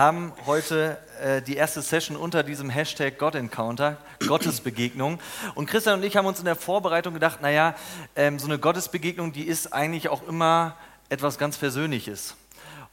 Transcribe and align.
Haben 0.00 0.32
heute 0.46 0.96
äh, 1.22 1.42
die 1.42 1.56
erste 1.56 1.82
Session 1.82 2.16
unter 2.16 2.42
diesem 2.42 2.70
Hashtag 2.70 3.18
God 3.18 3.34
Encounter, 3.34 3.98
Gottesbegegnung. 4.26 5.18
Und 5.54 5.66
Christian 5.66 5.98
und 5.98 6.06
ich 6.06 6.16
haben 6.16 6.24
uns 6.24 6.38
in 6.38 6.46
der 6.46 6.56
Vorbereitung 6.56 7.12
gedacht, 7.12 7.42
naja, 7.42 7.74
ähm, 8.16 8.38
so 8.38 8.46
eine 8.46 8.58
Gottesbegegnung, 8.58 9.32
die 9.32 9.42
ist 9.42 9.74
eigentlich 9.74 10.08
auch 10.08 10.26
immer 10.26 10.74
etwas 11.10 11.36
ganz 11.36 11.58
Persönliches. 11.58 12.34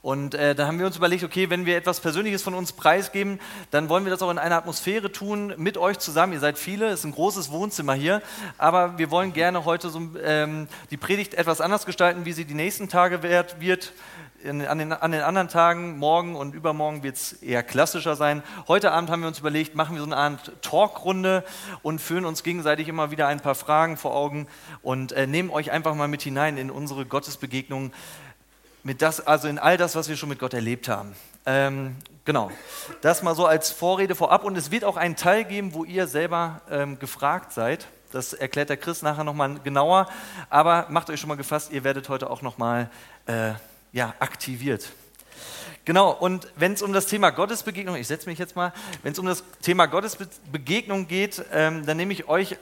Und 0.02 0.36
äh, 0.36 0.54
da 0.54 0.68
haben 0.68 0.80
wir 0.80 0.86
uns 0.86 0.98
überlegt, 0.98 1.24
okay, 1.24 1.50
wenn 1.50 1.66
wir 1.66 1.78
etwas 1.78 2.02
Persönliches 2.02 2.42
von 2.44 2.54
uns 2.54 2.74
preisgeben, 2.74 3.40
dann 3.72 3.88
wollen 3.88 4.04
wir 4.04 4.12
das 4.12 4.22
auch 4.22 4.30
in 4.30 4.38
einer 4.38 4.58
Atmosphäre 4.58 5.10
tun, 5.10 5.54
mit 5.56 5.78
euch 5.78 6.00
zusammen. 6.00 6.34
Ihr 6.34 6.42
seid 6.42 6.58
viele, 6.58 6.88
es 6.88 7.00
ist 7.00 7.06
ein 7.06 7.14
großes 7.14 7.52
Wohnzimmer 7.52 7.94
hier, 7.94 8.22
aber 8.58 8.98
wir 8.98 9.12
wollen 9.12 9.32
gerne 9.32 9.64
heute 9.64 9.90
so, 9.90 10.02
ähm, 10.22 10.68
die 10.92 10.98
Predigt 10.98 11.36
etwas 11.36 11.62
anders 11.62 11.86
gestalten, 11.86 12.26
wie 12.26 12.34
sie 12.34 12.44
die 12.44 12.54
nächsten 12.54 12.90
Tage 12.90 13.24
wert, 13.24 13.62
wird. 13.62 13.94
An, 14.46 14.60
den, 14.60 14.94
an, 14.94 15.12
den, 15.12 15.22
anderen 15.22 15.48
Tagen, 15.48 15.98
morgen 15.98 16.36
und 16.36 16.54
übermorgen 16.54 17.02
wird 17.02 17.16
es 17.16 17.34
eher 17.34 17.64
klassischer 17.64 18.16
sein. 18.16 18.44
Heute 18.68 18.92
Abend 18.92 19.10
haben 19.10 19.22
wir 19.22 19.28
uns 19.28 19.40
überlegt, 19.40 19.74
machen 19.74 19.96
wir 19.96 20.00
so 20.00 20.06
eine 20.06 20.16
Art 20.16 20.52
Talkrunde 20.62 21.44
und 21.82 22.00
führen 22.00 22.24
uns 22.24 22.44
gegenseitig 22.44 22.88
immer 22.88 23.10
wieder 23.10 23.28
ein 23.28 23.40
paar 23.40 23.56
Fragen 23.56 23.98
vor 23.98 24.16
Augen 24.16 24.48
und 24.84 25.12
äh, 25.12 25.26
nehmen 25.26 25.50
euch 25.50 25.72
einfach 25.72 25.96
mal 25.96 26.08
mit 26.08 26.22
hinein 26.22 26.58
in 26.58 26.70
unsere 26.70 27.08
Gottesbegegnung, 27.08 27.92
mit 28.84 29.02
das, 29.02 29.26
also 29.26 29.48
in 29.48 29.58
all 29.58 29.76
das, 29.76 29.96
was 29.96 30.08
wir 30.08 30.16
schon 30.16 30.30
mit 30.30 30.38
Gott 30.38 30.54
erlebt 30.54 30.88
haben. 30.88 31.16
Ähm, 31.48 31.96
genau, 32.24 32.52
das 33.02 33.24
mal 33.24 33.34
so 33.34 33.48
als 33.48 33.72
Vorrede 33.72 34.14
vorab 34.14 34.44
und 34.44 34.56
es 34.56 34.70
wird 34.70 34.84
auch 34.84 34.98
einen 34.98 35.16
Teil 35.16 35.46
geben, 35.46 35.74
wo 35.74 35.84
ihr 35.84 36.06
selber 36.06 36.62
ähm, 36.70 37.00
gefragt 37.00 37.54
seid. 37.54 37.88
Das 38.12 38.34
erklärt 38.34 38.70
der 38.70 38.78
Chris 38.78 39.02
nachher 39.02 39.24
nochmal 39.24 39.60
genauer, 39.64 40.08
aber 40.52 40.86
macht 40.90 41.10
euch 41.10 41.20
schon 41.20 41.28
mal 41.28 41.38
gefasst, 41.38 41.72
ihr 41.72 41.84
werdet 41.84 42.08
heute 42.08 42.30
auch 42.30 42.44
nochmal 42.44 42.92
äh, 43.26 43.54
ja, 43.92 44.14
aktiviert. 44.20 44.92
Genau, 45.86 46.12
und 46.12 46.52
wenn 46.58 46.74
es 46.74 46.82
um 46.82 46.92
das 46.92 47.06
Thema 47.06 47.30
Gottesbegegnung, 47.30 47.96
ich 47.96 48.08
setze 48.08 48.28
mich 48.28 48.38
jetzt 48.40 48.56
mal, 48.56 48.74
wenn 49.04 49.14
es 49.14 49.20
um 49.20 49.26
das 49.26 49.44
Thema 49.62 49.86
Gottesbegegnung 49.86 51.08
geht, 51.08 51.46
ähm, 51.54 51.86
dann 51.86 51.96
nehme 51.96 52.12
ich 52.12 52.28
euch 52.28 52.58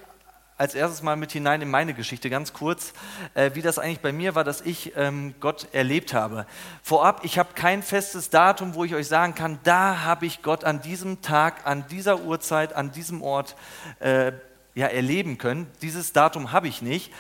als 0.58 0.74
erstes 0.74 1.02
mal 1.02 1.18
mit 1.18 1.32
hinein 1.32 1.62
in 1.62 1.70
meine 1.70 1.94
Geschichte, 1.94 2.30
ganz 2.30 2.54
kurz, 2.54 2.94
äh, 3.34 3.52
wie 3.56 3.62
das 3.62 3.78
eigentlich 3.78 4.00
bei 4.00 4.14
mir 4.14 4.36
war, 4.36 4.44
dass 4.44 4.62
ich 4.62 4.94
ähm, 4.96 5.36
Gott 5.40 5.68
erlebt 5.74 6.14
habe. 6.14 6.46
Vorab, 6.82 7.26
ich 7.26 7.38
habe 7.38 7.50
kein 7.56 7.84
festes 7.84 8.30
Datum, 8.30 8.74
wo 8.74 8.86
ich 8.86 8.96
euch 8.96 9.08
sagen 9.08 9.36
kann, 9.36 9.60
da 9.64 10.04
habe 10.04 10.26
ich 10.26 10.42
Gott 10.44 10.64
an 10.64 10.82
diesem 10.82 11.22
Tag, 11.22 11.66
an 11.66 11.86
dieser 11.90 12.22
Uhrzeit, 12.22 12.74
an 12.74 12.92
diesem 12.92 13.22
Ort 13.22 13.56
äh, 14.00 14.32
ja, 14.76 14.88
erleben 14.88 15.38
können. 15.38 15.68
Dieses 15.82 16.12
Datum 16.12 16.52
habe 16.52 16.68
ich 16.68 16.82
nicht. 16.82 17.12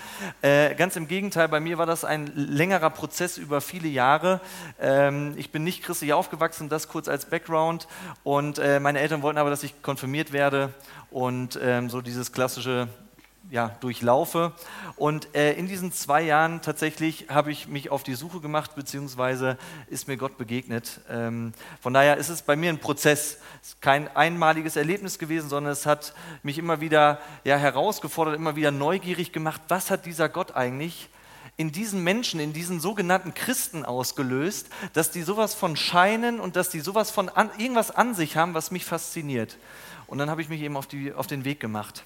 Äh, 0.41 0.75
ganz 0.75 0.97
im 0.97 1.07
Gegenteil, 1.07 1.47
bei 1.47 1.61
mir 1.61 1.77
war 1.77 1.85
das 1.85 2.03
ein 2.03 2.27
längerer 2.35 2.89
Prozess 2.89 3.37
über 3.37 3.61
viele 3.61 3.87
Jahre. 3.87 4.41
Ähm, 4.79 5.33
ich 5.37 5.51
bin 5.51 5.63
nicht 5.63 5.81
christlich 5.81 6.11
aufgewachsen, 6.11 6.67
das 6.67 6.89
kurz 6.89 7.07
als 7.07 7.25
Background. 7.25 7.87
Und 8.25 8.59
äh, 8.59 8.81
meine 8.81 8.99
Eltern 8.99 9.21
wollten 9.21 9.39
aber, 9.39 9.49
dass 9.49 9.63
ich 9.63 9.81
konfirmiert 9.81 10.33
werde 10.33 10.73
und 11.11 11.57
ähm, 11.63 11.89
so 11.89 12.01
dieses 12.01 12.33
klassische 12.33 12.89
ja, 13.49 13.69
durchlaufe. 13.79 14.53
Und 14.95 15.33
äh, 15.35 15.53
in 15.53 15.67
diesen 15.67 15.91
zwei 15.91 16.21
Jahren 16.21 16.61
tatsächlich 16.61 17.27
habe 17.29 17.51
ich 17.51 17.67
mich 17.67 17.89
auf 17.89 18.03
die 18.03 18.15
Suche 18.15 18.39
gemacht, 18.39 18.75
beziehungsweise 18.75 19.57
ist 19.87 20.07
mir 20.07 20.17
Gott 20.17 20.37
begegnet. 20.37 21.01
Ähm, 21.09 21.53
von 21.81 21.93
daher 21.93 22.17
ist 22.17 22.29
es 22.29 22.41
bei 22.41 22.55
mir 22.55 22.69
ein 22.69 22.79
Prozess, 22.79 23.37
es 23.61 23.69
ist 23.69 23.81
kein 23.81 24.13
einmaliges 24.15 24.75
Erlebnis 24.75 25.19
gewesen, 25.19 25.49
sondern 25.49 25.73
es 25.73 25.85
hat 25.85 26.13
mich 26.43 26.57
immer 26.57 26.81
wieder 26.81 27.19
ja, 27.43 27.57
herausgefordert, 27.57 28.35
immer 28.35 28.55
wieder 28.55 28.71
neugierig 28.71 29.31
gemacht, 29.31 29.61
was 29.67 29.91
hat 29.91 30.05
dieser 30.05 30.29
Gott 30.29 30.55
eigentlich 30.55 31.09
in 31.57 31.71
diesen 31.71 32.03
Menschen, 32.03 32.39
in 32.39 32.51
diesen 32.51 32.79
sogenannten 32.79 33.33
Christen 33.33 33.85
ausgelöst, 33.85 34.67
dass 34.93 35.11
die 35.11 35.21
sowas 35.21 35.55
von 35.55 35.77
scheinen 35.77 36.39
und 36.39 36.55
dass 36.57 36.69
die 36.69 36.81
sowas 36.81 37.11
von 37.11 37.29
an, 37.29 37.49
irgendwas 37.57 37.91
an 37.91 38.13
sich 38.13 38.35
haben, 38.35 38.53
was 38.53 38.71
mich 38.71 38.83
fasziniert. 38.83 39.57
Und 40.07 40.17
dann 40.17 40.29
habe 40.29 40.41
ich 40.41 40.49
mich 40.49 40.61
eben 40.61 40.75
auf, 40.75 40.87
die, 40.87 41.13
auf 41.13 41.27
den 41.27 41.45
Weg 41.45 41.59
gemacht. 41.59 42.03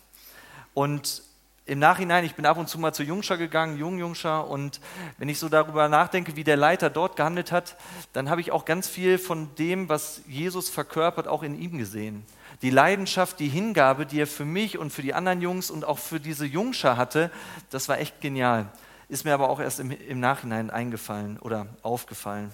Und 0.74 1.24
im 1.70 1.78
Nachhinein, 1.78 2.26
ich 2.26 2.34
bin 2.34 2.48
ab 2.48 2.58
und 2.58 2.68
zu 2.68 2.80
mal 2.80 2.94
zu 2.94 3.04
Jungscher 3.04 3.38
gegangen, 3.38 3.78
Jungjungscher, 3.78 4.48
und 4.48 4.82
wenn 5.20 5.30
ich 5.30 5.38
so 5.38 5.50
darüber 5.50 5.88
nachdenke, 5.88 6.36
wie 6.36 6.44
der 6.44 6.58
Leiter 6.58 6.90
dort 6.90 7.16
gehandelt 7.16 7.52
hat, 7.52 7.78
dann 8.12 8.30
habe 8.30 8.42
ich 8.42 8.52
auch 8.52 8.66
ganz 8.66 8.88
viel 8.88 9.20
von 9.20 9.54
dem, 9.60 9.88
was 9.88 10.22
Jesus 10.28 10.70
verkörpert, 10.70 11.28
auch 11.28 11.44
in 11.44 11.60
ihm 11.60 11.78
gesehen. 11.78 12.26
Die 12.64 12.72
Leidenschaft, 12.72 13.40
die 13.40 13.50
Hingabe, 13.50 14.08
die 14.08 14.20
er 14.20 14.28
für 14.28 14.46
mich 14.46 14.80
und 14.80 14.92
für 14.92 15.04
die 15.04 15.14
anderen 15.14 15.42
Jungs 15.42 15.70
und 15.70 15.86
auch 15.86 16.00
für 16.00 16.20
diese 16.20 16.46
Jungscher 16.46 16.98
hatte, 16.98 17.30
das 17.70 17.88
war 17.88 18.00
echt 18.00 18.20
genial. 18.20 18.66
Ist 19.08 19.24
mir 19.24 19.36
aber 19.36 19.50
auch 19.50 19.60
erst 19.60 19.80
im, 19.80 19.92
im 19.92 20.20
Nachhinein 20.20 20.72
eingefallen 20.72 21.38
oder 21.40 21.68
aufgefallen. 21.84 22.52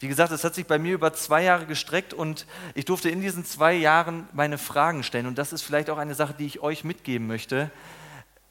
Wie 0.00 0.08
gesagt, 0.08 0.32
es 0.32 0.44
hat 0.44 0.54
sich 0.54 0.66
bei 0.66 0.78
mir 0.78 0.94
über 0.94 1.12
zwei 1.12 1.42
Jahre 1.42 1.66
gestreckt 1.66 2.14
und 2.14 2.46
ich 2.74 2.86
durfte 2.86 3.10
in 3.10 3.20
diesen 3.20 3.44
zwei 3.44 3.74
Jahren 3.74 4.26
meine 4.32 4.56
Fragen 4.56 5.02
stellen. 5.02 5.26
Und 5.26 5.36
das 5.36 5.52
ist 5.52 5.60
vielleicht 5.60 5.90
auch 5.90 5.98
eine 5.98 6.14
Sache, 6.14 6.32
die 6.32 6.46
ich 6.46 6.60
euch 6.62 6.84
mitgeben 6.84 7.26
möchte. 7.26 7.70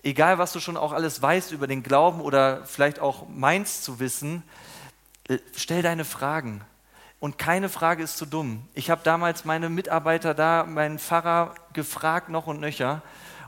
Egal, 0.03 0.37
was 0.37 0.53
du 0.53 0.59
schon 0.59 0.77
auch 0.77 0.93
alles 0.93 1.23
weißt 1.23 1.51
über 1.51 1.65
den 1.65 1.81
Glauben 1.81 2.21
oder 2.21 2.63
vielleicht 2.65 2.99
auch 2.99 3.27
meinst 3.27 3.83
zu 3.83 3.99
wissen, 3.99 4.43
äh, 5.27 5.39
stell 5.55 5.81
deine 5.81 6.05
Fragen. 6.05 6.61
Und 7.19 7.39
keine 7.39 7.67
Frage 7.67 8.03
ist 8.03 8.17
zu 8.17 8.27
dumm. 8.27 8.67
Ich 8.75 8.91
habe 8.91 9.01
damals 9.03 9.43
meine 9.43 9.69
Mitarbeiter 9.69 10.35
da, 10.35 10.65
meinen 10.65 10.99
Pfarrer 10.99 11.55
gefragt 11.73 12.29
noch 12.29 12.45
und 12.45 12.59
nöcher 12.59 13.01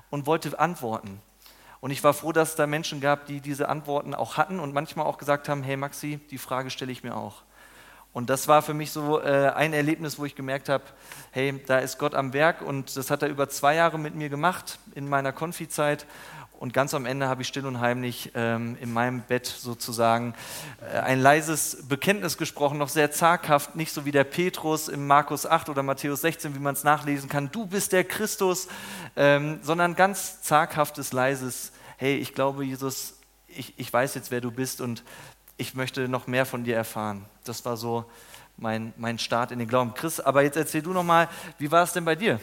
und 0.10 0.26
wollte 0.26 0.60
antworten. 0.60 1.22
Und 1.82 1.92
ich 1.92 2.04
war 2.04 2.16
froh, 2.16 2.32
dass 2.32 2.50
es 2.50 2.56
da 2.56 2.66
Menschen 2.66 3.00
gab, 3.00 3.28
die 3.28 3.42
diese 3.42 3.70
Antworten 3.70 4.16
auch 4.16 4.38
hatten 4.38 4.60
und 4.60 4.74
manchmal 4.74 5.06
auch 5.06 5.20
gesagt 5.20 5.48
haben, 5.50 5.62
hey 5.62 5.78
Maxi, 5.78 6.20
die 6.32 6.40
Frage 6.40 6.72
stelle 6.72 6.92
ich 6.92 7.04
mir 7.04 7.16
auch. 7.16 7.44
Und 8.14 8.30
das 8.30 8.48
war 8.48 8.62
für 8.62 8.74
mich 8.74 8.92
so 8.92 9.22
äh, 9.22 9.52
ein 9.56 9.74
Erlebnis, 9.74 10.20
wo 10.20 10.26
ich 10.26 10.36
gemerkt 10.36 10.68
habe, 10.68 10.84
hey, 11.32 11.62
da 11.66 11.80
ist 11.80 11.98
Gott 11.98 12.14
am 12.14 12.34
Werk. 12.34 12.62
Und 12.62 12.98
das 12.98 13.10
hat 13.10 13.24
er 13.24 13.30
über 13.30 13.48
zwei 13.48 13.76
Jahre 13.76 13.98
mit 13.98 14.16
mir 14.16 14.30
gemacht 14.30 14.80
in 14.96 15.08
meiner 15.08 15.32
Konfizeit. 15.32 16.06
Und 16.62 16.74
ganz 16.74 16.94
am 16.94 17.08
Ende 17.08 17.28
habe 17.28 17.42
ich 17.42 17.48
still 17.48 17.66
und 17.66 17.80
heimlich 17.80 18.34
ähm, 18.36 18.78
in 18.80 18.94
meinem 18.94 19.22
Bett 19.22 19.48
sozusagen 19.48 20.36
äh, 20.94 21.00
ein 21.00 21.20
leises 21.20 21.88
Bekenntnis 21.88 22.38
gesprochen, 22.38 22.78
noch 22.78 22.90
sehr 22.90 23.10
zaghaft, 23.12 23.76
nicht 23.76 23.92
so 23.92 24.06
wie 24.06 24.12
der 24.12 24.26
Petrus 24.26 24.88
im 24.88 25.08
Markus 25.08 25.48
8 25.48 25.70
oder 25.70 25.82
Matthäus 25.82 26.22
16, 26.22 26.54
wie 26.54 26.60
man 26.60 26.76
es 26.76 26.84
nachlesen 26.84 27.30
kann, 27.30 27.50
du 27.52 27.66
bist 27.66 27.94
der 27.94 28.04
Christus, 28.04 28.68
ähm, 29.16 29.58
sondern 29.64 29.96
ganz 29.96 30.44
zaghaftes, 30.44 31.14
leises, 31.14 31.72
hey, 31.98 32.18
ich 32.18 32.36
glaube, 32.36 32.64
Jesus, 32.64 33.16
ich, 33.48 33.74
ich 33.78 33.92
weiß 33.92 34.16
jetzt, 34.16 34.30
wer 34.30 34.42
du 34.42 34.52
bist. 34.52 34.82
Und 34.82 35.04
ich 35.62 35.76
möchte 35.76 36.10
noch 36.10 36.26
mehr 36.26 36.48
von 36.48 36.64
dir 36.64 36.76
erfahren. 36.76 37.24
Das 37.44 37.64
war 37.66 37.78
so 37.78 38.06
mein, 38.58 38.94
mein 38.98 39.20
Start 39.20 39.52
in 39.52 39.60
den 39.60 39.68
Glauben. 39.68 39.94
Chris, 39.94 40.20
aber 40.20 40.42
jetzt 40.42 40.58
erzähl 40.58 40.82
du 40.82 40.92
noch 40.92 41.04
mal, 41.04 41.30
wie 41.60 41.72
war 41.72 41.84
es 41.84 41.94
denn 41.94 42.04
bei 42.04 42.16
dir? 42.16 42.40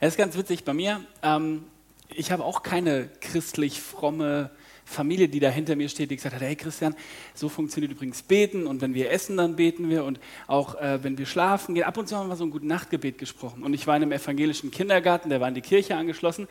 Es 0.00 0.08
ist 0.08 0.18
ganz 0.18 0.36
witzig 0.36 0.64
bei 0.64 0.74
mir. 0.74 1.00
Ähm, 1.22 1.64
ich 2.10 2.30
habe 2.30 2.44
auch 2.44 2.62
keine 2.62 3.08
christlich 3.22 3.80
fromme 3.80 4.50
Familie, 4.84 5.30
die 5.30 5.40
da 5.40 5.48
hinter 5.48 5.76
mir 5.76 5.88
steht, 5.88 6.10
die 6.10 6.16
gesagt 6.16 6.34
hat, 6.34 6.42
hey 6.42 6.56
Christian, 6.56 6.94
so 7.32 7.48
funktioniert 7.48 7.90
übrigens 7.90 8.20
Beten 8.22 8.66
und 8.66 8.82
wenn 8.82 8.92
wir 8.92 9.10
essen, 9.12 9.38
dann 9.38 9.56
beten 9.56 9.88
wir 9.88 10.04
und 10.04 10.20
auch 10.46 10.74
äh, 10.74 11.02
wenn 11.02 11.16
wir 11.16 11.24
schlafen 11.24 11.74
gehen. 11.74 11.84
Ab 11.84 11.96
und 11.96 12.06
zu 12.06 12.16
haben 12.16 12.28
wir 12.28 12.36
so 12.36 12.44
ein 12.44 12.50
gutes 12.50 12.68
Nachtgebet 12.68 13.16
gesprochen 13.16 13.62
und 13.62 13.72
ich 13.72 13.86
war 13.86 13.96
in 13.96 14.02
einem 14.02 14.12
evangelischen 14.12 14.70
Kindergarten, 14.70 15.30
der 15.30 15.40
war 15.40 15.48
in 15.48 15.54
die 15.54 15.62
Kirche 15.62 15.96
angeschlossen. 15.96 16.48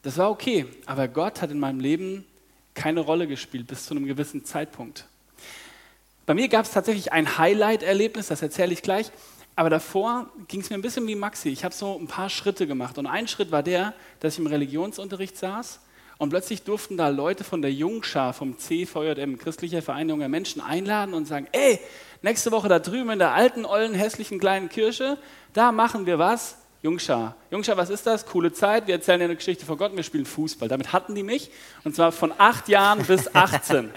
Das 0.00 0.16
war 0.16 0.30
okay, 0.30 0.64
aber 0.86 1.06
Gott 1.06 1.42
hat 1.42 1.50
in 1.50 1.58
meinem 1.58 1.80
Leben 1.80 2.24
keine 2.72 3.00
Rolle 3.00 3.26
gespielt 3.26 3.66
bis 3.66 3.84
zu 3.84 3.94
einem 3.94 4.06
gewissen 4.06 4.44
Zeitpunkt. 4.44 5.07
Bei 6.28 6.34
mir 6.34 6.48
gab 6.48 6.66
es 6.66 6.72
tatsächlich 6.72 7.10
ein 7.10 7.38
Highlight-Erlebnis, 7.38 8.26
das 8.26 8.42
erzähle 8.42 8.74
ich 8.74 8.82
gleich. 8.82 9.10
Aber 9.56 9.70
davor 9.70 10.28
ging 10.46 10.60
es 10.60 10.68
mir 10.68 10.76
ein 10.76 10.82
bisschen 10.82 11.06
wie 11.06 11.14
Maxi. 11.14 11.48
Ich 11.48 11.64
habe 11.64 11.74
so 11.74 11.98
ein 11.98 12.06
paar 12.06 12.28
Schritte 12.28 12.66
gemacht. 12.66 12.98
Und 12.98 13.06
ein 13.06 13.26
Schritt 13.28 13.50
war 13.50 13.62
der, 13.62 13.94
dass 14.20 14.34
ich 14.34 14.38
im 14.40 14.46
Religionsunterricht 14.46 15.38
saß 15.38 15.80
und 16.18 16.28
plötzlich 16.28 16.64
durften 16.64 16.98
da 16.98 17.08
Leute 17.08 17.44
von 17.44 17.62
der 17.62 17.72
Jungschar, 17.72 18.34
vom 18.34 18.58
CVJM, 18.58 19.38
Christlicher 19.38 19.80
Verein 19.80 20.10
junger 20.10 20.28
Menschen, 20.28 20.60
einladen 20.60 21.14
und 21.14 21.24
sagen, 21.24 21.48
ey, 21.52 21.80
nächste 22.20 22.52
Woche 22.52 22.68
da 22.68 22.78
drüben 22.78 23.08
in 23.08 23.20
der 23.20 23.32
alten, 23.32 23.64
ollen, 23.64 23.94
hässlichen 23.94 24.38
kleinen 24.38 24.68
Kirche, 24.68 25.16
da 25.54 25.72
machen 25.72 26.04
wir 26.04 26.18
was, 26.18 26.58
Jungschar. 26.80 27.34
Jungschar, 27.50 27.76
was 27.76 27.90
ist 27.90 28.06
das? 28.06 28.24
Coole 28.24 28.52
Zeit, 28.52 28.86
wir 28.86 28.94
erzählen 28.94 29.20
eine 29.20 29.34
Geschichte 29.34 29.66
von 29.66 29.76
Gott 29.76 29.90
und 29.90 29.96
wir 29.96 30.04
spielen 30.04 30.24
Fußball. 30.24 30.68
Damit 30.68 30.92
hatten 30.92 31.14
die 31.14 31.24
mich 31.24 31.50
und 31.82 31.96
zwar 31.96 32.12
von 32.12 32.32
acht 32.38 32.68
Jahren 32.68 33.04
bis 33.04 33.34
18. 33.34 33.90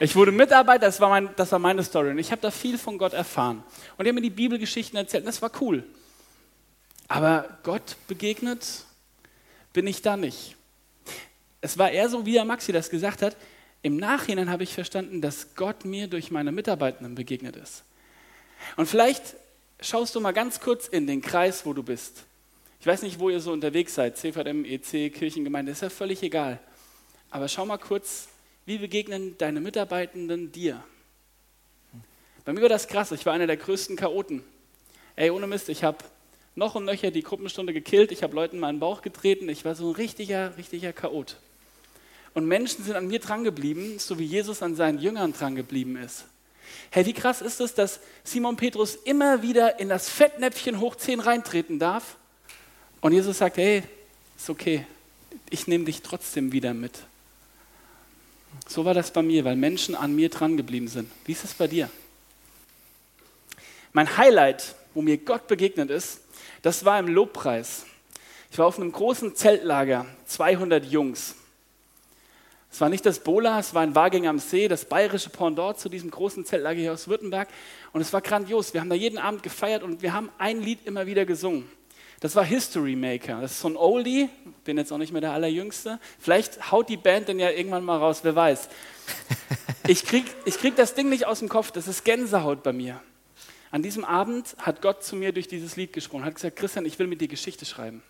Ich 0.00 0.16
wurde 0.16 0.32
Mitarbeiter, 0.32 0.86
das 0.86 1.00
war, 1.00 1.10
mein, 1.10 1.28
das 1.36 1.52
war 1.52 1.58
meine 1.58 1.82
Story 1.82 2.10
und 2.10 2.18
ich 2.18 2.30
habe 2.30 2.40
da 2.40 2.50
viel 2.50 2.78
von 2.78 2.96
Gott 2.96 3.12
erfahren. 3.12 3.62
Und 3.98 4.04
die 4.04 4.08
haben 4.08 4.14
mir 4.14 4.22
die 4.22 4.30
Bibelgeschichten 4.30 4.96
erzählt 4.96 5.24
und 5.24 5.26
das 5.26 5.42
war 5.42 5.50
cool. 5.60 5.84
Aber 7.08 7.58
Gott 7.62 7.96
begegnet 8.08 8.84
bin 9.74 9.86
ich 9.86 10.00
da 10.00 10.16
nicht. 10.16 10.56
Es 11.60 11.76
war 11.76 11.90
eher 11.90 12.08
so, 12.08 12.24
wie 12.24 12.32
der 12.32 12.46
Maxi 12.46 12.72
das 12.72 12.88
gesagt 12.88 13.20
hat, 13.20 13.36
im 13.82 13.98
Nachhinein 13.98 14.48
habe 14.48 14.62
ich 14.62 14.72
verstanden, 14.72 15.20
dass 15.20 15.54
Gott 15.56 15.84
mir 15.84 16.08
durch 16.08 16.30
meine 16.30 16.52
Mitarbeitenden 16.52 17.14
begegnet 17.14 17.56
ist. 17.56 17.84
Und 18.76 18.86
vielleicht 18.86 19.36
schaust 19.84 20.14
du 20.14 20.20
mal 20.20 20.32
ganz 20.32 20.60
kurz 20.60 20.88
in 20.88 21.06
den 21.06 21.20
Kreis, 21.20 21.66
wo 21.66 21.72
du 21.72 21.82
bist. 21.82 22.24
Ich 22.80 22.86
weiß 22.86 23.02
nicht, 23.02 23.18
wo 23.18 23.30
ihr 23.30 23.40
so 23.40 23.52
unterwegs 23.52 23.94
seid, 23.94 24.16
CVM, 24.16 24.64
EC, 24.64 25.12
Kirchengemeinde, 25.12 25.72
ist 25.72 25.82
ja 25.82 25.90
völlig 25.90 26.22
egal. 26.22 26.60
Aber 27.30 27.48
schau 27.48 27.66
mal 27.66 27.78
kurz, 27.78 28.28
wie 28.66 28.78
begegnen 28.78 29.36
deine 29.38 29.60
Mitarbeitenden 29.60 30.52
dir? 30.52 30.82
Bei 32.44 32.52
mir 32.52 32.62
war 32.62 32.68
das 32.68 32.88
krass, 32.88 33.12
ich 33.12 33.24
war 33.24 33.32
einer 33.32 33.46
der 33.46 33.56
größten 33.56 33.96
Chaoten. 33.96 34.42
Ey, 35.16 35.30
ohne 35.30 35.46
Mist, 35.46 35.68
ich 35.68 35.82
habe 35.84 35.98
noch 36.54 36.74
und 36.74 36.84
nöcher 36.84 37.10
die 37.10 37.22
Gruppenstunde 37.22 37.72
gekillt, 37.72 38.12
ich 38.12 38.22
habe 38.22 38.34
Leuten 38.34 38.58
meinen 38.58 38.80
Bauch 38.80 39.02
getreten, 39.02 39.48
ich 39.48 39.64
war 39.64 39.74
so 39.74 39.88
ein 39.88 39.94
richtiger, 39.94 40.56
richtiger 40.56 40.92
Chaot. 40.92 41.36
Und 42.34 42.46
Menschen 42.46 42.84
sind 42.84 42.96
an 42.96 43.06
mir 43.06 43.18
drangeblieben, 43.18 43.98
so 43.98 44.18
wie 44.18 44.24
Jesus 44.24 44.62
an 44.62 44.74
seinen 44.74 44.98
Jüngern 44.98 45.32
drangeblieben 45.32 45.96
ist. 45.96 46.26
Hey, 46.90 47.06
wie 47.06 47.12
krass 47.12 47.40
ist 47.40 47.60
es, 47.60 47.74
dass 47.74 48.00
Simon 48.22 48.56
Petrus 48.56 48.96
immer 48.96 49.42
wieder 49.42 49.80
in 49.80 49.88
das 49.88 50.08
Fettnäpfchen 50.08 50.80
hoch 50.80 50.96
10 50.96 51.20
reintreten 51.20 51.78
darf 51.78 52.16
und 53.00 53.12
Jesus 53.12 53.38
sagt, 53.38 53.56
hey, 53.56 53.82
ist 54.36 54.50
okay, 54.50 54.86
ich 55.50 55.66
nehme 55.66 55.84
dich 55.84 56.02
trotzdem 56.02 56.52
wieder 56.52 56.74
mit. 56.74 56.92
So 58.66 58.84
war 58.84 58.94
das 58.94 59.10
bei 59.10 59.22
mir, 59.22 59.44
weil 59.44 59.56
Menschen 59.56 59.94
an 59.94 60.14
mir 60.14 60.28
dran 60.28 60.56
geblieben 60.56 60.88
sind. 60.88 61.10
Wie 61.24 61.32
ist 61.32 61.44
es 61.44 61.54
bei 61.54 61.66
dir? 61.66 61.90
Mein 63.92 64.16
Highlight, 64.16 64.74
wo 64.94 65.02
mir 65.02 65.18
Gott 65.18 65.46
begegnet 65.46 65.90
ist, 65.90 66.20
das 66.62 66.84
war 66.84 66.98
im 66.98 67.08
Lobpreis. 67.08 67.84
Ich 68.50 68.58
war 68.58 68.66
auf 68.66 68.78
einem 68.78 68.92
großen 68.92 69.34
Zeltlager, 69.34 70.06
200 70.26 70.84
Jungs. 70.84 71.34
Es 72.74 72.80
war 72.80 72.88
nicht 72.88 73.06
das 73.06 73.20
Bola, 73.20 73.60
es 73.60 73.72
war 73.72 73.82
ein 73.82 73.94
Wagen 73.94 74.26
am 74.26 74.40
See, 74.40 74.66
das 74.66 74.84
bayerische 74.84 75.30
Pendant 75.30 75.78
zu 75.78 75.88
diesem 75.88 76.10
großen 76.10 76.44
Zeltlager 76.44 76.80
hier 76.80 76.92
aus 76.92 77.06
Württemberg. 77.06 77.46
Und 77.92 78.00
es 78.00 78.12
war 78.12 78.20
grandios. 78.20 78.74
Wir 78.74 78.80
haben 78.80 78.90
da 78.90 78.96
jeden 78.96 79.16
Abend 79.16 79.44
gefeiert 79.44 79.84
und 79.84 80.02
wir 80.02 80.12
haben 80.12 80.28
ein 80.38 80.60
Lied 80.60 80.80
immer 80.84 81.06
wieder 81.06 81.24
gesungen. 81.24 81.70
Das 82.18 82.34
war 82.34 82.44
History 82.44 82.96
Maker. 82.96 83.40
Das 83.40 83.52
ist 83.52 83.60
so 83.60 83.68
ein 83.68 83.76
Oldie, 83.76 84.28
bin 84.64 84.76
jetzt 84.76 84.92
auch 84.92 84.98
nicht 84.98 85.12
mehr 85.12 85.20
der 85.20 85.30
Allerjüngste. 85.34 86.00
Vielleicht 86.18 86.72
haut 86.72 86.88
die 86.88 86.96
Band 86.96 87.28
denn 87.28 87.38
ja 87.38 87.48
irgendwann 87.50 87.84
mal 87.84 87.98
raus, 87.98 88.24
wer 88.24 88.34
weiß. 88.34 88.68
Ich 89.86 90.04
krieg, 90.04 90.24
ich 90.46 90.56
krieg 90.56 90.74
das 90.76 90.94
Ding 90.94 91.10
nicht 91.10 91.26
aus 91.26 91.40
dem 91.40 91.50
Kopf, 91.50 91.70
das 91.70 91.88
ist 91.88 92.04
Gänsehaut 92.04 92.62
bei 92.62 92.72
mir. 92.72 93.00
An 93.70 93.82
diesem 93.82 94.02
Abend 94.02 94.56
hat 94.58 94.80
Gott 94.80 95.04
zu 95.04 95.14
mir 95.14 95.30
durch 95.32 95.46
dieses 95.46 95.76
Lied 95.76 95.92
gesprochen, 95.92 96.24
hat 96.24 96.36
gesagt, 96.36 96.56
Christian, 96.56 96.86
ich 96.86 96.98
will 96.98 97.06
mit 97.06 97.20
dir 97.20 97.28
Geschichte 97.28 97.66
schreiben. 97.66 98.02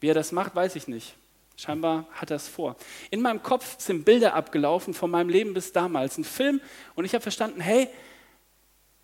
Wie 0.00 0.08
er 0.08 0.14
das 0.14 0.32
macht, 0.32 0.56
weiß 0.56 0.74
ich 0.76 0.88
nicht. 0.88 1.14
Scheinbar 1.56 2.06
hat 2.12 2.30
er 2.30 2.36
es 2.36 2.48
vor. 2.48 2.76
In 3.10 3.20
meinem 3.20 3.42
Kopf 3.42 3.78
sind 3.78 4.04
Bilder 4.04 4.34
abgelaufen 4.34 4.94
von 4.94 5.10
meinem 5.10 5.28
Leben 5.28 5.54
bis 5.54 5.72
damals, 5.72 6.18
ein 6.18 6.24
Film. 6.24 6.60
Und 6.94 7.04
ich 7.04 7.14
habe 7.14 7.22
verstanden, 7.22 7.60
hey, 7.60 7.88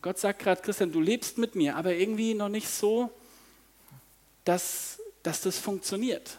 Gott 0.00 0.18
sagt 0.18 0.40
gerade, 0.40 0.62
Christian, 0.62 0.92
du 0.92 1.00
lebst 1.00 1.38
mit 1.38 1.54
mir, 1.54 1.76
aber 1.76 1.94
irgendwie 1.94 2.34
noch 2.34 2.48
nicht 2.48 2.68
so, 2.68 3.10
dass, 4.44 5.00
dass 5.22 5.42
das 5.42 5.58
funktioniert. 5.58 6.38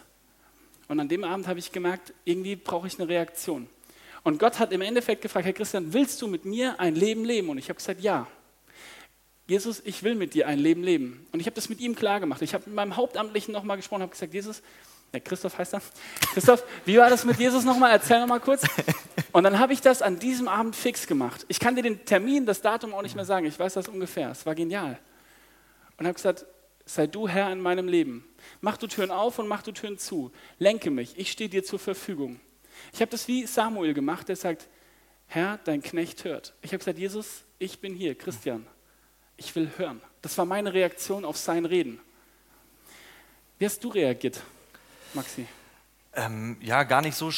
Und 0.88 0.98
an 0.98 1.08
dem 1.08 1.22
Abend 1.24 1.46
habe 1.46 1.58
ich 1.58 1.70
gemerkt, 1.70 2.12
irgendwie 2.24 2.56
brauche 2.56 2.86
ich 2.86 2.98
eine 2.98 3.08
Reaktion. 3.08 3.68
Und 4.22 4.38
Gott 4.38 4.58
hat 4.58 4.72
im 4.72 4.80
Endeffekt 4.80 5.22
gefragt, 5.22 5.46
Herr 5.46 5.52
Christian, 5.52 5.92
willst 5.92 6.20
du 6.20 6.26
mit 6.26 6.44
mir 6.44 6.78
ein 6.80 6.94
Leben 6.94 7.24
leben? 7.24 7.48
Und 7.48 7.58
ich 7.58 7.68
habe 7.68 7.76
gesagt, 7.76 8.00
ja. 8.00 8.26
Jesus, 9.46 9.82
ich 9.84 10.02
will 10.02 10.14
mit 10.14 10.34
dir 10.34 10.46
ein 10.46 10.58
Leben 10.58 10.82
leben. 10.82 11.26
Und 11.32 11.40
ich 11.40 11.46
habe 11.46 11.54
das 11.54 11.68
mit 11.68 11.80
ihm 11.80 11.94
klar 11.94 12.20
gemacht. 12.20 12.40
Ich 12.42 12.54
habe 12.54 12.64
mit 12.66 12.74
meinem 12.74 12.96
Hauptamtlichen 12.96 13.52
nochmal 13.52 13.76
gesprochen, 13.76 14.02
habe 14.02 14.12
gesagt, 14.12 14.34
Jesus, 14.34 14.62
ja, 15.12 15.20
Christoph 15.20 15.58
heißt 15.58 15.74
er. 15.74 15.82
Christoph, 16.32 16.64
wie 16.84 16.96
war 16.98 17.10
das 17.10 17.24
mit 17.24 17.38
Jesus 17.38 17.64
nochmal? 17.64 17.90
Erzähl 17.90 18.20
nochmal 18.20 18.40
kurz. 18.40 18.62
Und 19.32 19.42
dann 19.44 19.58
habe 19.58 19.72
ich 19.72 19.80
das 19.80 20.02
an 20.02 20.18
diesem 20.18 20.46
Abend 20.46 20.76
fix 20.76 21.06
gemacht. 21.06 21.44
Ich 21.48 21.58
kann 21.58 21.74
dir 21.74 21.82
den 21.82 22.04
Termin, 22.04 22.46
das 22.46 22.60
Datum 22.60 22.94
auch 22.94 23.02
nicht 23.02 23.16
mehr 23.16 23.24
sagen. 23.24 23.46
Ich 23.46 23.58
weiß 23.58 23.74
das 23.74 23.88
ungefähr. 23.88 24.30
Es 24.30 24.46
war 24.46 24.54
genial. 24.54 24.98
Und 25.96 26.06
habe 26.06 26.14
gesagt, 26.14 26.46
sei 26.84 27.06
du 27.06 27.28
Herr 27.28 27.52
in 27.52 27.60
meinem 27.60 27.88
Leben. 27.88 28.24
Mach 28.60 28.76
du 28.76 28.86
Türen 28.86 29.10
auf 29.10 29.38
und 29.38 29.48
mach 29.48 29.62
du 29.62 29.72
Türen 29.72 29.98
zu. 29.98 30.30
Lenke 30.58 30.90
mich. 30.90 31.18
Ich 31.18 31.32
stehe 31.32 31.50
dir 31.50 31.64
zur 31.64 31.78
Verfügung. 31.78 32.40
Ich 32.92 33.00
habe 33.00 33.10
das 33.10 33.26
wie 33.28 33.46
Samuel 33.46 33.94
gemacht, 33.94 34.28
der 34.28 34.36
sagt, 34.36 34.68
Herr, 35.26 35.58
dein 35.64 35.82
Knecht 35.82 36.24
hört. 36.24 36.54
Ich 36.62 36.70
habe 36.70 36.78
gesagt, 36.78 36.98
Jesus, 36.98 37.44
ich 37.58 37.80
bin 37.80 37.94
hier, 37.94 38.16
Christian. 38.16 38.66
Ich 39.36 39.54
will 39.54 39.70
hören. 39.76 40.00
Das 40.22 40.36
war 40.38 40.44
meine 40.44 40.72
Reaktion 40.72 41.24
auf 41.24 41.36
sein 41.36 41.64
Reden. 41.64 42.00
Wie 43.58 43.66
hast 43.66 43.82
du 43.84 43.88
reagiert? 43.88 44.42
Maxi? 45.14 45.46
Ähm, 46.14 46.56
ja, 46.60 46.82
gar 46.84 47.02
nicht 47.02 47.16
so 47.16 47.30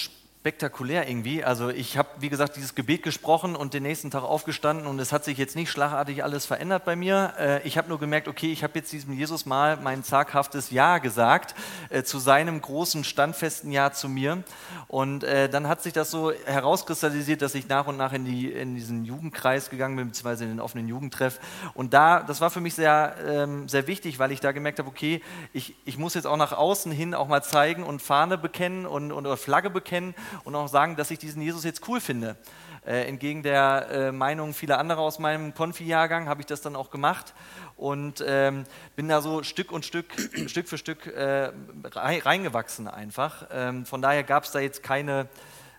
spektakulär 0.42 1.08
irgendwie. 1.08 1.44
Also 1.44 1.68
ich 1.68 1.96
habe, 1.96 2.08
wie 2.18 2.28
gesagt, 2.28 2.56
dieses 2.56 2.74
Gebet 2.74 3.04
gesprochen 3.04 3.54
und 3.54 3.74
den 3.74 3.84
nächsten 3.84 4.10
Tag 4.10 4.24
aufgestanden 4.24 4.88
und 4.88 4.98
es 4.98 5.12
hat 5.12 5.22
sich 5.22 5.38
jetzt 5.38 5.54
nicht 5.54 5.70
schlagartig 5.70 6.24
alles 6.24 6.46
verändert 6.46 6.84
bei 6.84 6.96
mir. 6.96 7.34
Äh, 7.38 7.62
ich 7.62 7.78
habe 7.78 7.88
nur 7.88 8.00
gemerkt, 8.00 8.26
okay, 8.26 8.50
ich 8.50 8.64
habe 8.64 8.72
jetzt 8.74 8.92
diesem 8.92 9.12
Jesus 9.12 9.46
mal 9.46 9.76
mein 9.76 10.02
zaghaftes 10.02 10.72
Ja 10.72 10.98
gesagt 10.98 11.54
äh, 11.90 12.02
zu 12.02 12.18
seinem 12.18 12.60
großen, 12.60 13.04
standfesten 13.04 13.70
Ja 13.70 13.92
zu 13.92 14.08
mir. 14.08 14.42
Und 14.88 15.22
äh, 15.22 15.48
dann 15.48 15.68
hat 15.68 15.80
sich 15.80 15.92
das 15.92 16.10
so 16.10 16.32
herauskristallisiert, 16.32 17.40
dass 17.40 17.54
ich 17.54 17.68
nach 17.68 17.86
und 17.86 17.96
nach 17.96 18.12
in, 18.12 18.24
die, 18.24 18.50
in 18.50 18.74
diesen 18.74 19.04
Jugendkreis 19.04 19.70
gegangen 19.70 19.94
bin, 19.94 20.08
beziehungsweise 20.08 20.42
in 20.42 20.50
den 20.50 20.60
offenen 20.60 20.88
Jugendtreff. 20.88 21.38
Und 21.72 21.94
da, 21.94 22.20
das 22.20 22.40
war 22.40 22.50
für 22.50 22.60
mich 22.60 22.74
sehr, 22.74 23.14
ähm, 23.24 23.68
sehr 23.68 23.86
wichtig, 23.86 24.18
weil 24.18 24.32
ich 24.32 24.40
da 24.40 24.50
gemerkt 24.50 24.80
habe, 24.80 24.88
okay, 24.88 25.22
ich, 25.52 25.76
ich 25.84 25.98
muss 25.98 26.14
jetzt 26.14 26.26
auch 26.26 26.36
nach 26.36 26.50
außen 26.50 26.90
hin 26.90 27.14
auch 27.14 27.28
mal 27.28 27.44
zeigen 27.44 27.84
und 27.84 28.02
Fahne 28.02 28.38
bekennen 28.38 28.86
und, 28.86 29.12
und 29.12 29.38
Flagge 29.38 29.70
bekennen 29.70 30.16
und 30.44 30.54
auch 30.54 30.68
sagen, 30.68 30.96
dass 30.96 31.10
ich 31.10 31.18
diesen 31.18 31.42
Jesus 31.42 31.64
jetzt 31.64 31.86
cool 31.88 32.00
finde. 32.00 32.36
Äh, 32.84 33.06
entgegen 33.08 33.44
der 33.44 33.88
äh, 33.90 34.12
Meinung 34.12 34.54
vieler 34.54 34.78
anderer 34.78 35.00
aus 35.00 35.20
meinem 35.20 35.54
Konfi-Jahrgang 35.54 36.28
habe 36.28 36.40
ich 36.40 36.46
das 36.46 36.62
dann 36.62 36.74
auch 36.74 36.90
gemacht 36.90 37.32
und 37.76 38.24
ähm, 38.26 38.64
bin 38.96 39.08
da 39.08 39.20
so 39.20 39.44
Stück 39.44 39.70
und 39.70 39.84
Stück, 39.84 40.06
Stück 40.46 40.68
für 40.68 40.78
Stück 40.78 41.06
äh, 41.06 41.52
reingewachsen 41.94 42.88
einfach. 42.88 43.46
Ähm, 43.52 43.86
von 43.86 44.02
daher 44.02 44.24
gab 44.24 44.44
es 44.44 44.50
da 44.50 44.58
jetzt 44.58 44.82
keine 44.82 45.28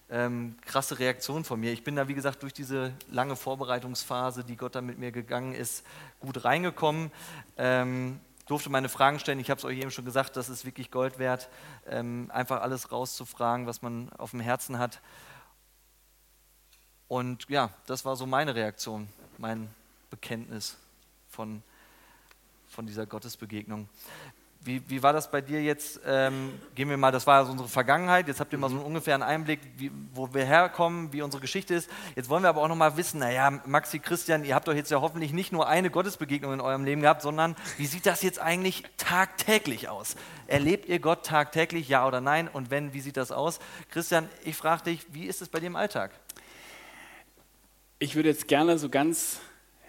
ähm, 0.09 0.55
krasse 0.65 0.99
Reaktion 0.99 1.43
von 1.43 1.59
mir. 1.59 1.73
Ich 1.73 1.83
bin 1.83 1.97
da, 1.97 2.07
wie 2.07 2.13
gesagt, 2.13 2.41
durch 2.41 2.53
diese 2.53 2.93
lange 3.11 3.35
Vorbereitungsphase, 3.35 4.45
die 4.45 4.55
Gott 4.55 4.75
da 4.75 4.81
mit 4.81 4.97
mir 4.97 5.11
gegangen 5.11 5.53
ist, 5.53 5.85
gut 6.19 6.45
reingekommen. 6.45 7.11
Durfte 8.45 8.69
meine 8.69 8.89
Fragen 8.89 9.19
stellen. 9.19 9.39
Ich 9.39 9.49
habe 9.49 9.59
es 9.59 9.65
euch 9.65 9.77
eben 9.77 9.91
schon 9.91 10.05
gesagt, 10.05 10.35
das 10.35 10.49
ist 10.49 10.65
wirklich 10.65 10.91
Gold 10.91 11.17
wert, 11.17 11.49
ähm, 11.87 12.29
einfach 12.33 12.61
alles 12.61 12.91
rauszufragen, 12.91 13.67
was 13.67 13.81
man 13.81 14.11
auf 14.13 14.31
dem 14.31 14.41
Herzen 14.41 14.79
hat. 14.79 15.01
Und 17.07 17.47
ja, 17.49 17.69
das 17.85 18.05
war 18.05 18.15
so 18.15 18.25
meine 18.25 18.55
Reaktion, 18.55 19.07
mein 19.37 19.69
Bekenntnis 20.09 20.77
von, 21.29 21.63
von 22.67 22.85
dieser 22.85 23.05
Gottesbegegnung. 23.05 23.87
Wie, 24.65 24.81
wie 24.87 25.03
war 25.03 25.11
das 25.11 25.29
bei 25.29 25.41
dir 25.41 25.61
jetzt? 25.61 25.99
Ähm, 26.05 26.53
gehen 26.73 26.89
wir 26.89 26.95
mal, 26.95 27.11
das 27.11 27.27
war 27.27 27.39
also 27.39 27.51
unsere 27.51 27.67
Vergangenheit. 27.67 28.29
Jetzt 28.29 28.39
habt 28.39 28.53
ihr 28.53 28.57
mal 28.57 28.69
so 28.69 28.77
einen 28.77 28.85
ungefähren 28.85 29.21
Einblick, 29.21 29.59
wie, 29.75 29.91
wo 30.13 30.33
wir 30.33 30.45
herkommen, 30.45 31.11
wie 31.11 31.21
unsere 31.21 31.41
Geschichte 31.41 31.73
ist. 31.73 31.89
Jetzt 32.15 32.29
wollen 32.29 32.43
wir 32.43 32.49
aber 32.49 32.61
auch 32.61 32.69
noch 32.69 32.77
mal 32.77 32.95
wissen, 32.95 33.19
naja, 33.19 33.51
Maxi, 33.65 33.99
Christian, 33.99 34.45
ihr 34.45 34.55
habt 34.55 34.69
doch 34.69 34.73
jetzt 34.73 34.89
ja 34.89 35.01
hoffentlich 35.01 35.33
nicht 35.33 35.51
nur 35.51 35.67
eine 35.67 35.89
Gottesbegegnung 35.89 36.53
in 36.53 36.61
eurem 36.61 36.85
Leben 36.85 37.01
gehabt, 37.01 37.21
sondern 37.21 37.57
wie 37.77 37.85
sieht 37.85 38.05
das 38.05 38.21
jetzt 38.23 38.39
eigentlich 38.39 38.83
tagtäglich 38.95 39.89
aus? 39.89 40.15
Erlebt 40.47 40.87
ihr 40.87 40.99
Gott 40.99 41.25
tagtäglich, 41.25 41.89
ja 41.89 42.07
oder 42.07 42.21
nein? 42.21 42.47
Und 42.47 42.71
wenn, 42.71 42.93
wie 42.93 43.01
sieht 43.01 43.17
das 43.17 43.33
aus? 43.33 43.59
Christian, 43.91 44.29
ich 44.45 44.55
frage 44.55 44.83
dich, 44.83 45.05
wie 45.11 45.25
ist 45.25 45.41
es 45.41 45.49
bei 45.49 45.59
dir 45.59 45.67
im 45.67 45.75
Alltag? 45.75 46.11
Ich 47.99 48.15
würde 48.15 48.29
jetzt 48.29 48.47
gerne 48.47 48.77
so 48.77 48.87
ganz, 48.87 49.41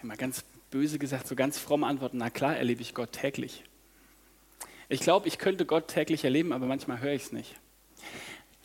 mal 0.02 0.16
ganz 0.16 0.42
böse 0.70 0.98
gesagt, 0.98 1.28
so 1.28 1.36
ganz 1.36 1.60
fromm 1.60 1.84
antworten, 1.84 2.18
na 2.18 2.30
klar 2.30 2.56
erlebe 2.56 2.82
ich 2.82 2.92
Gott 2.92 3.12
täglich. 3.12 3.62
Ich 4.88 5.00
glaube, 5.00 5.28
ich 5.28 5.38
könnte 5.38 5.64
Gott 5.64 5.88
täglich 5.88 6.24
erleben, 6.24 6.52
aber 6.52 6.66
manchmal 6.66 7.00
höre 7.00 7.12
ich 7.12 7.24
es 7.24 7.32
nicht. 7.32 7.54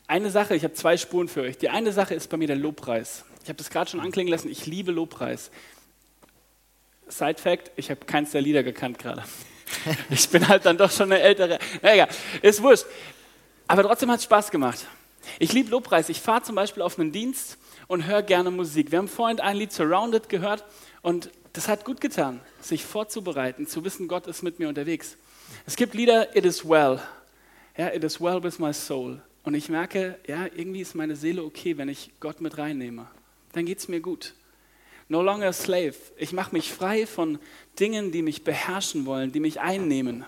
Eine 0.06 0.30
Sache, 0.30 0.54
ich 0.54 0.64
habe 0.64 0.74
zwei 0.74 0.96
Spuren 0.96 1.28
für 1.28 1.42
euch. 1.42 1.56
Die 1.58 1.68
eine 1.68 1.92
Sache 1.92 2.14
ist 2.14 2.28
bei 2.30 2.36
mir 2.36 2.48
der 2.48 2.56
Lobpreis. 2.56 3.24
Ich 3.42 3.48
habe 3.48 3.56
das 3.56 3.70
gerade 3.70 3.90
schon 3.90 4.00
anklingen 4.00 4.30
lassen, 4.30 4.50
ich 4.50 4.66
liebe 4.66 4.92
Lobpreis. 4.92 5.50
Side 7.08 7.40
Fact, 7.40 7.70
ich 7.76 7.90
habe 7.90 8.04
keins 8.04 8.32
der 8.32 8.40
Lieder 8.40 8.62
gekannt 8.62 8.98
gerade. 8.98 9.24
Ich 10.10 10.28
bin 10.28 10.48
halt 10.48 10.66
dann 10.66 10.76
doch 10.76 10.90
schon 10.90 11.12
eine 11.12 11.20
ältere. 11.20 11.60
Na 11.80 11.94
egal, 11.94 12.08
ist 12.42 12.60
wurscht. 12.60 12.86
Aber 13.68 13.84
trotzdem 13.84 14.10
hat 14.10 14.18
es 14.18 14.24
Spaß 14.24 14.50
gemacht. 14.50 14.84
Ich 15.38 15.52
liebe 15.52 15.70
Lobpreis. 15.70 16.08
Ich 16.08 16.20
fahre 16.20 16.42
zum 16.42 16.56
Beispiel 16.56 16.82
auf 16.82 16.98
einen 16.98 17.12
Dienst 17.12 17.56
und 17.86 18.06
höre 18.06 18.22
gerne 18.22 18.50
Musik. 18.50 18.90
Wir 18.90 18.98
haben 18.98 19.06
vorhin 19.06 19.38
ein 19.38 19.56
Lied 19.56 19.72
Surrounded 19.72 20.28
gehört 20.28 20.64
und 21.02 21.30
das 21.52 21.68
hat 21.68 21.84
gut 21.84 22.00
getan, 22.00 22.40
sich 22.60 22.84
vorzubereiten, 22.84 23.66
zu 23.66 23.84
wissen, 23.84 24.08
Gott 24.08 24.26
ist 24.26 24.42
mit 24.42 24.58
mir 24.58 24.68
unterwegs. 24.68 25.16
Es 25.66 25.76
gibt 25.76 25.94
Lieder, 25.94 26.34
It 26.36 26.44
is 26.44 26.68
well. 26.68 27.00
Ja, 27.76 27.92
It 27.92 28.04
is 28.04 28.20
well 28.20 28.42
with 28.42 28.58
my 28.58 28.72
soul. 28.72 29.20
Und 29.42 29.54
ich 29.54 29.68
merke, 29.68 30.18
ja, 30.26 30.46
irgendwie 30.46 30.80
ist 30.80 30.94
meine 30.94 31.16
Seele 31.16 31.42
okay, 31.42 31.78
wenn 31.78 31.88
ich 31.88 32.10
Gott 32.20 32.40
mit 32.40 32.58
reinnehme. 32.58 33.08
Dann 33.52 33.66
geht 33.66 33.78
es 33.78 33.88
mir 33.88 34.00
gut. 34.00 34.34
No 35.08 35.22
longer 35.22 35.48
a 35.48 35.52
slave. 35.52 35.94
Ich 36.16 36.32
mache 36.32 36.52
mich 36.52 36.72
frei 36.72 37.06
von 37.06 37.38
Dingen, 37.78 38.12
die 38.12 38.22
mich 38.22 38.44
beherrschen 38.44 39.06
wollen, 39.06 39.32
die 39.32 39.40
mich 39.40 39.60
einnehmen. 39.60 40.24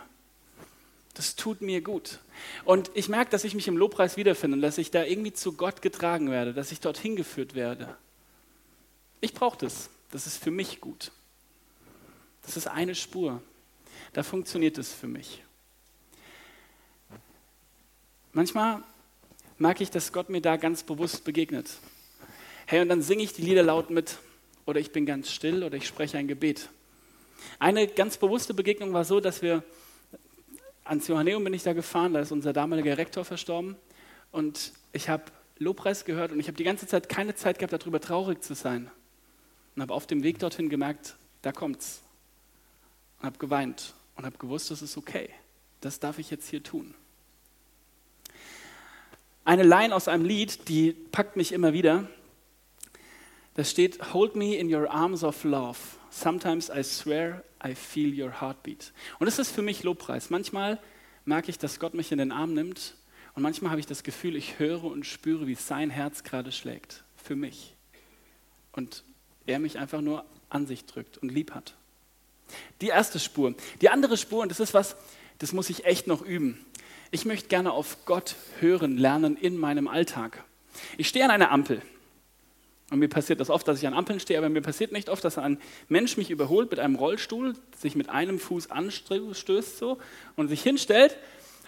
Das 1.15 1.37
tut 1.37 1.61
mir 1.61 1.83
gut. 1.83 2.19
Und 2.65 2.91
ich 2.95 3.09
merke, 3.09 3.31
dass 3.31 3.45
ich 3.45 3.55
mich 3.55 3.69
im 3.69 3.77
Lobpreis 3.77 4.17
wiederfinde 4.17 4.57
und 4.57 4.63
dass 4.63 4.79
ich 4.79 4.91
da 4.91 5.05
irgendwie 5.05 5.33
zu 5.33 5.53
Gott 5.53 5.83
getragen 5.83 6.31
werde, 6.31 6.55
dass 6.55 6.73
ich 6.73 6.81
dorthin 6.81 7.17
geführt 7.17 7.55
werde. 7.55 7.97
Ich 9.21 9.35
brauche 9.35 9.59
das. 9.59 9.91
Das 10.11 10.27
ist 10.27 10.43
für 10.43 10.51
mich 10.51 10.81
gut. 10.81 11.13
Das 12.43 12.57
ist 12.57 12.67
eine 12.67 12.95
Spur. 12.95 13.43
Da 14.13 14.23
funktioniert 14.23 14.77
es 14.79 14.93
für 14.93 15.07
mich. 15.07 15.43
Manchmal 18.33 18.83
merke 19.59 19.83
ich, 19.83 19.91
dass 19.91 20.13
Gott 20.13 20.29
mir 20.29 20.41
da 20.41 20.57
ganz 20.57 20.83
bewusst 20.83 21.25
begegnet. 21.25 21.71
Hey, 22.67 22.81
und 22.81 22.89
dann 22.89 23.03
singe 23.03 23.23
ich 23.23 23.33
die 23.33 23.43
Lieder 23.43 23.63
laut 23.63 23.91
mit 23.91 24.19
oder 24.67 24.81
ich 24.81 24.93
bin 24.93 25.07
ganz 25.07 25.31
still 25.31 25.65
oder 25.65 25.77
ich 25.77 25.87
spreche 25.87 26.19
ein 26.19 26.29
Gebet. 26.29 26.69
Eine 27.59 27.87
ganz 27.87 28.17
bewusste 28.19 28.55
Begegnung 28.55 28.93
war 28.93 29.05
so, 29.05 29.21
dass 29.21 29.43
wir 29.43 29.65
ans 30.85 31.09
Johanneum 31.09 31.43
bin 31.45 31.55
ich 31.55 31.63
da 31.63 31.73
gefahren, 31.73 32.13
da 32.13 32.21
ist 32.21 32.33
unser 32.33 32.53
damaliger 32.53 32.99
Rektor 32.99 33.25
verstorben 33.25 33.77
und 34.31 34.73
ich 34.93 35.09
habe 35.09 35.25
Lobpreis 35.59 36.05
gehört 36.05 36.33
und 36.33 36.41
ich 36.41 36.49
habe 36.49 36.57
die 36.57 36.65
ganze 36.65 36.87
Zeit 36.87 37.09
keine 37.09 37.35
Zeit 37.35 37.59
gehabt, 37.59 37.73
darüber 37.73 38.01
traurig 38.01 38.43
zu 38.43 38.55
sein. 38.55 38.91
Und 39.75 39.83
habe 39.83 39.95
auf 39.95 40.07
dem 40.07 40.23
Weg 40.23 40.39
dorthin 40.39 40.69
gemerkt, 40.69 41.17
da 41.41 41.53
kommt's. 41.53 42.03
Und 43.21 43.27
habe 43.27 43.39
geweint 43.39 43.95
und 44.17 44.27
habe 44.27 44.39
gewusst, 44.39 44.71
das 44.71 44.83
ist 44.83 44.97
okay. 44.97 45.31
Das 45.81 46.01
darf 46.01 46.19
ich 46.19 46.31
jetzt 46.31 46.49
hier 46.49 46.63
tun. 46.63 46.95
Eine 49.45 49.65
Line 49.65 49.95
aus 49.95 50.07
einem 50.07 50.25
Lied, 50.25 50.69
die 50.69 50.93
packt 50.93 51.37
mich 51.37 51.53
immer 51.53 51.73
wieder. 51.73 52.09
Da 53.55 53.65
steht, 53.65 54.13
Hold 54.15 54.37
me 54.37 54.55
in 54.57 54.73
your 54.73 54.91
arms 54.91 55.25
of 55.25 55.43
love. 55.45 55.79
Sometimes 56.11 56.71
I 56.71 56.83
swear 56.83 57.43
I 57.65 57.75
feel 57.75 58.19
your 58.19 58.41
heartbeat. 58.41 58.93
Und 59.19 59.27
das 59.27 59.39
ist 59.39 59.51
für 59.51 59.63
mich 59.63 59.83
Lobpreis. 59.83 60.31
Manchmal 60.31 60.79
merke 61.25 61.51
ich, 61.51 61.59
dass 61.59 61.81
Gott 61.81 61.95
mich 61.95 62.13
in 62.13 62.19
den 62.19 62.33
Arm 62.33 62.55
nimmt 62.55 62.97
und 63.35 63.43
manchmal 63.43 63.71
habe 63.71 63.81
ich 63.81 63.87
das 63.87 64.03
Gefühl, 64.03 64.37
ich 64.37 64.59
höre 64.59 64.85
und 64.85 65.07
spüre, 65.07 65.47
wie 65.47 65.55
sein 65.55 65.91
Herz 65.91 66.23
gerade 66.23 66.53
schlägt. 66.53 67.05
Für 67.17 67.37
mich. 67.37 67.75
Und 68.73 69.05
er 69.47 69.59
mich 69.59 69.79
einfach 69.79 70.01
nur 70.01 70.25
an 70.51 70.67
sich 70.67 70.85
drückt 70.85 71.19
und 71.19 71.31
lieb 71.31 71.53
hat. 71.53 71.75
Die 72.81 72.89
erste 72.89 73.19
Spur. 73.19 73.55
Die 73.81 73.89
andere 73.89 74.17
Spur, 74.17 74.43
und 74.43 74.51
das 74.51 74.61
ist 74.61 74.75
was, 74.75 74.97
das 75.39 75.53
muss 75.53 75.71
ich 75.71 75.85
echt 75.85 76.07
noch 76.07 76.23
üben. 76.23 76.65
Ich 77.11 77.25
möchte 77.25 77.49
gerne 77.49 77.73
auf 77.73 78.05
Gott 78.05 78.37
hören 78.61 78.97
lernen 78.97 79.37
in 79.37 79.57
meinem 79.59 79.89
Alltag. 79.89 80.45
Ich 80.97 81.09
stehe 81.09 81.25
an 81.25 81.31
einer 81.31 81.51
Ampel. 81.51 81.83
Und 82.91 82.99
mir 82.99 83.09
passiert 83.09 83.41
das 83.41 83.49
oft, 83.49 83.67
dass 83.67 83.79
ich 83.79 83.87
an 83.87 83.95
Ampeln 83.95 84.21
stehe, 84.21 84.39
aber 84.39 84.51
mir 84.51 84.61
passiert 84.61 84.93
nicht 84.93 85.09
oft, 85.09 85.25
dass 85.25 85.39
ein 85.39 85.59
Mensch 85.89 86.19
mich 86.19 86.31
überholt 86.31 86.71
mit 86.71 86.79
einem 86.79 86.95
Rollstuhl, 86.95 87.55
sich 87.75 87.97
mit 87.97 88.11
einem 88.11 88.39
Fuß 88.39 88.71
anstößt 88.71 89.79
so 89.79 89.99
und 90.37 90.49
sich 90.49 90.63
hinstellt. 90.63 91.17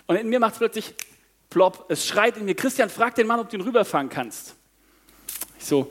Und 0.07 0.17
in 0.17 0.29
mir 0.29 0.39
macht 0.39 0.53
es 0.53 0.59
plötzlich 0.59 0.95
plopp. 1.49 1.87
Es 1.89 2.07
schreit 2.07 2.37
in 2.37 2.45
mir, 2.45 2.55
Christian, 2.55 2.91
frag 2.91 3.15
den 3.15 3.27
Mann, 3.27 3.41
ob 3.41 3.49
du 3.49 3.57
ihn 3.57 3.63
rüberfahren 3.63 4.11
kannst. 4.11 4.55
Ich 5.59 5.65
so, 5.65 5.91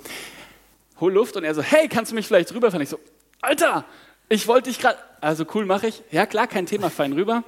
hol 1.00 1.12
Luft 1.12 1.36
und 1.36 1.44
er 1.44 1.56
so, 1.56 1.64
hey, 1.64 1.88
kannst 1.88 2.12
du 2.12 2.16
mich 2.16 2.28
vielleicht 2.28 2.54
rüberfahren? 2.54 2.84
Ich 2.84 2.90
so, 2.90 3.00
Alter, 3.42 3.86
ich 4.30 4.48
wollte 4.48 4.70
dich 4.70 4.80
gerade, 4.80 4.98
also 5.22 5.46
cool 5.54 5.66
mache 5.66 5.88
ich. 5.88 6.04
Ja 6.12 6.26
klar, 6.26 6.48
kein 6.48 6.66
Thema, 6.66 6.90
fein 6.90 7.14
rüber. 7.14 7.44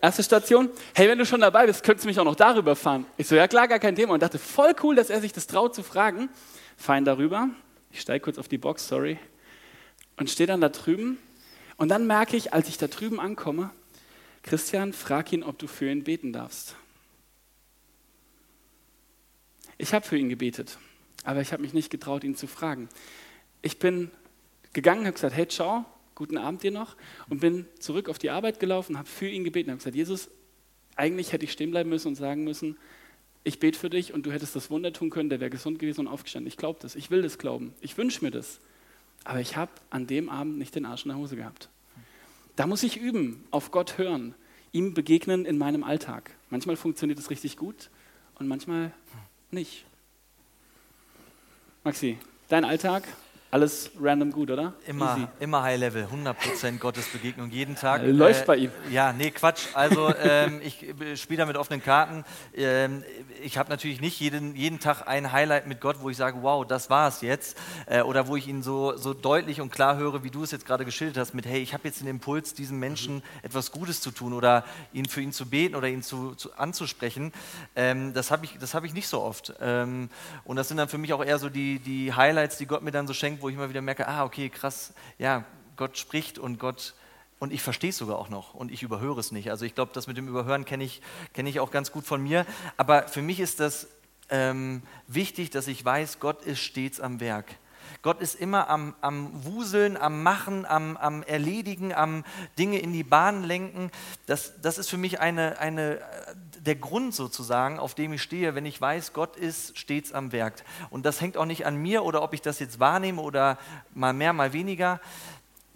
Erste 0.00 0.22
Station, 0.22 0.68
hey, 0.94 1.08
wenn 1.08 1.18
du 1.18 1.24
schon 1.24 1.40
dabei 1.40 1.66
bist, 1.66 1.84
könntest 1.84 2.04
du 2.04 2.08
mich 2.08 2.18
auch 2.18 2.24
noch 2.24 2.34
darüber 2.34 2.74
fahren. 2.74 3.06
Ich 3.16 3.28
so, 3.28 3.36
ja 3.36 3.46
klar, 3.46 3.68
gar 3.68 3.78
kein 3.78 3.94
Thema. 3.94 4.14
Und 4.14 4.22
dachte, 4.22 4.38
voll 4.38 4.74
cool, 4.82 4.96
dass 4.96 5.10
er 5.10 5.20
sich 5.20 5.32
das 5.32 5.46
traut 5.46 5.74
zu 5.74 5.82
fragen. 5.82 6.28
Fein 6.76 7.04
darüber. 7.04 7.50
Ich 7.92 8.00
steige 8.00 8.24
kurz 8.24 8.38
auf 8.38 8.48
die 8.48 8.58
Box, 8.58 8.88
sorry. 8.88 9.18
Und 10.16 10.28
stehe 10.28 10.46
dann 10.46 10.60
da 10.60 10.70
drüben. 10.70 11.18
Und 11.76 11.88
dann 11.88 12.06
merke 12.06 12.36
ich, 12.36 12.52
als 12.52 12.68
ich 12.68 12.78
da 12.78 12.88
drüben 12.88 13.20
ankomme, 13.20 13.70
Christian, 14.42 14.92
frag 14.92 15.32
ihn, 15.32 15.44
ob 15.44 15.58
du 15.58 15.68
für 15.68 15.88
ihn 15.88 16.02
beten 16.02 16.32
darfst. 16.32 16.74
Ich 19.78 19.94
habe 19.94 20.06
für 20.06 20.16
ihn 20.16 20.28
gebetet, 20.28 20.78
aber 21.24 21.40
ich 21.40 21.52
habe 21.52 21.62
mich 21.62 21.74
nicht 21.74 21.90
getraut, 21.90 22.24
ihn 22.24 22.36
zu 22.36 22.46
fragen. 22.46 22.88
Ich 23.62 23.78
bin 23.78 24.10
gegangen, 24.72 25.06
habe 25.06 25.14
gesagt, 25.14 25.34
hey, 25.34 25.46
ciao, 25.46 25.84
guten 26.22 26.38
Abend 26.38 26.62
dir 26.62 26.70
noch 26.70 26.96
und 27.28 27.40
bin 27.40 27.66
zurück 27.80 28.08
auf 28.08 28.16
die 28.16 28.30
Arbeit 28.30 28.60
gelaufen, 28.60 28.96
habe 28.96 29.08
für 29.08 29.28
ihn 29.28 29.42
gebeten, 29.42 29.70
habe 29.70 29.78
gesagt, 29.78 29.96
Jesus, 29.96 30.30
eigentlich 30.94 31.32
hätte 31.32 31.44
ich 31.44 31.50
stehen 31.50 31.72
bleiben 31.72 31.90
müssen 31.90 32.06
und 32.08 32.14
sagen 32.14 32.44
müssen, 32.44 32.78
ich 33.42 33.58
bete 33.58 33.76
für 33.76 33.90
dich 33.90 34.14
und 34.14 34.24
du 34.24 34.30
hättest 34.30 34.54
das 34.54 34.70
Wunder 34.70 34.92
tun 34.92 35.10
können, 35.10 35.28
der 35.28 35.40
wäre 35.40 35.50
gesund 35.50 35.80
gewesen 35.80 36.02
und 36.02 36.06
aufgestanden. 36.06 36.46
Ich 36.46 36.56
glaube 36.56 36.78
das, 36.80 36.94
ich 36.94 37.10
will 37.10 37.22
das 37.22 37.38
glauben, 37.38 37.74
ich 37.80 37.98
wünsche 37.98 38.24
mir 38.24 38.30
das. 38.30 38.60
Aber 39.24 39.40
ich 39.40 39.56
habe 39.56 39.72
an 39.90 40.06
dem 40.06 40.28
Abend 40.28 40.58
nicht 40.58 40.76
den 40.76 40.86
Arsch 40.86 41.04
in 41.04 41.08
der 41.08 41.18
Hose 41.18 41.34
gehabt. 41.34 41.68
Da 42.54 42.68
muss 42.68 42.84
ich 42.84 42.98
üben, 42.98 43.44
auf 43.50 43.72
Gott 43.72 43.98
hören, 43.98 44.36
ihm 44.70 44.94
begegnen 44.94 45.44
in 45.44 45.58
meinem 45.58 45.82
Alltag. 45.82 46.30
Manchmal 46.50 46.76
funktioniert 46.76 47.18
es 47.18 47.30
richtig 47.30 47.56
gut 47.56 47.90
und 48.38 48.46
manchmal 48.46 48.92
nicht. 49.50 49.84
Maxi, 51.82 52.16
dein 52.48 52.64
Alltag, 52.64 53.08
alles 53.52 53.90
random 54.00 54.32
gut, 54.32 54.50
oder? 54.50 54.72
Immer, 54.86 55.12
Easy. 55.12 55.28
immer 55.38 55.62
High 55.62 55.78
Level, 55.78 56.08
100% 56.10 56.78
Gottes 56.78 57.08
Begegnung 57.08 57.50
jeden 57.50 57.76
Tag. 57.76 58.00
Läuft 58.02 58.44
äh, 58.44 58.46
bei 58.46 58.56
ihm. 58.56 58.70
Ja, 58.90 59.12
nee, 59.12 59.30
Quatsch. 59.30 59.66
Also 59.74 60.10
ähm, 60.22 60.62
ich 60.64 60.86
spiele 61.20 61.40
da 61.40 61.46
mit 61.46 61.58
offenen 61.58 61.82
Karten. 61.82 62.24
Ähm, 62.54 63.04
ich 63.42 63.58
habe 63.58 63.68
natürlich 63.68 64.00
nicht 64.00 64.18
jeden, 64.20 64.56
jeden 64.56 64.80
Tag 64.80 65.06
ein 65.06 65.32
Highlight 65.32 65.66
mit 65.66 65.82
Gott, 65.82 65.96
wo 66.00 66.08
ich 66.08 66.16
sage, 66.16 66.38
wow, 66.40 66.66
das 66.66 66.88
war 66.88 67.08
es 67.08 67.20
jetzt. 67.20 67.58
Äh, 67.84 68.00
oder 68.00 68.26
wo 68.26 68.36
ich 68.36 68.48
ihn 68.48 68.62
so, 68.62 68.96
so 68.96 69.12
deutlich 69.12 69.60
und 69.60 69.70
klar 69.70 69.98
höre, 69.98 70.24
wie 70.24 70.30
du 70.30 70.44
es 70.44 70.50
jetzt 70.50 70.64
gerade 70.64 70.86
geschildert 70.86 71.18
hast, 71.18 71.34
mit, 71.34 71.44
hey, 71.44 71.60
ich 71.60 71.74
habe 71.74 71.86
jetzt 71.86 72.00
den 72.00 72.08
Impuls, 72.08 72.54
diesem 72.54 72.78
Menschen 72.78 73.16
mhm. 73.16 73.22
etwas 73.42 73.70
Gutes 73.70 74.00
zu 74.00 74.12
tun 74.12 74.32
oder 74.32 74.64
ihn 74.94 75.04
für 75.04 75.20
ihn 75.20 75.32
zu 75.32 75.44
beten 75.44 75.74
oder 75.74 75.88
ihn 75.88 76.02
zu, 76.02 76.34
zu 76.36 76.54
anzusprechen. 76.56 77.34
Ähm, 77.76 78.14
das 78.14 78.30
habe 78.30 78.46
ich, 78.46 78.56
hab 78.72 78.84
ich 78.84 78.94
nicht 78.94 79.08
so 79.08 79.20
oft. 79.20 79.52
Ähm, 79.60 80.08
und 80.44 80.56
das 80.56 80.68
sind 80.68 80.78
dann 80.78 80.88
für 80.88 80.96
mich 80.96 81.12
auch 81.12 81.22
eher 81.22 81.38
so 81.38 81.50
die, 81.50 81.80
die 81.80 82.14
Highlights, 82.14 82.56
die 82.56 82.64
Gott 82.64 82.82
mir 82.82 82.92
dann 82.92 83.06
so 83.06 83.12
schenkt, 83.12 83.41
wo 83.42 83.48
ich 83.48 83.54
immer 83.54 83.68
wieder 83.68 83.82
merke, 83.82 84.08
ah, 84.08 84.24
okay, 84.24 84.48
krass, 84.48 84.94
ja, 85.18 85.44
Gott 85.76 85.98
spricht 85.98 86.38
und 86.38 86.58
Gott 86.58 86.94
und 87.38 87.52
ich 87.52 87.60
verstehe 87.60 87.90
es 87.90 87.98
sogar 87.98 88.18
auch 88.18 88.28
noch 88.28 88.54
und 88.54 88.70
ich 88.70 88.84
überhöre 88.84 89.18
es 89.18 89.32
nicht. 89.32 89.50
Also 89.50 89.64
ich 89.64 89.74
glaube, 89.74 89.90
das 89.92 90.06
mit 90.06 90.16
dem 90.16 90.28
Überhören 90.28 90.64
kenne 90.64 90.84
ich, 90.84 91.02
kenn 91.32 91.46
ich 91.46 91.58
auch 91.58 91.72
ganz 91.72 91.90
gut 91.90 92.06
von 92.06 92.22
mir. 92.22 92.46
Aber 92.76 93.08
für 93.08 93.20
mich 93.20 93.40
ist 93.40 93.58
das 93.58 93.88
ähm, 94.30 94.82
wichtig, 95.08 95.50
dass 95.50 95.66
ich 95.66 95.84
weiß, 95.84 96.20
Gott 96.20 96.44
ist 96.44 96.60
stets 96.60 97.00
am 97.00 97.18
Werk. 97.18 97.56
Gott 98.02 98.20
ist 98.20 98.36
immer 98.36 98.68
am, 98.68 98.94
am 99.00 99.44
Wuseln, 99.44 99.96
am 99.96 100.22
Machen, 100.22 100.64
am, 100.66 100.96
am, 100.96 101.22
Erledigen, 101.24 101.92
am 101.92 102.24
Dinge 102.58 102.78
in 102.78 102.92
die 102.92 103.02
Bahn 103.04 103.42
lenken. 103.42 103.90
Das, 104.26 104.60
das 104.60 104.78
ist 104.78 104.88
für 104.88 104.96
mich 104.96 105.20
eine, 105.20 105.58
eine 105.58 106.00
der 106.64 106.76
Grund 106.76 107.14
sozusagen, 107.14 107.78
auf 107.78 107.94
dem 107.94 108.12
ich 108.12 108.22
stehe, 108.22 108.54
wenn 108.54 108.66
ich 108.66 108.80
weiß, 108.80 109.12
Gott 109.12 109.36
ist 109.36 109.76
stets 109.76 110.12
am 110.12 110.30
Werk. 110.30 110.62
Und 110.90 111.04
das 111.04 111.20
hängt 111.20 111.36
auch 111.36 111.44
nicht 111.44 111.66
an 111.66 111.76
mir 111.76 112.04
oder 112.04 112.22
ob 112.22 112.34
ich 112.34 112.42
das 112.42 112.60
jetzt 112.60 112.78
wahrnehme 112.78 113.20
oder 113.20 113.58
mal 113.94 114.12
mehr, 114.12 114.32
mal 114.32 114.52
weniger. 114.52 115.00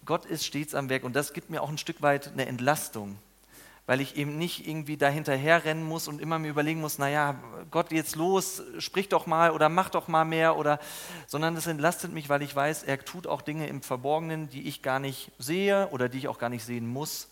Gott 0.05 0.25
ist 0.25 0.47
stets 0.47 0.75
am 0.75 0.89
Werk 0.89 1.03
und 1.03 1.17
das 1.17 1.33
gibt 1.33 1.51
mir 1.51 1.61
auch 1.61 1.69
ein 1.69 1.79
Stück 1.79 2.03
weit 2.03 2.29
eine 2.29 2.47
Entlastung, 2.47 3.19
weil 3.87 4.01
ich 4.01 4.17
eben 4.17 4.39
nicht 4.39 4.69
irgendwie 4.69 4.97
dahinterher 4.97 5.65
rennen 5.65 5.85
muss 5.85 6.07
und 6.07 6.21
immer 6.21 6.39
mir 6.39 6.51
überlegen 6.51 6.81
muss, 6.81 6.99
naja, 6.99 7.35
Gott 7.73 7.91
jetzt 7.91 8.15
los, 8.15 8.63
sprich 8.79 9.09
doch 9.09 9.27
mal 9.27 9.51
oder 9.51 9.69
mach 9.69 9.91
doch 9.91 10.07
mal 10.07 10.25
mehr 10.25 10.57
oder, 10.57 10.79
sondern 11.27 11.57
es 11.57 11.67
entlastet 11.67 12.13
mich, 12.13 12.29
weil 12.29 12.43
ich 12.43 12.55
weiß, 12.55 12.85
er 12.85 13.05
tut 13.05 13.27
auch 13.27 13.43
Dinge 13.43 13.67
im 13.67 13.83
Verborgenen, 13.83 14.49
die 14.51 14.69
ich 14.69 14.83
gar 14.83 15.01
nicht 15.01 15.33
sehe 15.41 15.89
oder 15.89 16.09
die 16.09 16.19
ich 16.19 16.29
auch 16.29 16.39
gar 16.39 16.51
nicht 16.51 16.65
sehen 16.65 16.87
muss 16.87 17.29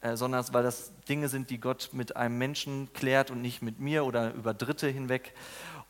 äh, 0.00 0.16
sondern 0.16 0.44
weil 0.52 0.62
das 0.62 0.92
Dinge 1.08 1.28
sind, 1.28 1.50
die 1.50 1.58
Gott 1.58 1.90
mit 1.92 2.16
einem 2.16 2.38
Menschen 2.38 2.92
klärt 2.92 3.30
und 3.30 3.42
nicht 3.42 3.62
mit 3.62 3.80
mir 3.80 4.04
oder 4.04 4.32
über 4.34 4.54
Dritte 4.54 4.88
hinweg. 4.88 5.34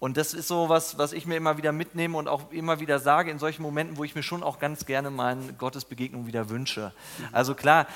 Und 0.00 0.17
das 0.17 0.33
ist 0.33 0.49
so 0.49 0.69
was, 0.69 0.97
was 0.97 1.12
ich 1.12 1.27
mir 1.27 1.37
immer 1.37 1.57
wieder 1.59 1.73
mitnehme 1.73 2.17
und 2.17 2.29
auch 2.29 2.53
immer 2.53 2.79
wieder 2.81 3.00
sage 3.00 3.31
in 3.31 3.38
solchen 3.38 3.62
Momenten, 3.62 3.97
wo 3.97 4.05
ich 4.05 4.15
mir 4.15 4.23
schon 4.23 4.43
auch 4.43 4.61
ganz 4.61 4.87
gerne 4.87 5.11
meine 5.11 5.53
Gottesbegegnung 5.55 6.27
wieder 6.27 6.49
wünsche. 6.49 6.93
Also 7.33 7.55
klar, 7.55 7.87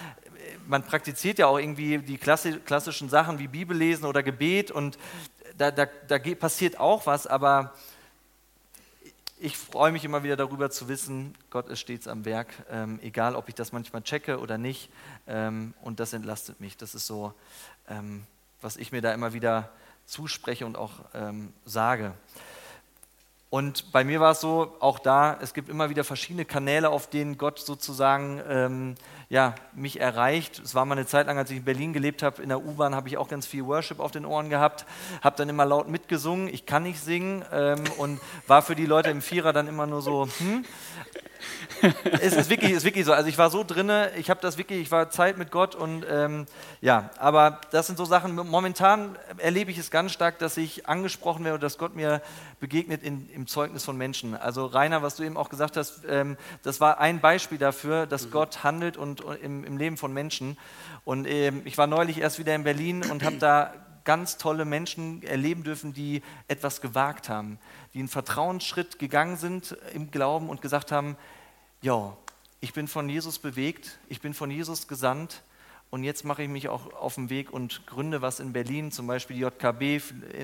man 0.66 0.82
praktiziert 0.82 1.38
ja 1.38 1.46
auch 1.46 1.58
irgendwie 1.58 1.98
die 1.98 2.18
klassischen 2.18 3.08
Sachen 3.08 3.38
wie 3.38 3.46
Bibellesen 3.46 4.04
oder 4.04 4.22
Gebet 4.22 4.70
und 4.70 4.98
da, 5.56 5.70
da, 5.70 5.86
da 6.08 6.18
passiert 6.18 6.80
auch 6.80 7.06
was, 7.06 7.26
aber 7.26 7.72
ich 9.42 9.56
freue 9.56 9.90
mich 9.90 10.04
immer 10.04 10.22
wieder 10.22 10.36
darüber 10.36 10.70
zu 10.70 10.86
wissen, 10.86 11.34
Gott 11.50 11.68
ist 11.68 11.80
stets 11.80 12.06
am 12.06 12.24
Werk, 12.24 12.48
ähm, 12.70 13.00
egal 13.02 13.34
ob 13.34 13.48
ich 13.48 13.56
das 13.56 13.72
manchmal 13.72 14.02
checke 14.02 14.38
oder 14.38 14.56
nicht. 14.56 14.88
Ähm, 15.26 15.74
und 15.82 15.98
das 15.98 16.12
entlastet 16.12 16.60
mich. 16.60 16.76
Das 16.76 16.94
ist 16.94 17.08
so, 17.08 17.34
ähm, 17.88 18.22
was 18.60 18.76
ich 18.76 18.92
mir 18.92 19.02
da 19.02 19.12
immer 19.12 19.32
wieder 19.32 19.70
zuspreche 20.06 20.64
und 20.64 20.76
auch 20.76 20.92
ähm, 21.12 21.52
sage. 21.64 22.14
Und 23.52 23.92
bei 23.92 24.02
mir 24.02 24.18
war 24.18 24.30
es 24.30 24.40
so, 24.40 24.74
auch 24.80 24.98
da, 24.98 25.36
es 25.42 25.52
gibt 25.52 25.68
immer 25.68 25.90
wieder 25.90 26.04
verschiedene 26.04 26.46
Kanäle, 26.46 26.88
auf 26.88 27.10
denen 27.10 27.36
Gott 27.36 27.58
sozusagen 27.58 28.40
ähm, 28.48 28.94
ja, 29.28 29.56
mich 29.74 30.00
erreicht. 30.00 30.58
Es 30.64 30.74
war 30.74 30.86
mal 30.86 30.94
eine 30.96 31.04
Zeit 31.04 31.26
lang, 31.26 31.36
als 31.36 31.50
ich 31.50 31.58
in 31.58 31.64
Berlin 31.64 31.92
gelebt 31.92 32.22
habe, 32.22 32.40
in 32.40 32.48
der 32.48 32.64
U-Bahn 32.64 32.94
habe 32.94 33.08
ich 33.08 33.18
auch 33.18 33.28
ganz 33.28 33.46
viel 33.46 33.66
Worship 33.66 34.00
auf 34.00 34.10
den 34.10 34.24
Ohren 34.24 34.48
gehabt, 34.48 34.86
habe 35.20 35.36
dann 35.36 35.50
immer 35.50 35.66
laut 35.66 35.86
mitgesungen. 35.86 36.48
Ich 36.48 36.64
kann 36.64 36.84
nicht 36.84 36.98
singen 36.98 37.44
ähm, 37.52 37.84
und 37.98 38.22
war 38.46 38.62
für 38.62 38.74
die 38.74 38.86
Leute 38.86 39.10
im 39.10 39.20
Vierer 39.20 39.52
dann 39.52 39.68
immer 39.68 39.86
nur 39.86 40.00
so, 40.00 40.28
hm 40.38 40.64
es 42.20 42.34
ist 42.34 42.50
wirklich, 42.50 42.72
ist 42.72 42.84
wirklich 42.84 43.04
so. 43.04 43.12
Also 43.12 43.28
ich 43.28 43.38
war 43.38 43.50
so 43.50 43.64
drinne, 43.64 44.10
ich 44.16 44.30
habe 44.30 44.40
das 44.40 44.58
wirklich, 44.58 44.80
ich 44.80 44.90
war 44.90 45.10
Zeit 45.10 45.36
mit 45.36 45.50
Gott 45.50 45.74
und 45.74 46.04
ähm, 46.08 46.46
ja, 46.80 47.10
aber 47.18 47.60
das 47.70 47.86
sind 47.86 47.96
so 47.96 48.04
Sachen. 48.04 48.34
Momentan 48.34 49.16
erlebe 49.38 49.70
ich 49.70 49.78
es 49.78 49.90
ganz 49.90 50.12
stark, 50.12 50.38
dass 50.38 50.56
ich 50.56 50.86
angesprochen 50.88 51.44
werde, 51.44 51.58
dass 51.58 51.78
Gott 51.78 51.94
mir 51.96 52.22
begegnet 52.60 53.02
in, 53.02 53.28
im 53.30 53.46
Zeugnis 53.46 53.84
von 53.84 53.96
Menschen. 53.96 54.36
Also 54.36 54.66
Rainer, 54.66 55.02
was 55.02 55.16
du 55.16 55.24
eben 55.24 55.36
auch 55.36 55.48
gesagt 55.48 55.76
hast, 55.76 56.02
ähm, 56.08 56.36
das 56.62 56.80
war 56.80 57.00
ein 57.00 57.20
Beispiel 57.20 57.58
dafür, 57.58 58.06
dass 58.06 58.26
mhm. 58.26 58.30
Gott 58.30 58.64
handelt 58.64 58.96
und, 58.96 59.20
und 59.20 59.42
im, 59.42 59.64
im, 59.64 59.76
Leben 59.76 59.96
von 59.96 60.12
Menschen. 60.12 60.56
Und 61.04 61.26
ähm, 61.26 61.62
ich 61.64 61.78
war 61.78 61.86
neulich 61.86 62.18
erst 62.18 62.38
wieder 62.38 62.54
in 62.54 62.64
Berlin 62.64 63.02
und 63.10 63.24
habe 63.24 63.36
da 63.36 63.72
ganz 64.04 64.36
tolle 64.36 64.64
Menschen 64.64 65.22
erleben 65.22 65.62
dürfen, 65.62 65.92
die 65.92 66.22
etwas 66.48 66.80
gewagt 66.80 67.28
haben, 67.28 67.58
die 67.94 68.00
einen 68.00 68.08
Vertrauensschritt 68.08 68.98
gegangen 68.98 69.36
sind 69.36 69.76
im 69.94 70.10
Glauben 70.10 70.48
und 70.48 70.60
gesagt 70.60 70.92
haben, 70.92 71.16
ja, 71.82 72.16
ich 72.60 72.72
bin 72.72 72.86
von 72.86 73.08
Jesus 73.08 73.40
bewegt, 73.40 73.98
ich 74.08 74.20
bin 74.20 74.34
von 74.34 74.50
Jesus 74.50 74.86
gesandt 74.86 75.42
und 75.90 76.04
jetzt 76.04 76.24
mache 76.24 76.44
ich 76.44 76.48
mich 76.48 76.68
auch 76.68 76.92
auf 76.94 77.16
den 77.16 77.28
Weg 77.28 77.52
und 77.52 77.86
gründe 77.88 78.22
was 78.22 78.38
in 78.38 78.52
Berlin, 78.52 78.92
zum 78.92 79.08
Beispiel 79.08 79.36
die 79.36 79.42
JKB 79.42 80.00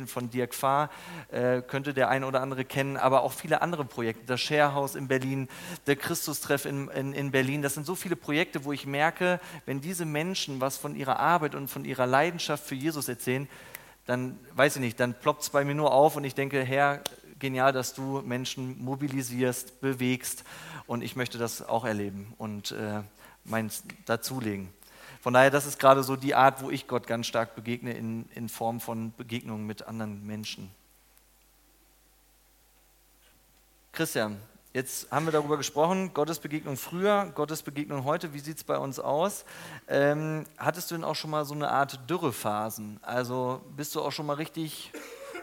von 0.06 0.28
Dirk 0.28 0.52
Fahr, 0.52 0.90
äh, 1.30 1.62
könnte 1.62 1.94
der 1.94 2.08
eine 2.10 2.26
oder 2.26 2.42
andere 2.42 2.64
kennen, 2.64 2.96
aber 2.96 3.22
auch 3.22 3.32
viele 3.32 3.62
andere 3.62 3.84
Projekte. 3.84 4.24
Das 4.26 4.40
Sharehouse 4.40 4.96
in 4.96 5.06
Berlin, 5.06 5.48
der 5.86 5.94
Christustreff 5.94 6.64
in, 6.64 6.88
in, 6.88 7.12
in 7.12 7.30
Berlin. 7.30 7.62
Das 7.62 7.74
sind 7.74 7.86
so 7.86 7.94
viele 7.94 8.16
Projekte, 8.16 8.64
wo 8.64 8.72
ich 8.72 8.84
merke, 8.84 9.40
wenn 9.64 9.80
diese 9.80 10.04
Menschen 10.04 10.60
was 10.60 10.76
von 10.76 10.96
ihrer 10.96 11.20
Arbeit 11.20 11.54
und 11.54 11.68
von 11.68 11.84
ihrer 11.84 12.06
Leidenschaft 12.06 12.66
für 12.66 12.74
Jesus 12.74 13.08
erzählen, 13.08 13.48
dann 14.06 14.38
weiß 14.56 14.76
ich 14.76 14.82
nicht, 14.82 14.98
dann 14.98 15.14
ploppt 15.14 15.42
es 15.42 15.50
bei 15.50 15.64
mir 15.64 15.74
nur 15.74 15.92
auf 15.92 16.16
und 16.16 16.24
ich 16.24 16.34
denke, 16.34 16.62
Herr, 16.64 17.00
genial, 17.38 17.72
dass 17.72 17.94
du 17.94 18.22
Menschen 18.22 18.82
mobilisierst, 18.82 19.80
bewegst 19.80 20.44
und 20.86 21.02
ich 21.02 21.16
möchte 21.16 21.38
das 21.38 21.62
auch 21.62 21.84
erleben 21.84 22.34
und 22.38 22.72
äh, 22.72 23.02
meins 23.44 23.82
dazulegen. 24.06 24.68
Von 25.20 25.34
daher, 25.34 25.50
das 25.50 25.66
ist 25.66 25.78
gerade 25.78 26.02
so 26.02 26.16
die 26.16 26.34
Art, 26.34 26.62
wo 26.62 26.70
ich 26.70 26.86
Gott 26.86 27.06
ganz 27.06 27.26
stark 27.26 27.54
begegne 27.54 27.92
in, 27.92 28.28
in 28.34 28.48
Form 28.48 28.80
von 28.80 29.12
Begegnungen 29.16 29.66
mit 29.66 29.86
anderen 29.86 30.24
Menschen. 30.24 30.70
Christian, 33.92 34.40
jetzt 34.72 35.10
haben 35.10 35.26
wir 35.26 35.32
darüber 35.32 35.56
gesprochen, 35.56 36.14
Gottes 36.14 36.38
Begegnung 36.38 36.76
früher, 36.76 37.32
Gottes 37.34 37.62
Begegnung 37.62 38.04
heute, 38.04 38.32
wie 38.32 38.38
sieht 38.38 38.58
es 38.58 38.64
bei 38.64 38.78
uns 38.78 39.00
aus? 39.00 39.44
Ähm, 39.88 40.46
hattest 40.56 40.90
du 40.90 40.94
denn 40.94 41.04
auch 41.04 41.16
schon 41.16 41.30
mal 41.30 41.44
so 41.44 41.54
eine 41.54 41.68
Art 41.68 42.08
Dürrephasen? 42.08 43.00
Also 43.02 43.60
bist 43.76 43.96
du 43.96 44.02
auch 44.02 44.12
schon 44.12 44.26
mal 44.26 44.34
richtig 44.34 44.92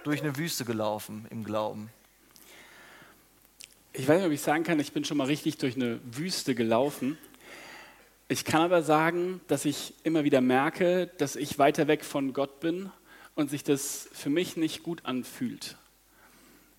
durch 0.05 0.21
eine 0.21 0.37
Wüste 0.37 0.65
gelaufen 0.65 1.25
im 1.31 1.43
Glauben? 1.43 1.89
Ich 3.91 4.07
weiß 4.07 4.17
nicht, 4.17 4.27
ob 4.27 4.31
ich 4.31 4.41
sagen 4.41 4.63
kann, 4.63 4.79
ich 4.79 4.93
bin 4.93 5.03
schon 5.03 5.17
mal 5.17 5.25
richtig 5.25 5.57
durch 5.57 5.75
eine 5.75 5.99
Wüste 6.03 6.53
gelaufen. 6.53 7.17
Ich 8.27 8.45
kann 8.45 8.61
aber 8.61 8.83
sagen, 8.83 9.41
dass 9.47 9.65
ich 9.65 9.93
immer 10.03 10.23
wieder 10.23 10.41
merke, 10.41 11.07
dass 11.17 11.35
ich 11.35 11.57
weiter 11.57 11.87
weg 11.87 12.05
von 12.05 12.33
Gott 12.33 12.59
bin 12.59 12.91
und 13.33 13.49
sich 13.49 13.63
das 13.63 14.07
für 14.13 14.29
mich 14.29 14.57
nicht 14.57 14.83
gut 14.83 15.05
anfühlt. 15.05 15.75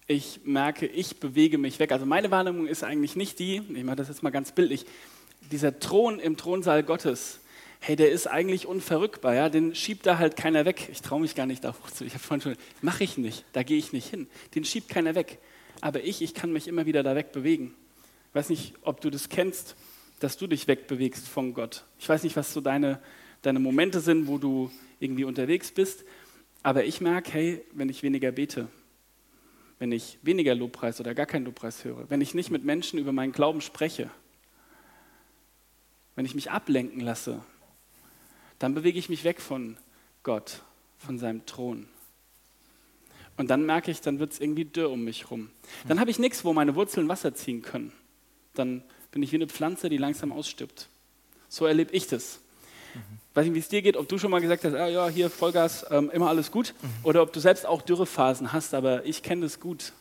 Ich 0.06 0.40
merke, 0.44 0.86
ich 0.86 1.18
bewege 1.18 1.58
mich 1.58 1.80
weg. 1.80 1.90
Also 1.90 2.06
meine 2.06 2.30
Wahrnehmung 2.30 2.68
ist 2.68 2.84
eigentlich 2.84 3.16
nicht 3.16 3.40
die, 3.40 3.56
ich 3.74 3.84
mache 3.84 3.96
das 3.96 4.08
jetzt 4.08 4.22
mal 4.22 4.30
ganz 4.30 4.52
bildlich, 4.52 4.86
dieser 5.50 5.80
Thron 5.80 6.20
im 6.20 6.36
Thronsaal 6.36 6.84
Gottes, 6.84 7.40
hey, 7.80 7.96
der 7.96 8.10
ist 8.10 8.26
eigentlich 8.26 8.66
unverrückbar, 8.66 9.34
ja, 9.34 9.48
den 9.48 9.74
schiebt 9.74 10.06
da 10.06 10.18
halt 10.18 10.36
keiner 10.36 10.64
weg. 10.64 10.88
Ich 10.90 11.02
traue 11.02 11.20
mich 11.20 11.34
gar 11.34 11.46
nicht 11.46 11.64
darauf 11.64 11.92
zu. 11.92 12.04
Ich 12.04 12.14
habe 12.14 12.22
vorhin 12.22 12.40
schon, 12.40 12.56
mache 12.82 13.04
ich 13.04 13.18
nicht, 13.18 13.44
da 13.52 13.62
gehe 13.62 13.78
ich 13.78 13.92
nicht 13.92 14.08
hin. 14.08 14.28
Den 14.54 14.64
schiebt 14.64 14.88
keiner 14.88 15.14
weg. 15.14 15.38
Aber 15.80 16.02
ich, 16.02 16.22
ich 16.22 16.34
kann 16.34 16.52
mich 16.52 16.68
immer 16.68 16.86
wieder 16.86 17.02
da 17.02 17.14
weg 17.14 17.32
bewegen. 17.32 17.74
Ich 18.30 18.34
weiß 18.34 18.48
nicht, 18.48 18.74
ob 18.82 19.00
du 19.00 19.10
das 19.10 19.28
kennst, 19.28 19.76
dass 20.20 20.36
du 20.36 20.46
dich 20.46 20.66
wegbewegst 20.66 21.28
von 21.28 21.54
Gott. 21.54 21.84
Ich 21.98 22.08
weiß 22.08 22.22
nicht, 22.22 22.36
was 22.36 22.52
so 22.52 22.60
deine, 22.60 23.00
deine 23.42 23.58
Momente 23.58 24.00
sind, 24.00 24.26
wo 24.26 24.38
du 24.38 24.70
irgendwie 24.98 25.24
unterwegs 25.24 25.70
bist. 25.70 26.04
Aber 26.62 26.84
ich 26.84 27.00
merke, 27.00 27.32
hey, 27.32 27.64
wenn 27.72 27.88
ich 27.88 28.02
weniger 28.02 28.32
bete, 28.32 28.68
wenn 29.78 29.92
ich 29.92 30.18
weniger 30.22 30.54
Lobpreis 30.54 31.00
oder 31.00 31.14
gar 31.14 31.26
keinen 31.26 31.44
Lobpreis 31.44 31.84
höre, 31.84 32.08
wenn 32.08 32.20
ich 32.20 32.34
nicht 32.34 32.50
mit 32.50 32.64
Menschen 32.64 32.98
über 32.98 33.12
meinen 33.12 33.32
Glauben 33.32 33.60
spreche, 33.60 34.10
wenn 36.14 36.24
ich 36.24 36.34
mich 36.34 36.50
ablenken 36.50 37.00
lasse 37.00 37.42
dann 38.58 38.74
bewege 38.74 38.98
ich 38.98 39.08
mich 39.08 39.24
weg 39.24 39.40
von 39.40 39.76
Gott, 40.22 40.62
von 40.98 41.18
seinem 41.18 41.44
Thron. 41.46 41.88
Und 43.36 43.50
dann 43.50 43.66
merke 43.66 43.90
ich, 43.90 44.00
dann 44.00 44.18
wird 44.18 44.32
es 44.32 44.40
irgendwie 44.40 44.64
dürr 44.64 44.90
um 44.90 45.04
mich 45.04 45.30
rum. 45.30 45.50
Dann 45.88 46.00
habe 46.00 46.10
ich 46.10 46.18
nichts, 46.18 46.44
wo 46.44 46.52
meine 46.52 46.74
Wurzeln 46.74 47.08
Wasser 47.08 47.34
ziehen 47.34 47.62
können. 47.62 47.92
Dann 48.54 48.82
bin 49.10 49.22
ich 49.22 49.32
wie 49.32 49.36
eine 49.36 49.46
Pflanze, 49.46 49.88
die 49.88 49.98
langsam 49.98 50.32
ausstirbt. 50.32 50.88
So 51.48 51.66
erlebe 51.66 51.92
ich 51.92 52.06
das. 52.06 52.40
Mhm. 52.94 53.00
Weiß 53.34 53.44
nicht, 53.44 53.54
wie 53.54 53.58
es 53.58 53.68
dir 53.68 53.82
geht, 53.82 53.96
ob 53.96 54.08
du 54.08 54.16
schon 54.16 54.30
mal 54.30 54.40
gesagt 54.40 54.64
hast, 54.64 54.74
ah, 54.74 54.88
ja, 54.88 55.08
hier 55.08 55.28
Vollgas, 55.28 55.84
ähm, 55.90 56.10
immer 56.10 56.28
alles 56.28 56.50
gut, 56.50 56.74
mhm. 56.80 56.88
oder 57.02 57.22
ob 57.22 57.32
du 57.32 57.40
selbst 57.40 57.66
auch 57.66 57.82
Dürrephasen 57.82 58.52
hast, 58.52 58.72
aber 58.72 59.04
ich 59.04 59.22
kenne 59.22 59.42
das 59.42 59.60
gut. 59.60 59.92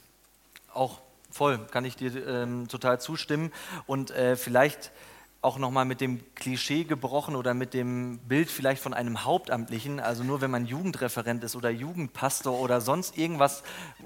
Auch 0.73 1.01
voll, 1.29 1.59
kann 1.71 1.83
ich 1.83 1.97
dir 1.97 2.25
ähm, 2.25 2.69
total 2.69 3.01
zustimmen. 3.01 3.51
Und 3.85 4.11
äh, 4.11 4.37
vielleicht 4.37 4.91
auch 5.45 5.57
nochmal 5.57 5.85
mit 5.85 6.01
dem 6.01 6.21
Klischee 6.35 6.83
gebrochen 6.83 7.35
oder 7.35 7.53
mit 7.53 7.73
dem 7.73 8.17
Bild 8.19 8.49
vielleicht 8.49 8.81
von 8.81 8.93
einem 8.93 9.23
Hauptamtlichen. 9.23 9.99
Also 9.99 10.23
nur 10.23 10.41
wenn 10.41 10.51
man 10.51 10.65
Jugendreferent 10.65 11.43
ist 11.43 11.55
oder 11.55 11.69
Jugendpastor 11.69 12.59
oder 12.59 12.81
sonst 12.81 13.17
irgendwas 13.17 13.63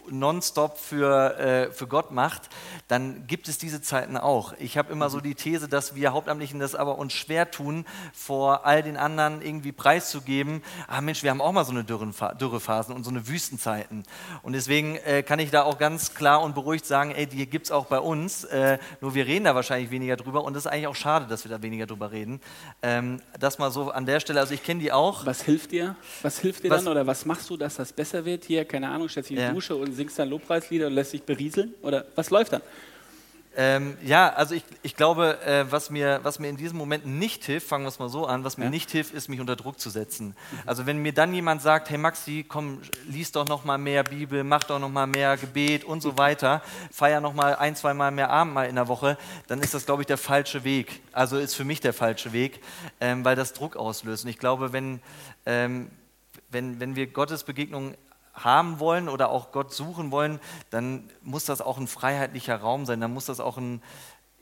nonstop 0.09 0.77
für, 0.77 1.37
äh, 1.39 1.71
für 1.71 1.87
Gott 1.87 2.11
macht, 2.11 2.49
dann 2.87 3.25
gibt 3.25 3.47
es 3.47 3.57
diese 3.57 3.81
Zeiten 3.81 4.17
auch. 4.17 4.53
Ich 4.59 4.77
habe 4.77 4.91
immer 4.91 5.09
so 5.09 5.21
die 5.21 5.33
These, 5.33 5.69
dass 5.69 5.95
wir 5.95 6.11
Hauptamtlichen 6.11 6.59
das 6.59 6.75
aber 6.75 6.97
uns 6.97 7.13
schwer 7.13 7.49
tun, 7.49 7.85
vor 8.13 8.65
all 8.65 8.83
den 8.83 8.97
anderen 8.97 9.41
irgendwie 9.41 9.71
preiszugeben. 9.71 10.61
Ah 10.87 11.01
Mensch, 11.01 11.23
wir 11.23 11.31
haben 11.31 11.41
auch 11.41 11.53
mal 11.53 11.65
so 11.65 11.71
eine 11.71 11.85
Dürrephasen 11.85 12.93
und 12.93 13.03
so 13.03 13.09
eine 13.09 13.27
Wüstenzeiten. 13.27 14.03
Und 14.43 14.53
deswegen 14.53 14.97
äh, 14.97 15.23
kann 15.23 15.39
ich 15.39 15.51
da 15.51 15.63
auch 15.63 15.77
ganz 15.77 16.13
klar 16.13 16.41
und 16.41 16.53
beruhigt 16.53 16.85
sagen, 16.85 17.11
ey, 17.11 17.25
die 17.25 17.47
gibt 17.47 17.67
es 17.67 17.71
auch 17.71 17.85
bei 17.85 17.99
uns. 17.99 18.43
Äh, 18.43 18.77
nur 18.99 19.15
wir 19.15 19.25
reden 19.25 19.45
da 19.45 19.55
wahrscheinlich 19.55 19.89
weniger 19.89 20.17
drüber 20.17 20.43
und 20.43 20.53
das 20.53 20.65
ist 20.65 20.71
eigentlich 20.71 20.87
auch 20.87 20.95
schade, 20.95 21.27
dass 21.29 21.45
wir 21.45 21.51
da 21.51 21.61
weniger 21.61 21.85
drüber 21.85 22.11
reden. 22.11 22.41
Ähm, 22.81 23.21
das 23.39 23.57
mal 23.57 23.71
so 23.71 23.91
an 23.91 24.05
der 24.05 24.19
Stelle, 24.19 24.39
also 24.39 24.53
ich 24.53 24.63
kenne 24.63 24.81
die 24.81 24.91
auch. 24.91 25.25
Was 25.25 25.41
hilft 25.43 25.71
dir? 25.71 25.95
Was 26.21 26.39
hilft 26.39 26.63
dir 26.63 26.71
was, 26.71 26.83
dann 26.83 26.91
oder 26.91 27.07
was 27.07 27.25
machst 27.25 27.49
du, 27.49 27.57
dass 27.57 27.75
das 27.75 27.93
besser 27.93 28.25
wird? 28.25 28.45
Hier, 28.45 28.65
keine 28.65 28.89
Ahnung, 28.89 29.07
stellst 29.07 29.29
dich 29.29 29.37
in 29.37 29.41
die 29.41 29.47
ja. 29.47 29.53
Dusche 29.53 29.75
und 29.75 29.93
singst 29.93 30.19
dann 30.19 30.29
Lobpreislieder 30.29 30.87
und 30.87 30.93
lässt 30.93 31.13
dich 31.13 31.23
berieseln? 31.23 31.73
Oder 31.81 32.05
was 32.15 32.29
läuft 32.29 32.53
dann? 32.53 32.61
Ähm, 33.57 33.97
ja, 34.03 34.31
also 34.33 34.53
ich, 34.53 34.63
ich 34.83 34.95
glaube, 34.95 35.41
äh, 35.43 35.65
was, 35.69 35.89
mir, 35.89 36.19
was 36.23 36.37
mir 36.37 36.49
in 36.49 36.57
diesem 36.57 36.77
Moment 36.77 37.05
nicht 37.05 37.43
hilft, 37.43 37.67
fangen 37.67 37.83
wir 37.83 37.89
es 37.89 37.97
mal 37.97 38.07
so 38.07 38.25
an, 38.25 38.43
was 38.43 38.57
mir 38.57 38.65
ja. 38.65 38.69
nicht 38.69 38.91
hilft, 38.91 39.13
ist, 39.13 39.27
mich 39.27 39.39
unter 39.39 39.55
Druck 39.55 39.79
zu 39.79 39.89
setzen. 39.89 40.27
Mhm. 40.27 40.59
Also 40.67 40.85
wenn 40.85 41.01
mir 41.01 41.13
dann 41.13 41.33
jemand 41.33 41.61
sagt, 41.61 41.89
hey 41.89 41.97
Maxi, 41.97 42.45
komm, 42.47 42.79
lies 43.07 43.31
doch 43.31 43.47
noch 43.47 43.65
mal 43.65 43.79
mehr 43.79 44.03
Bibel, 44.03 44.43
mach 44.43 44.63
doch 44.63 44.79
noch 44.79 44.89
mal 44.89 45.07
mehr 45.07 45.35
Gebet 45.35 45.83
und 45.83 46.01
so 46.01 46.17
weiter, 46.17 46.61
feier 46.91 47.21
noch 47.21 47.33
mal 47.33 47.55
ein, 47.55 47.75
zwei 47.75 47.93
Mal 47.93 48.11
mehr 48.11 48.29
Abend 48.29 48.53
mal 48.53 48.69
in 48.69 48.75
der 48.75 48.87
Woche, 48.87 49.17
dann 49.47 49.59
ist 49.61 49.73
das, 49.73 49.85
glaube 49.85 50.03
ich, 50.03 50.07
der 50.07 50.17
falsche 50.17 50.63
Weg. 50.63 51.01
Also 51.11 51.37
ist 51.37 51.55
für 51.55 51.65
mich 51.65 51.81
der 51.81 51.93
falsche 51.93 52.31
Weg, 52.31 52.61
ähm, 53.01 53.25
weil 53.25 53.35
das 53.35 53.53
Druck 53.53 53.75
auslöst. 53.75 54.25
Und 54.25 54.29
ich 54.29 54.37
glaube, 54.37 54.73
wenn, 54.73 55.01
ähm, 55.47 55.89
wenn, 56.51 56.79
wenn 56.79 56.95
wir 56.95 57.07
Gottes 57.07 57.43
Begegnung 57.43 57.95
haben 58.33 58.79
wollen 58.79 59.09
oder 59.09 59.29
auch 59.29 59.51
Gott 59.51 59.73
suchen 59.73 60.11
wollen, 60.11 60.39
dann 60.69 61.09
muss 61.21 61.45
das 61.45 61.61
auch 61.61 61.77
ein 61.77 61.87
freiheitlicher 61.87 62.55
Raum 62.55 62.85
sein. 62.85 63.01
Dann 63.01 63.13
muss 63.13 63.25
das 63.25 63.39
auch 63.39 63.57
ein, 63.57 63.81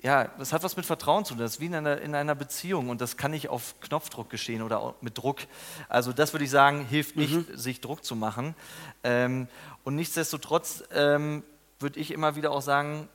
ja, 0.01 0.25
das 0.37 0.53
hat 0.53 0.63
was 0.63 0.77
mit 0.77 0.85
Vertrauen 0.85 1.25
zu 1.25 1.33
tun. 1.33 1.41
Das 1.41 1.53
ist 1.53 1.59
wie 1.59 1.65
in 1.65 1.75
einer, 1.75 1.99
in 2.01 2.15
einer 2.15 2.35
Beziehung 2.35 2.89
und 2.89 3.01
das 3.01 3.17
kann 3.17 3.31
nicht 3.31 3.49
auf 3.49 3.75
Knopfdruck 3.81 4.29
geschehen 4.29 4.61
oder 4.61 4.95
mit 5.01 5.17
Druck. 5.17 5.39
Also 5.89 6.13
das 6.13 6.33
würde 6.33 6.45
ich 6.45 6.51
sagen, 6.51 6.85
hilft 6.85 7.15
nicht, 7.15 7.33
mhm. 7.33 7.57
sich 7.57 7.81
Druck 7.81 8.03
zu 8.03 8.15
machen. 8.15 8.55
Ähm, 9.03 9.47
und 9.83 9.95
nichtsdestotrotz 9.95 10.83
ähm, 10.93 11.43
würde 11.79 11.99
ich 11.99 12.11
immer 12.11 12.35
wieder 12.35 12.51
auch 12.51 12.61
sagen, 12.61 13.09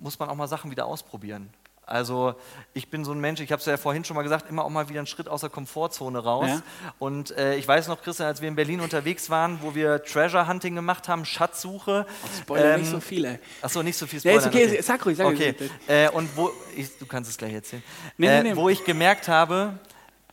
muss 0.00 0.18
man 0.18 0.28
auch 0.28 0.34
mal 0.34 0.48
Sachen 0.48 0.70
wieder 0.70 0.86
ausprobieren. 0.86 1.52
Also 1.84 2.34
ich 2.74 2.90
bin 2.90 3.04
so 3.04 3.12
ein 3.12 3.20
Mensch, 3.20 3.40
ich 3.40 3.50
habe 3.50 3.60
es 3.60 3.66
ja 3.66 3.76
vorhin 3.76 4.04
schon 4.04 4.14
mal 4.14 4.22
gesagt, 4.22 4.48
immer 4.48 4.64
auch 4.64 4.70
mal 4.70 4.88
wieder 4.88 5.00
einen 5.00 5.06
Schritt 5.06 5.28
aus 5.28 5.40
der 5.40 5.50
Komfortzone 5.50 6.18
raus. 6.20 6.48
Ja. 6.48 6.62
Und 6.98 7.36
äh, 7.36 7.56
ich 7.56 7.66
weiß 7.66 7.88
noch, 7.88 8.02
Christian, 8.02 8.28
als 8.28 8.40
wir 8.40 8.48
in 8.48 8.54
Berlin 8.54 8.80
unterwegs 8.80 9.30
waren, 9.30 9.58
wo 9.62 9.74
wir 9.74 10.02
Treasure 10.04 10.46
Hunting 10.46 10.74
gemacht 10.76 11.08
haben, 11.08 11.24
Schatzsuche. 11.24 12.06
Oh, 12.08 12.28
Spoiler 12.40 12.74
ähm, 12.74 12.80
nicht 12.80 12.90
so 12.90 13.00
viel, 13.00 13.24
ey. 13.24 13.38
Achso, 13.60 13.82
nicht 13.82 13.96
so 13.96 14.06
viel 14.06 14.20
Spoiler. 14.20 14.36
Ja, 14.36 14.40
ist 14.40 14.46
okay, 14.46 14.66
okay. 14.68 14.82
sag 14.82 15.04
ruhig, 15.04 15.16
sag 15.16 15.26
okay. 15.26 15.54
Äh, 15.88 16.08
und 16.10 16.34
wo, 16.36 16.50
ich, 16.76 16.96
du 16.98 17.06
kannst 17.06 17.28
es 17.28 17.36
gleich 17.36 17.52
erzählen, 17.52 17.82
nee, 18.16 18.28
nee, 18.28 18.38
äh, 18.38 18.42
nee. 18.42 18.56
wo 18.56 18.68
ich 18.68 18.84
gemerkt 18.84 19.26
habe, 19.26 19.74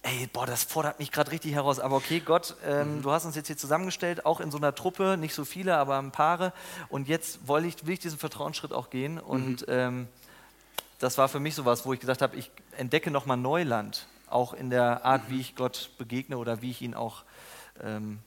ey, 0.04 0.30
boah, 0.32 0.46
das 0.46 0.64
fordert 0.64 1.00
mich 1.00 1.12
gerade 1.12 1.32
richtig 1.32 1.54
heraus. 1.54 1.80
Aber 1.80 1.96
okay, 1.96 2.22
Gott, 2.24 2.56
ähm, 2.66 2.98
mhm. 2.98 3.02
du 3.02 3.12
hast 3.12 3.26
uns 3.26 3.36
jetzt 3.36 3.48
hier 3.48 3.58
zusammengestellt, 3.58 4.26
auch 4.26 4.40
in 4.40 4.52
so 4.52 4.58
einer 4.58 4.74
Truppe, 4.76 5.18
nicht 5.18 5.34
so 5.34 5.46
viele, 5.46 5.78
aber 5.78 5.98
ein 6.00 6.12
Paare. 6.12 6.54
Und 6.90 7.08
jetzt 7.08 7.48
will 7.48 7.66
ich, 7.66 7.86
will 7.86 7.94
ich 7.94 8.00
diesen 8.00 8.20
Vertrauensschritt 8.20 8.72
auch 8.72 8.90
gehen. 8.90 9.20
Und 9.20 9.68
mhm. 9.68 9.74
ähm, 9.74 10.08
das 11.00 11.18
war 11.18 11.30
für 11.30 11.40
mich 11.40 11.56
sowas, 11.56 11.86
wo 11.86 11.94
ich 11.94 12.00
gesagt 12.00 12.22
habe, 12.22 12.36
ich 12.36 12.52
entdecke 12.78 13.10
nochmal 13.10 13.38
Neuland, 13.38 14.08
auch 14.28 14.54
in 14.54 14.70
der 14.70 15.06
Art, 15.06 15.30
wie 15.30 15.40
ich 15.40 15.56
Gott 15.56 15.92
begegne 15.98 16.38
oder 16.38 16.62
wie 16.62 16.70
ich 16.70 16.82
ihn 16.82 16.94
auch, 16.94 17.24
ähm, 17.82 18.20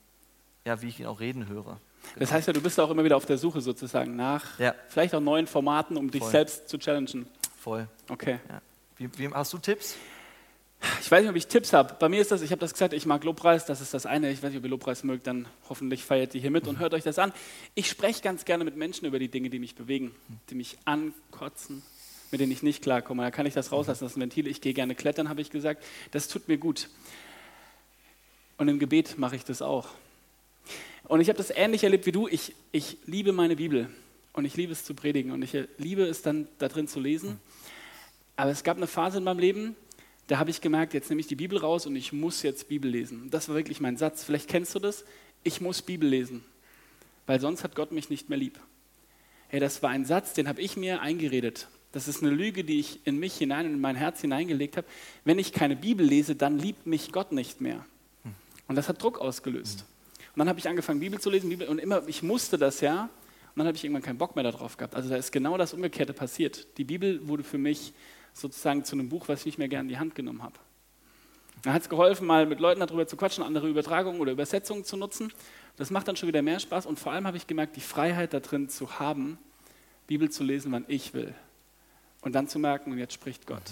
ja, 0.64 0.82
wie 0.82 0.88
ich 0.88 0.98
ihn 0.98 1.06
auch 1.06 1.20
reden 1.20 1.48
höre. 1.48 1.78
Genau. 2.02 2.18
Das 2.18 2.32
heißt 2.32 2.46
ja, 2.48 2.52
du 2.52 2.60
bist 2.60 2.80
auch 2.80 2.90
immer 2.90 3.04
wieder 3.04 3.16
auf 3.16 3.26
der 3.26 3.38
Suche 3.38 3.60
sozusagen 3.60 4.16
nach 4.16 4.58
ja. 4.58 4.74
vielleicht 4.88 5.14
auch 5.14 5.20
neuen 5.20 5.46
Formaten, 5.46 5.96
um 5.96 6.10
dich 6.10 6.24
selbst 6.24 6.68
zu 6.68 6.78
challengen. 6.78 7.26
Voll. 7.58 7.86
Okay. 8.08 8.40
Ja. 8.48 8.60
Wie, 8.96 9.18
wie, 9.18 9.28
hast 9.28 9.52
du 9.52 9.58
Tipps? 9.58 9.96
Ich 11.00 11.10
weiß 11.10 11.20
nicht, 11.20 11.30
ob 11.30 11.36
ich 11.36 11.46
Tipps 11.46 11.72
habe. 11.72 11.94
Bei 11.98 12.08
mir 12.08 12.20
ist 12.20 12.32
das, 12.32 12.42
ich 12.42 12.50
habe 12.50 12.58
das 12.58 12.72
gesagt, 12.72 12.92
ich 12.92 13.06
mag 13.06 13.22
Lobpreis, 13.22 13.66
das 13.66 13.80
ist 13.80 13.94
das 13.94 14.04
eine. 14.04 14.32
Ich 14.32 14.42
weiß 14.42 14.50
nicht, 14.50 14.58
ob 14.58 14.64
ihr 14.64 14.70
Lobpreis 14.70 15.04
mögt, 15.04 15.28
dann 15.28 15.46
hoffentlich 15.68 16.04
feiert 16.04 16.34
ihr 16.34 16.40
hier 16.40 16.50
mit 16.50 16.66
und 16.66 16.80
hört 16.80 16.92
euch 16.92 17.04
das 17.04 17.20
an. 17.20 17.32
Ich 17.74 17.88
spreche 17.88 18.20
ganz 18.20 18.44
gerne 18.44 18.64
mit 18.64 18.76
Menschen 18.76 19.06
über 19.06 19.20
die 19.20 19.28
Dinge, 19.28 19.48
die 19.48 19.60
mich 19.60 19.76
bewegen, 19.76 20.12
die 20.50 20.56
mich 20.56 20.78
ankotzen, 20.84 21.84
mit 22.32 22.40
denen 22.40 22.50
ich 22.50 22.62
nicht 22.62 22.82
klarkomme. 22.82 23.22
Da 23.22 23.30
kann 23.30 23.46
ich 23.46 23.54
das 23.54 23.70
rauslassen, 23.70 24.04
das 24.04 24.12
ist 24.12 24.16
ein 24.16 24.22
Ventil. 24.22 24.48
Ich 24.48 24.60
gehe 24.60 24.72
gerne 24.72 24.94
klettern, 24.94 25.28
habe 25.28 25.40
ich 25.42 25.50
gesagt. 25.50 25.84
Das 26.10 26.26
tut 26.26 26.48
mir 26.48 26.56
gut. 26.56 26.88
Und 28.56 28.68
im 28.68 28.78
Gebet 28.78 29.18
mache 29.18 29.36
ich 29.36 29.44
das 29.44 29.62
auch. 29.62 29.88
Und 31.04 31.20
ich 31.20 31.28
habe 31.28 31.36
das 31.36 31.50
ähnlich 31.50 31.84
erlebt 31.84 32.06
wie 32.06 32.12
du. 32.12 32.26
Ich, 32.28 32.54
ich 32.72 32.96
liebe 33.04 33.32
meine 33.32 33.54
Bibel 33.54 33.90
und 34.32 34.46
ich 34.46 34.56
liebe 34.56 34.72
es 34.72 34.84
zu 34.84 34.94
predigen 34.94 35.30
und 35.30 35.42
ich 35.42 35.56
liebe 35.76 36.02
es 36.04 36.22
dann 36.22 36.48
da 36.58 36.68
drin 36.68 36.88
zu 36.88 37.00
lesen. 37.00 37.38
Aber 38.34 38.50
es 38.50 38.64
gab 38.64 38.78
eine 38.78 38.86
Phase 38.86 39.18
in 39.18 39.24
meinem 39.24 39.38
Leben, 39.38 39.76
da 40.28 40.38
habe 40.38 40.48
ich 40.48 40.62
gemerkt, 40.62 40.94
jetzt 40.94 41.10
nehme 41.10 41.20
ich 41.20 41.26
die 41.26 41.36
Bibel 41.36 41.58
raus 41.58 41.84
und 41.84 41.96
ich 41.96 42.14
muss 42.14 42.42
jetzt 42.42 42.68
Bibel 42.68 42.90
lesen. 42.90 43.28
Das 43.30 43.48
war 43.48 43.56
wirklich 43.56 43.80
mein 43.80 43.98
Satz. 43.98 44.24
Vielleicht 44.24 44.48
kennst 44.48 44.74
du 44.74 44.78
das. 44.78 45.04
Ich 45.44 45.60
muss 45.60 45.82
Bibel 45.82 46.08
lesen, 46.08 46.42
weil 47.26 47.40
sonst 47.40 47.62
hat 47.62 47.74
Gott 47.74 47.92
mich 47.92 48.08
nicht 48.08 48.30
mehr 48.30 48.38
lieb. 48.38 48.58
Hey, 49.48 49.60
das 49.60 49.82
war 49.82 49.90
ein 49.90 50.06
Satz, 50.06 50.32
den 50.32 50.48
habe 50.48 50.62
ich 50.62 50.78
mir 50.78 51.02
eingeredet. 51.02 51.68
Das 51.92 52.08
ist 52.08 52.22
eine 52.22 52.32
Lüge, 52.32 52.64
die 52.64 52.80
ich 52.80 53.06
in 53.06 53.18
mich 53.18 53.34
hinein, 53.36 53.66
in 53.66 53.80
mein 53.80 53.96
Herz 53.96 54.20
hineingelegt 54.22 54.78
habe. 54.78 54.86
Wenn 55.24 55.38
ich 55.38 55.52
keine 55.52 55.76
Bibel 55.76 56.04
lese, 56.04 56.34
dann 56.34 56.58
liebt 56.58 56.86
mich 56.86 57.12
Gott 57.12 57.32
nicht 57.32 57.60
mehr. 57.60 57.84
Und 58.66 58.76
das 58.76 58.88
hat 58.88 59.02
Druck 59.02 59.20
ausgelöst. 59.20 59.84
Und 60.34 60.38
dann 60.38 60.48
habe 60.48 60.58
ich 60.58 60.68
angefangen, 60.68 61.00
Bibel 61.00 61.20
zu 61.20 61.28
lesen, 61.28 61.50
Bibel, 61.50 61.68
und 61.68 61.78
immer, 61.78 62.08
ich 62.08 62.22
musste 62.22 62.56
das 62.56 62.80
ja. 62.80 63.02
Und 63.02 63.58
dann 63.58 63.66
habe 63.66 63.76
ich 63.76 63.84
irgendwann 63.84 64.02
keinen 64.02 64.16
Bock 64.16 64.34
mehr 64.34 64.44
darauf 64.44 64.78
gehabt. 64.78 64.94
Also 64.94 65.10
da 65.10 65.16
ist 65.16 65.30
genau 65.30 65.58
das 65.58 65.74
Umgekehrte 65.74 66.14
passiert. 66.14 66.78
Die 66.78 66.84
Bibel 66.84 67.28
wurde 67.28 67.44
für 67.44 67.58
mich 67.58 67.92
sozusagen 68.32 68.84
zu 68.84 68.96
einem 68.96 69.10
Buch, 69.10 69.28
was 69.28 69.40
ich 69.40 69.46
nicht 69.46 69.58
mehr 69.58 69.68
gerne 69.68 69.82
in 69.82 69.88
die 69.90 69.98
Hand 69.98 70.14
genommen 70.14 70.42
habe. 70.42 70.54
Da 71.62 71.74
hat 71.74 71.82
es 71.82 71.88
geholfen, 71.90 72.26
mal 72.26 72.46
mit 72.46 72.60
Leuten 72.60 72.80
darüber 72.80 73.06
zu 73.06 73.16
quatschen, 73.16 73.44
andere 73.44 73.68
Übertragungen 73.68 74.20
oder 74.20 74.32
Übersetzungen 74.32 74.84
zu 74.84 74.96
nutzen. 74.96 75.32
Das 75.76 75.90
macht 75.90 76.08
dann 76.08 76.16
schon 76.16 76.28
wieder 76.28 76.42
mehr 76.42 76.58
Spaß 76.58 76.86
und 76.86 76.98
vor 76.98 77.12
allem 77.12 77.26
habe 77.26 77.36
ich 77.36 77.46
gemerkt, 77.46 77.76
die 77.76 77.80
Freiheit 77.80 78.32
da 78.32 78.40
drin 78.40 78.68
zu 78.68 78.98
haben, 78.98 79.38
Bibel 80.06 80.30
zu 80.30 80.42
lesen, 80.42 80.72
wann 80.72 80.84
ich 80.88 81.14
will. 81.14 81.34
Und 82.22 82.32
dann 82.32 82.48
zu 82.48 82.58
merken, 82.58 82.92
und 82.92 82.98
jetzt 82.98 83.12
spricht 83.12 83.46
Gott. 83.46 83.62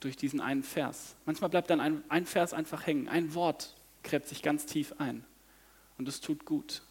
Durch 0.00 0.16
diesen 0.16 0.40
einen 0.40 0.62
Vers. 0.62 1.14
Manchmal 1.24 1.50
bleibt 1.50 1.70
dann 1.70 1.80
ein, 1.80 2.02
ein 2.08 2.26
Vers 2.26 2.52
einfach 2.52 2.86
hängen. 2.86 3.08
Ein 3.08 3.34
Wort 3.34 3.74
gräbt 4.02 4.28
sich 4.28 4.42
ganz 4.42 4.66
tief 4.66 4.94
ein. 4.98 5.24
Und 5.96 6.08
es 6.08 6.20
tut 6.20 6.44
gut. 6.44 6.82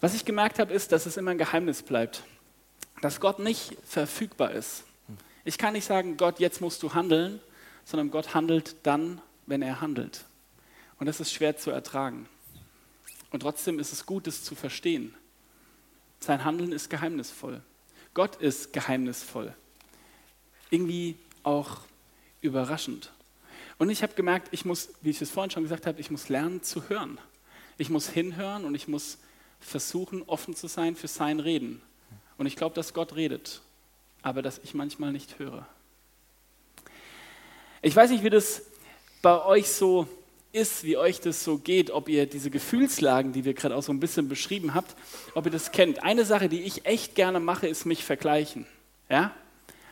Was 0.00 0.14
ich 0.14 0.24
gemerkt 0.24 0.58
habe, 0.58 0.72
ist, 0.72 0.92
dass 0.92 1.06
es 1.06 1.16
immer 1.16 1.32
ein 1.32 1.38
Geheimnis 1.38 1.82
bleibt 1.82 2.22
dass 3.00 3.20
Gott 3.20 3.38
nicht 3.38 3.76
verfügbar 3.84 4.52
ist. 4.52 4.84
Ich 5.44 5.58
kann 5.58 5.74
nicht 5.74 5.84
sagen, 5.84 6.16
Gott, 6.16 6.40
jetzt 6.40 6.60
musst 6.60 6.82
du 6.82 6.94
handeln, 6.94 7.40
sondern 7.84 8.10
Gott 8.10 8.34
handelt 8.34 8.76
dann, 8.82 9.20
wenn 9.46 9.62
er 9.62 9.80
handelt. 9.80 10.24
Und 10.98 11.06
das 11.06 11.20
ist 11.20 11.32
schwer 11.32 11.56
zu 11.56 11.70
ertragen. 11.70 12.28
Und 13.30 13.40
trotzdem 13.40 13.78
ist 13.78 13.92
es 13.92 14.06
gut, 14.06 14.26
es 14.26 14.42
zu 14.42 14.54
verstehen. 14.54 15.14
Sein 16.20 16.44
Handeln 16.44 16.72
ist 16.72 16.90
geheimnisvoll. 16.90 17.62
Gott 18.14 18.36
ist 18.36 18.72
geheimnisvoll. 18.72 19.54
Irgendwie 20.70 21.16
auch 21.42 21.78
überraschend. 22.40 23.12
Und 23.78 23.90
ich 23.90 24.02
habe 24.02 24.14
gemerkt, 24.14 24.48
ich 24.52 24.64
muss, 24.64 24.90
wie 25.02 25.10
ich 25.10 25.20
es 25.20 25.30
vorhin 25.30 25.50
schon 25.50 25.62
gesagt 25.62 25.86
habe, 25.86 26.00
ich 26.00 26.10
muss 26.10 26.28
lernen 26.28 26.62
zu 26.62 26.88
hören. 26.88 27.18
Ich 27.78 27.90
muss 27.90 28.08
hinhören 28.08 28.64
und 28.64 28.74
ich 28.74 28.88
muss 28.88 29.18
versuchen, 29.60 30.22
offen 30.22 30.56
zu 30.56 30.66
sein 30.66 30.96
für 30.96 31.08
sein 31.08 31.40
Reden. 31.40 31.82
Und 32.38 32.46
ich 32.46 32.56
glaube, 32.56 32.74
dass 32.74 32.94
Gott 32.94 33.16
redet, 33.16 33.60
aber 34.22 34.42
dass 34.42 34.58
ich 34.58 34.74
manchmal 34.74 35.12
nicht 35.12 35.38
höre. 35.38 35.66
Ich 37.82 37.94
weiß 37.94 38.10
nicht, 38.10 38.24
wie 38.24 38.30
das 38.30 38.62
bei 39.22 39.44
euch 39.44 39.68
so 39.68 40.08
ist, 40.56 40.84
wie 40.84 40.96
euch 40.96 41.20
das 41.20 41.44
so 41.44 41.58
geht, 41.58 41.90
ob 41.90 42.08
ihr 42.08 42.26
diese 42.26 42.50
Gefühlslagen, 42.50 43.32
die 43.32 43.44
wir 43.44 43.54
gerade 43.54 43.76
auch 43.76 43.82
so 43.82 43.92
ein 43.92 44.00
bisschen 44.00 44.28
beschrieben 44.28 44.74
habt, 44.74 44.96
ob 45.34 45.44
ihr 45.44 45.52
das 45.52 45.70
kennt. 45.70 46.02
Eine 46.02 46.24
Sache, 46.24 46.48
die 46.48 46.62
ich 46.62 46.86
echt 46.86 47.14
gerne 47.14 47.38
mache, 47.40 47.68
ist 47.68 47.84
mich 47.84 48.04
vergleichen. 48.04 48.66
Ja? 49.08 49.32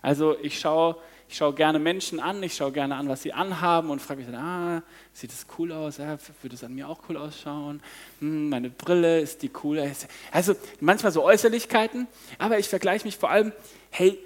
Also 0.03 0.37
ich 0.41 0.59
schaue 0.59 0.97
ich 1.29 1.39
schaue 1.39 1.55
gerne 1.55 1.79
Menschen 1.79 2.21
an, 2.21 2.43
ich 2.43 2.55
schaue 2.55 2.71
gerne 2.71 2.97
an, 2.97 3.09
was 3.09 3.23
sie 3.23 3.33
anhaben 3.33 3.91
und 3.91 4.01
frage 4.01 4.21
mich 4.21 4.31
dann, 4.31 4.41
ah, 4.41 4.83
sieht 5.13 5.33
das 5.33 5.47
cool 5.59 5.73
aus? 5.73 5.97
Ja, 5.97 6.17
würde 6.43 6.55
es 6.55 6.63
an 6.63 6.75
mir 6.75 6.89
auch 6.89 7.01
cool 7.09 7.17
ausschauen? 7.17 7.81
Hm, 8.21 8.51
meine 8.51 8.71
Brille, 8.71 9.21
ist 9.21 9.43
die 9.43 9.51
cool? 9.63 9.91
Also 10.31 10.55
manchmal 10.81 11.13
so 11.13 11.25
Äußerlichkeiten, 11.25 12.07
aber 12.39 12.59
ich 12.59 12.69
vergleiche 12.69 13.05
mich 13.07 13.17
vor 13.17 13.31
allem, 13.31 13.53
hey, 13.91 14.19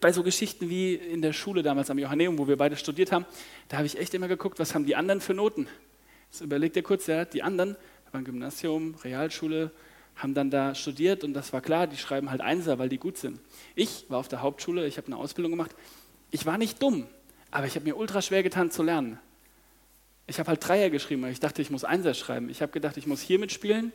bei 0.00 0.12
so 0.12 0.22
Geschichten 0.22 0.70
wie 0.70 0.94
in 0.94 1.20
der 1.20 1.32
Schule 1.32 1.62
damals 1.62 1.90
am 1.90 1.98
Johanneum, 1.98 2.38
wo 2.38 2.48
wir 2.48 2.56
beide 2.56 2.76
studiert 2.76 3.12
haben, 3.12 3.26
da 3.68 3.76
habe 3.76 3.86
ich 3.86 3.98
echt 3.98 4.14
immer 4.14 4.28
geguckt, 4.28 4.58
was 4.58 4.74
haben 4.74 4.86
die 4.86 4.96
anderen 4.96 5.20
für 5.20 5.34
Noten? 5.34 5.68
Jetzt 6.30 6.40
überlegt 6.40 6.76
ihr 6.76 6.82
kurz, 6.82 7.06
ja, 7.06 7.24
die 7.24 7.42
anderen 7.42 7.76
beim 8.12 8.24
Gymnasium, 8.24 8.94
Realschule, 9.02 9.70
haben 10.16 10.34
dann 10.34 10.50
da 10.50 10.74
studiert 10.74 11.24
und 11.24 11.34
das 11.34 11.52
war 11.52 11.60
klar, 11.60 11.86
die 11.86 11.96
schreiben 11.96 12.30
halt 12.30 12.40
Einser, 12.40 12.78
weil 12.78 12.88
die 12.88 12.98
gut 12.98 13.18
sind. 13.18 13.40
Ich 13.74 14.06
war 14.08 14.18
auf 14.18 14.28
der 14.28 14.42
Hauptschule, 14.42 14.86
ich 14.86 14.96
habe 14.96 15.08
eine 15.08 15.16
Ausbildung 15.16 15.50
gemacht, 15.50 15.74
ich 16.30 16.46
war 16.46 16.58
nicht 16.58 16.80
dumm, 16.82 17.06
aber 17.50 17.66
ich 17.66 17.74
habe 17.74 17.84
mir 17.84 17.96
ultra 17.96 18.22
schwer 18.22 18.42
getan 18.42 18.70
zu 18.70 18.82
lernen. 18.82 19.18
Ich 20.26 20.38
habe 20.38 20.48
halt 20.48 20.66
Dreier 20.66 20.90
geschrieben, 20.90 21.22
weil 21.22 21.32
ich 21.32 21.40
dachte, 21.40 21.60
ich 21.60 21.70
muss 21.70 21.84
Einser 21.84 22.14
schreiben. 22.14 22.48
Ich 22.48 22.62
habe 22.62 22.72
gedacht, 22.72 22.96
ich 22.96 23.06
muss 23.06 23.20
hier 23.20 23.38
mitspielen, 23.38 23.92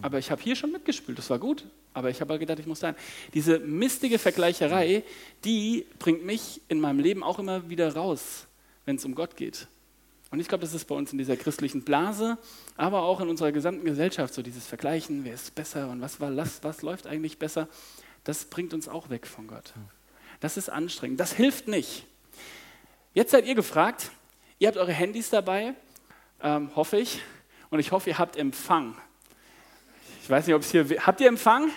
aber 0.00 0.18
ich 0.18 0.30
habe 0.30 0.42
hier 0.42 0.56
schon 0.56 0.72
mitgespielt. 0.72 1.18
Das 1.18 1.28
war 1.28 1.38
gut, 1.38 1.64
aber 1.92 2.10
ich 2.10 2.20
habe 2.20 2.32
halt 2.32 2.40
gedacht, 2.40 2.58
ich 2.58 2.66
muss 2.66 2.80
da. 2.80 2.94
Diese 3.34 3.58
mistige 3.58 4.18
Vergleicherei, 4.18 5.02
die 5.44 5.86
bringt 5.98 6.24
mich 6.24 6.62
in 6.68 6.80
meinem 6.80 7.00
Leben 7.00 7.22
auch 7.22 7.38
immer 7.38 7.68
wieder 7.68 7.94
raus, 7.94 8.46
wenn 8.86 8.96
es 8.96 9.04
um 9.04 9.14
Gott 9.14 9.36
geht. 9.36 9.66
Und 10.30 10.40
ich 10.40 10.48
glaube, 10.48 10.62
das 10.62 10.74
ist 10.74 10.84
bei 10.84 10.94
uns 10.94 11.12
in 11.12 11.18
dieser 11.18 11.36
christlichen 11.36 11.82
Blase, 11.82 12.36
aber 12.76 13.02
auch 13.02 13.20
in 13.20 13.28
unserer 13.28 13.50
gesamten 13.50 13.84
Gesellschaft 13.84 14.34
so 14.34 14.42
dieses 14.42 14.66
Vergleichen, 14.66 15.24
wer 15.24 15.34
ist 15.34 15.54
besser 15.54 15.88
und 15.88 16.00
was, 16.02 16.20
war, 16.20 16.36
was, 16.36 16.62
was 16.62 16.82
läuft 16.82 17.06
eigentlich 17.06 17.38
besser, 17.38 17.68
das 18.24 18.44
bringt 18.44 18.74
uns 18.74 18.88
auch 18.88 19.08
weg 19.08 19.26
von 19.26 19.46
Gott. 19.46 19.72
Das 20.40 20.56
ist 20.56 20.68
anstrengend. 20.68 21.18
Das 21.18 21.32
hilft 21.32 21.66
nicht. 21.66 22.04
Jetzt 23.14 23.30
seid 23.30 23.46
ihr 23.46 23.54
gefragt. 23.54 24.10
Ihr 24.58 24.68
habt 24.68 24.76
eure 24.76 24.92
Handys 24.92 25.30
dabei, 25.30 25.74
ähm, 26.42 26.74
hoffe 26.76 26.98
ich. 26.98 27.20
Und 27.70 27.78
ich 27.78 27.90
hoffe, 27.92 28.10
ihr 28.10 28.18
habt 28.18 28.36
Empfang. 28.36 28.96
Ich 30.22 30.28
weiß 30.28 30.46
nicht, 30.46 30.54
ob 30.54 30.62
es 30.62 30.70
hier. 30.70 30.86
Habt 31.06 31.20
ihr 31.20 31.28
Empfang? 31.28 31.70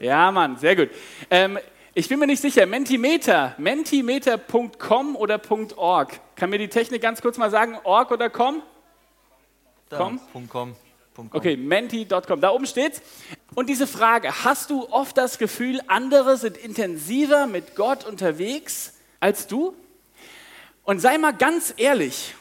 Ja, 0.00 0.30
Mann, 0.32 0.56
sehr 0.56 0.76
gut. 0.76 0.90
Ähm, 1.30 1.58
ich 2.00 2.08
bin 2.08 2.18
mir 2.18 2.26
nicht 2.26 2.40
sicher. 2.40 2.64
Mentimeter. 2.64 3.54
Mentimeter.com 3.58 5.16
oder 5.16 5.38
.org. 5.76 6.18
Kann 6.34 6.48
mir 6.48 6.56
die 6.56 6.68
Technik 6.68 7.02
ganz 7.02 7.20
kurz 7.20 7.36
mal 7.36 7.50
sagen? 7.50 7.78
Org 7.84 8.10
oder 8.10 8.30
com? 8.30 8.62
Da, 9.90 9.98
com? 9.98 10.48
.com. 10.48 10.74
Okay, 11.30 11.58
menti.com. 11.58 12.40
Da 12.40 12.52
oben 12.52 12.64
steht's. 12.64 13.02
Und 13.54 13.68
diese 13.68 13.86
Frage, 13.86 14.44
hast 14.44 14.70
du 14.70 14.88
oft 14.88 15.18
das 15.18 15.36
Gefühl, 15.36 15.82
andere 15.88 16.38
sind 16.38 16.56
intensiver 16.56 17.46
mit 17.46 17.76
Gott 17.76 18.06
unterwegs 18.06 18.94
als 19.20 19.46
du? 19.46 19.74
Und 20.84 21.00
sei 21.00 21.18
mal 21.18 21.32
ganz 21.32 21.74
ehrlich. 21.76 22.34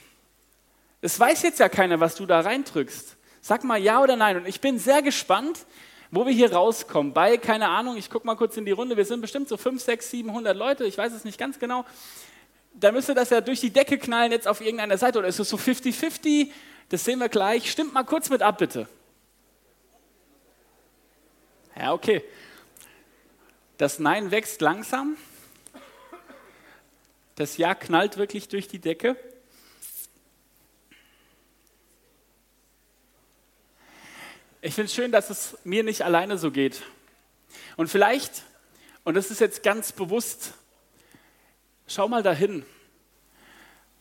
Es 1.02 1.20
weiß 1.20 1.42
jetzt 1.42 1.60
ja 1.60 1.68
keiner, 1.68 2.00
was 2.00 2.16
du 2.16 2.26
da 2.26 2.40
reindrückst. 2.40 3.18
Sag 3.42 3.66
mal 3.66 3.78
ja 3.78 4.02
oder 4.02 4.16
nein. 4.16 4.38
Und 4.38 4.48
ich 4.48 4.62
bin 4.62 4.80
sehr 4.80 5.02
gespannt, 5.02 5.66
wo 6.12 6.26
wir 6.26 6.34
hier 6.34 6.54
rauskommen. 6.54 7.14
Bei, 7.14 7.38
keine 7.38 7.70
Ahnung, 7.70 7.98
ich 7.98 8.10
gucke 8.10 8.26
mal 8.26 8.36
kurz 8.36 8.58
in 8.58 8.66
die 8.66 8.72
Runde. 8.72 8.98
Wir 8.98 9.06
sind 9.06 9.22
bestimmt 9.22 9.48
so 9.48 9.58
5, 9.58 9.82
6, 9.82 10.10
700 10.10 10.56
Leute. 10.56 10.86
Ich 10.86 10.98
weiß 10.98 11.14
es 11.14 11.24
nicht 11.24 11.38
ganz 11.38 11.60
genau. 11.60 11.86
Da 12.74 12.92
müsste 12.92 13.14
das 13.14 13.30
ja 13.30 13.42
durch 13.42 13.60
die 13.60 13.70
Decke 13.72 13.98
knallen 13.98 14.32
jetzt 14.32 14.48
auf 14.48 14.62
irgendeiner 14.62 14.98
Seite. 14.98 15.20
Oder 15.20 15.28
ist 15.28 15.40
es 15.40 15.50
so 15.50 15.58
50-50? 15.58 16.50
Das 16.90 17.06
sehen 17.06 17.20
wir 17.20 17.30
gleich. 17.30 17.70
Stimmt 17.70 17.94
mal 17.94 18.04
kurz 18.04 18.30
mit 18.30 18.42
ab, 18.42 18.58
bitte. 18.58 18.88
Ja, 21.76 21.94
okay. 21.94 22.24
Das 23.78 24.00
Nein 24.00 24.32
wächst 24.32 24.62
langsam. 24.62 25.16
Das 27.36 27.58
Ja 27.58 27.76
knallt 27.76 28.18
wirklich 28.18 28.50
durch 28.50 28.68
die 28.68 28.80
Decke. 28.80 29.16
Ich 34.62 34.74
finde 34.74 34.88
es 34.88 34.94
schön, 34.94 35.14
dass 35.14 35.30
es 35.30 35.58
mir 35.64 35.84
nicht 35.84 36.02
alleine 36.02 36.38
so 36.38 36.52
geht. 36.52 36.82
Und 37.78 37.88
vielleicht, 37.88 38.44
und 39.06 39.14
das 39.14 39.32
ist 39.32 39.40
jetzt 39.40 39.64
ganz 39.64 39.94
bewusst, 39.94 40.54
schau 41.88 42.10
mal 42.10 42.24
dahin. 42.24 42.66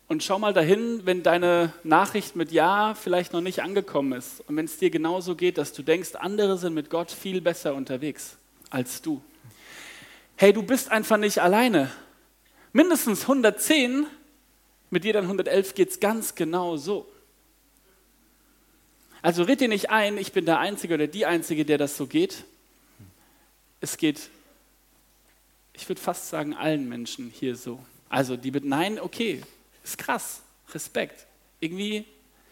Und 0.08 0.24
schau 0.24 0.40
mal 0.40 0.52
dahin, 0.52 1.06
wenn 1.06 1.22
deine 1.22 1.72
Nachricht 1.84 2.34
mit 2.34 2.50
Ja 2.50 2.96
vielleicht 2.96 3.32
noch 3.32 3.40
nicht 3.40 3.62
angekommen 3.62 4.18
ist. 4.18 4.40
Und 4.48 4.56
wenn 4.56 4.64
es 4.64 4.78
dir 4.78 4.90
genauso 4.90 5.36
geht, 5.36 5.58
dass 5.58 5.72
du 5.72 5.84
denkst, 5.84 6.16
andere 6.16 6.58
sind 6.58 6.74
mit 6.74 6.90
Gott 6.90 7.12
viel 7.12 7.40
besser 7.40 7.74
unterwegs 7.74 8.36
als 8.68 9.00
du. 9.00 9.22
Hey, 10.34 10.52
du 10.52 10.64
bist 10.64 10.90
einfach 10.90 11.18
nicht 11.18 11.38
alleine. 11.40 11.88
Mindestens 12.72 13.22
110, 13.22 14.08
mit 14.90 15.04
dir 15.04 15.12
dann 15.12 15.24
111 15.24 15.74
geht 15.76 15.90
es 15.90 16.00
ganz 16.00 16.34
genau 16.34 16.76
so. 16.76 17.06
Also 19.22 19.42
red 19.42 19.60
dir 19.60 19.68
nicht 19.68 19.90
ein, 19.90 20.16
ich 20.16 20.32
bin 20.32 20.44
der 20.44 20.58
Einzige 20.58 20.94
oder 20.94 21.06
die 21.06 21.26
Einzige, 21.26 21.64
der 21.64 21.78
das 21.78 21.96
so 21.96 22.06
geht. 22.06 22.44
Es 23.80 23.96
geht, 23.96 24.30
ich 25.72 25.88
würde 25.88 26.00
fast 26.00 26.28
sagen, 26.28 26.54
allen 26.54 26.88
Menschen 26.88 27.30
hier 27.30 27.56
so. 27.56 27.80
Also 28.08 28.36
die 28.36 28.50
mit 28.50 28.64
Nein, 28.64 29.00
okay, 29.00 29.42
ist 29.84 29.98
krass. 29.98 30.42
Respekt. 30.72 31.26
Irgendwie 31.60 32.04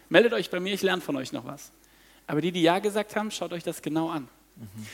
meldet 0.08 0.32
euch 0.32 0.50
bei 0.50 0.60
mir, 0.60 0.72
ich 0.72 0.82
lerne 0.82 1.02
von 1.02 1.16
euch 1.16 1.32
noch 1.32 1.44
was. 1.44 1.70
Aber 2.26 2.40
die, 2.40 2.50
die 2.50 2.62
Ja 2.62 2.78
gesagt 2.78 3.14
haben, 3.14 3.30
schaut 3.30 3.52
euch 3.52 3.62
das 3.62 3.82
genau 3.82 4.08
an. 4.08 4.28
Mhm. 4.56 4.86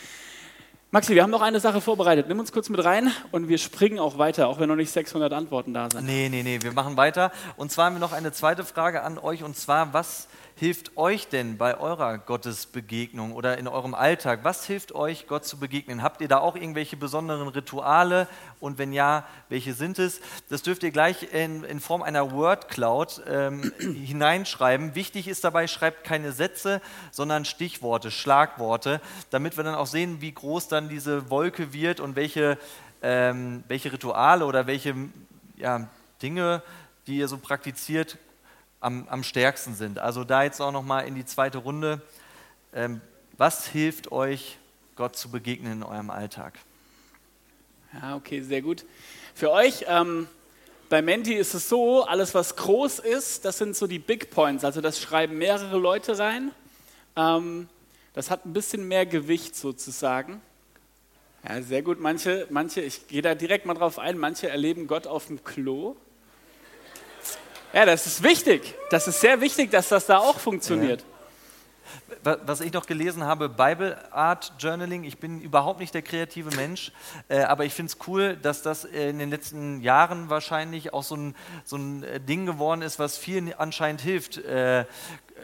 Maxi, 0.90 1.14
wir 1.14 1.22
haben 1.22 1.30
noch 1.30 1.40
eine 1.40 1.58
Sache 1.58 1.80
vorbereitet. 1.80 2.28
Nimm 2.28 2.38
uns 2.38 2.52
kurz 2.52 2.68
mit 2.68 2.84
rein 2.84 3.10
und 3.30 3.48
wir 3.48 3.56
springen 3.56 3.98
auch 3.98 4.18
weiter, 4.18 4.48
auch 4.48 4.60
wenn 4.60 4.68
noch 4.68 4.76
nicht 4.76 4.90
600 4.90 5.32
Antworten 5.32 5.72
da 5.72 5.88
sind. 5.90 6.04
Nee, 6.04 6.28
nee, 6.28 6.42
nee, 6.42 6.58
wir 6.60 6.72
machen 6.72 6.98
weiter. 6.98 7.32
Und 7.56 7.72
zwar 7.72 7.86
haben 7.86 7.94
wir 7.94 8.00
noch 8.00 8.12
eine 8.12 8.32
zweite 8.32 8.62
Frage 8.62 9.02
an 9.02 9.16
euch 9.16 9.42
und 9.42 9.56
zwar, 9.56 9.94
was 9.94 10.28
hilft 10.56 10.96
euch 10.96 11.28
denn 11.28 11.58
bei 11.58 11.78
eurer 11.78 12.18
Gottesbegegnung 12.18 13.32
oder 13.32 13.58
in 13.58 13.68
eurem 13.68 13.94
Alltag? 13.94 14.40
Was 14.42 14.66
hilft 14.66 14.94
euch, 14.94 15.26
Gott 15.26 15.44
zu 15.44 15.58
begegnen? 15.58 16.02
Habt 16.02 16.20
ihr 16.20 16.28
da 16.28 16.38
auch 16.38 16.56
irgendwelche 16.56 16.96
besonderen 16.96 17.48
Rituale? 17.48 18.28
Und 18.60 18.78
wenn 18.78 18.92
ja, 18.92 19.26
welche 19.48 19.74
sind 19.74 19.98
es? 19.98 20.20
Das 20.48 20.62
dürft 20.62 20.82
ihr 20.82 20.90
gleich 20.90 21.32
in, 21.32 21.64
in 21.64 21.80
Form 21.80 22.02
einer 22.02 22.32
Word 22.32 22.68
Cloud 22.68 23.22
ähm, 23.28 23.72
hineinschreiben. 23.78 24.94
Wichtig 24.94 25.28
ist 25.28 25.44
dabei, 25.44 25.66
schreibt 25.66 26.04
keine 26.04 26.32
Sätze, 26.32 26.80
sondern 27.10 27.44
Stichworte, 27.44 28.10
Schlagworte, 28.10 29.00
damit 29.30 29.56
wir 29.56 29.64
dann 29.64 29.74
auch 29.74 29.86
sehen, 29.86 30.20
wie 30.20 30.32
groß 30.32 30.68
dann 30.68 30.88
diese 30.88 31.30
Wolke 31.30 31.72
wird 31.72 32.00
und 32.00 32.16
welche, 32.16 32.58
ähm, 33.02 33.64
welche 33.68 33.92
Rituale 33.92 34.46
oder 34.46 34.66
welche 34.66 34.94
ja, 35.56 35.88
Dinge, 36.22 36.62
die 37.06 37.16
ihr 37.16 37.28
so 37.28 37.38
praktiziert, 37.38 38.18
am, 38.82 39.06
am 39.08 39.22
stärksten 39.22 39.74
sind. 39.74 39.98
Also 39.98 40.24
da 40.24 40.42
jetzt 40.42 40.60
auch 40.60 40.72
nochmal 40.72 41.06
in 41.06 41.14
die 41.14 41.24
zweite 41.24 41.58
Runde. 41.58 42.02
Ähm, 42.74 43.00
was 43.36 43.66
hilft 43.66 44.12
euch, 44.12 44.58
Gott 44.96 45.16
zu 45.16 45.30
begegnen 45.30 45.72
in 45.72 45.82
eurem 45.82 46.10
Alltag? 46.10 46.58
Ja, 47.94 48.16
okay, 48.16 48.42
sehr 48.42 48.60
gut. 48.60 48.84
Für 49.34 49.50
euch, 49.50 49.84
ähm, 49.88 50.26
bei 50.88 51.00
Menti 51.00 51.34
ist 51.34 51.54
es 51.54 51.68
so, 51.68 52.04
alles 52.04 52.34
was 52.34 52.56
groß 52.56 52.98
ist, 52.98 53.44
das 53.44 53.58
sind 53.58 53.76
so 53.76 53.86
die 53.86 53.98
Big 53.98 54.30
Points. 54.30 54.64
Also 54.64 54.80
das 54.80 55.00
schreiben 55.00 55.38
mehrere 55.38 55.78
Leute 55.78 56.18
rein. 56.18 56.50
Ähm, 57.16 57.68
das 58.14 58.30
hat 58.30 58.44
ein 58.44 58.52
bisschen 58.52 58.86
mehr 58.88 59.06
Gewicht 59.06 59.56
sozusagen. 59.56 60.42
Ja, 61.48 61.62
sehr 61.62 61.82
gut. 61.82 62.00
Manche, 62.00 62.46
manche, 62.50 62.80
ich 62.80 63.08
gehe 63.08 63.22
da 63.22 63.34
direkt 63.34 63.64
mal 63.64 63.74
drauf 63.74 63.98
ein, 63.98 64.18
manche 64.18 64.48
erleben 64.48 64.86
Gott 64.86 65.06
auf 65.06 65.26
dem 65.26 65.42
Klo. 65.44 65.96
Ja, 67.72 67.86
das 67.86 68.06
ist 68.06 68.22
wichtig. 68.22 68.74
Das 68.90 69.08
ist 69.08 69.20
sehr 69.20 69.40
wichtig, 69.40 69.70
dass 69.70 69.88
das 69.88 70.06
da 70.06 70.18
auch 70.18 70.38
funktioniert. 70.38 71.00
Ja. 71.00 71.06
Was 72.44 72.60
ich 72.60 72.72
noch 72.72 72.86
gelesen 72.86 73.24
habe, 73.24 73.48
Bible 73.48 73.98
Art 74.12 74.52
Journaling. 74.58 75.04
Ich 75.04 75.18
bin 75.18 75.40
überhaupt 75.40 75.80
nicht 75.80 75.92
der 75.92 76.02
kreative 76.02 76.54
Mensch, 76.54 76.92
äh, 77.28 77.40
aber 77.40 77.64
ich 77.64 77.74
finde 77.74 77.90
es 77.90 78.06
cool, 78.06 78.36
dass 78.36 78.62
das 78.62 78.84
in 78.84 79.18
den 79.18 79.30
letzten 79.30 79.80
Jahren 79.80 80.30
wahrscheinlich 80.30 80.92
auch 80.92 81.02
so 81.02 81.16
ein, 81.16 81.34
so 81.64 81.76
ein 81.76 82.04
äh, 82.04 82.20
Ding 82.20 82.46
geworden 82.46 82.82
ist, 82.82 82.98
was 82.98 83.18
vielen 83.18 83.52
anscheinend 83.54 84.02
hilft, 84.02 84.38
äh, 84.38 84.84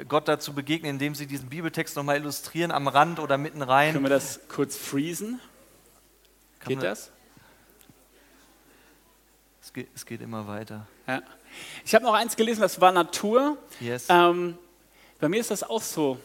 Gott 0.07 0.29
dazu 0.29 0.55
begegnen, 0.55 0.93
indem 0.93 1.15
sie 1.15 1.27
diesen 1.27 1.49
Bibeltext 1.49 1.97
nochmal 1.97 2.17
illustrieren 2.17 2.71
am 2.71 2.87
Rand 2.87 3.19
oder 3.19 3.39
mitten 3.39 3.63
rein. 3.63 3.95
Können 3.95 4.05
wir 4.05 4.11
das 4.11 4.41
kurz 4.49 4.77
freezen? 4.77 5.41
Geht 6.67 6.83
das? 6.83 7.11
Es 9.63 9.73
geht, 9.73 9.89
es 9.95 10.07
geht 10.07 10.21
immer 10.21 10.47
weiter. 10.47 10.87
Ja. 11.07 11.23
Ich 11.85 11.95
habe 11.95 12.05
noch 12.05 12.15
eins 12.15 12.37
gelesen, 12.37 12.61
das 12.61 12.81
war 12.81 12.93
Natur. 12.93 13.57
Yes. 13.81 14.07
Ähm, 14.09 14.59
bei 15.21 15.29
mir 15.29 15.41
ist 15.41 15.51
das 15.51 15.63
auch 15.63 15.83
so. 15.83 16.19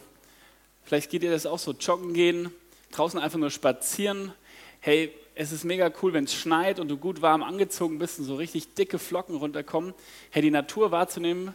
Vielleicht 0.84 1.10
geht 1.10 1.22
ihr 1.22 1.30
das 1.30 1.46
auch 1.46 1.58
so, 1.58 1.72
joggen 1.72 2.12
gehen, 2.12 2.50
draußen 2.92 3.18
einfach 3.18 3.38
nur 3.38 3.50
spazieren. 3.50 4.32
Hey, 4.80 5.12
es 5.34 5.50
ist 5.50 5.64
mega 5.64 5.90
cool, 6.02 6.12
wenn 6.12 6.24
es 6.24 6.34
schneit 6.34 6.78
und 6.78 6.88
du 6.88 6.96
gut 6.96 7.22
warm 7.22 7.42
angezogen 7.42 7.98
bist 7.98 8.18
und 8.18 8.24
so 8.24 8.36
richtig 8.36 8.74
dicke 8.74 8.98
Flocken 8.98 9.36
runterkommen. 9.36 9.94
Hey, 10.30 10.42
die 10.42 10.50
Natur 10.50 10.90
wahrzunehmen, 10.90 11.54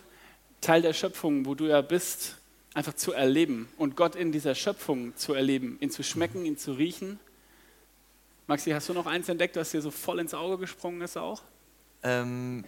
Teil 0.62 0.82
der 0.82 0.94
Schöpfung, 0.94 1.46
wo 1.46 1.56
du 1.56 1.66
ja 1.68 1.82
bist, 1.82 2.38
einfach 2.74 2.94
zu 2.94 3.14
erleben 3.14 3.70
und 3.78 3.96
Gott 3.96 4.16
in 4.16 4.32
dieser 4.32 4.56
Schöpfung 4.56 5.16
zu 5.16 5.34
erleben, 5.34 5.78
ihn 5.80 5.92
zu 5.92 6.04
schmecken, 6.04 6.46
ihn 6.46 6.58
zu 6.58 6.74
riechen. 6.74 7.20
Maxi, 8.48 8.72
hast 8.72 8.90
du 8.90 8.94
noch 8.94 9.06
eins 9.06 9.30
entdeckt, 9.30 9.56
was 9.56 9.72
dir 9.72 9.82
so 9.82 9.92
voll 9.92 10.20
ins 10.20 10.34
Auge 10.34 10.58
gesprungen 10.58 11.02
ist 11.02 11.18
auch? 11.18 11.42
Ähm, 12.04 12.66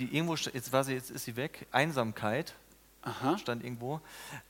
die 0.00 0.14
irgendwo, 0.16 0.34
jetzt 0.34 0.72
war 0.72 0.84
sie, 0.84 0.94
jetzt 0.94 1.10
ist 1.10 1.24
sie 1.24 1.36
weg, 1.36 1.66
Einsamkeit. 1.70 2.54
Aha. 3.02 3.38
stand 3.38 3.64
irgendwo. 3.64 4.00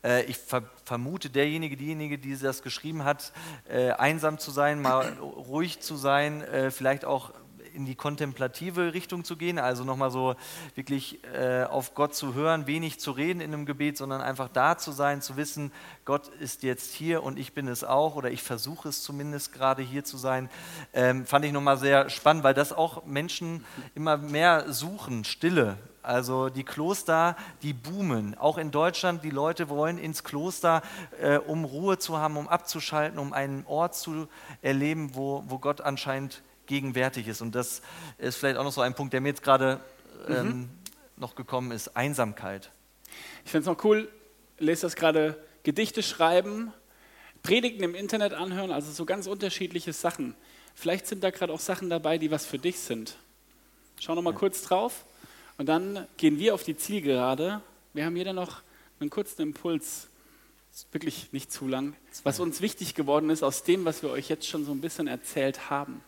Äh, 0.03 0.25
ich 0.25 0.37
ver 0.37 0.65
vermute, 0.85 1.31
derjenige, 1.31 1.77
diejenige, 1.77 2.19
die 2.19 2.37
das 2.37 2.63
geschrieben 2.63 3.05
hat, 3.05 3.33
äh, 3.69 3.93
einsam 3.93 4.39
zu 4.39 4.51
sein, 4.51 4.83
mal 4.83 5.07
ruhig 5.21 5.79
zu 5.81 5.95
sein, 5.95 6.43
äh, 6.43 6.73
vielleicht 6.73 7.05
auch 7.05 7.33
in 7.75 7.87
die 7.87 7.95
kontemplative 7.95 8.95
Richtung 8.95 9.25
zu 9.25 9.37
gehen, 9.37 9.59
also 9.59 9.85
nochmal 9.85 10.11
so 10.11 10.35
wirklich 10.75 11.21
äh, 11.35 11.65
auf 11.65 11.95
Gott 11.95 12.15
zu 12.15 12.35
hören, 12.35 12.67
wenig 12.67 13.01
zu 13.01 13.11
reden 13.13 13.41
in 13.41 13.53
einem 13.53 13.67
Gebet, 13.67 13.97
sondern 13.97 14.21
einfach 14.21 14.49
da 14.49 14.79
zu 14.79 14.93
sein, 14.93 15.23
zu 15.23 15.37
wissen, 15.37 15.73
Gott 16.05 16.29
ist 16.41 16.63
jetzt 16.63 16.95
hier 16.95 17.23
und 17.23 17.39
ich 17.39 17.53
bin 17.53 17.69
es 17.69 17.85
auch 17.85 18.17
oder 18.17 18.31
ich 18.31 18.43
versuche 18.43 18.89
es 18.89 19.03
zumindest 19.03 19.53
gerade 19.53 19.83
hier 19.83 20.05
zu 20.05 20.17
sein, 20.17 20.51
ähm, 20.93 21.27
fand 21.27 21.45
ich 21.45 21.53
nochmal 21.53 21.79
sehr 21.79 22.11
spannend, 22.11 22.45
weil 22.45 22.55
das 22.55 22.73
auch 22.73 23.05
Menschen 23.07 23.65
immer 23.95 24.17
mehr 24.17 24.73
suchen, 24.73 25.25
Stille. 25.25 25.77
Also 26.03 26.49
die 26.49 26.65
Kloster, 26.65 27.37
die 27.63 27.75
boomen. 27.75 28.37
Auch 28.39 28.57
in 28.57 28.71
Deutschland, 28.71 29.23
die 29.23 29.31
Leute 29.31 29.69
wollen 29.69 29.99
ins 29.99 30.25
Kloster, 30.25 30.83
äh, 31.21 31.37
um 31.37 31.65
Ruhe 31.65 31.99
zu 31.99 32.17
haben, 32.17 32.37
um 32.39 32.49
abzuschalten, 32.49 33.19
um 33.19 33.35
einen 33.35 33.67
Ort 33.67 33.95
zu 33.95 34.27
erleben, 34.63 35.15
wo, 35.15 35.45
wo 35.47 35.59
Gott 35.59 35.83
anscheinend 35.83 36.43
gegenwärtig 36.71 37.27
ist. 37.27 37.43
Und 37.43 37.55
das 37.55 37.83
ist 38.17 38.37
vielleicht 38.37 38.57
auch 38.57 38.65
noch 38.65 38.73
so 38.73 38.81
ein 38.81 38.95
Punkt, 38.95 39.13
der 39.13 39.21
mir 39.21 39.29
jetzt 39.29 39.43
gerade 39.43 39.81
ähm, 40.29 40.47
mhm. 40.47 40.69
noch 41.17 41.35
gekommen 41.35 41.73
ist, 41.73 41.97
Einsamkeit. 41.97 42.71
Ich 43.45 43.51
finde 43.51 43.69
es 43.71 43.77
noch 43.77 43.85
cool, 43.85 44.09
lest 44.59 44.85
das 44.85 44.97
gerade, 44.97 45.37
Gedichte 45.65 46.03
schreiben, 46.03 46.73
Predigten 47.43 47.83
im 47.83 47.95
Internet 47.95 48.33
anhören, 48.33 48.71
also 48.71 48.93
so 48.93 49.05
ganz 49.05 49.27
unterschiedliche 49.27 49.93
Sachen. 49.93 50.35
Vielleicht 50.75 51.07
sind 51.07 51.25
da 51.25 51.31
gerade 51.31 51.53
auch 51.53 51.61
Sachen 51.61 51.91
dabei, 51.91 52.19
die 52.19 52.31
was 52.31 52.47
für 52.47 52.59
dich 52.59 52.79
sind. 52.79 53.17
Schau 53.99 54.15
noch 54.15 54.23
mal 54.23 54.33
ja. 54.33 54.39
kurz 54.39 54.63
drauf 54.63 55.05
und 55.59 55.69
dann 55.69 56.07
gehen 56.17 56.39
wir 56.39 56.55
auf 56.55 56.63
die 56.63 56.77
Zielgerade. 56.77 57.61
Wir 57.93 58.05
haben 58.07 58.17
jeder 58.17 58.33
noch 58.33 58.63
einen 59.01 59.11
kurzen 59.11 59.43
Impuls, 59.43 60.07
wirklich 60.93 61.33
nicht 61.33 61.51
zu 61.51 61.67
lang, 61.67 61.95
was 62.23 62.39
uns 62.39 62.61
wichtig 62.61 62.95
geworden 62.95 63.29
ist 63.29 63.43
aus 63.43 63.65
dem, 63.65 63.85
was 63.85 64.03
wir 64.03 64.11
euch 64.11 64.29
jetzt 64.29 64.47
schon 64.47 64.65
so 64.65 64.71
ein 64.73 64.81
bisschen 64.81 65.09
erzählt 65.09 65.69
haben 65.69 66.01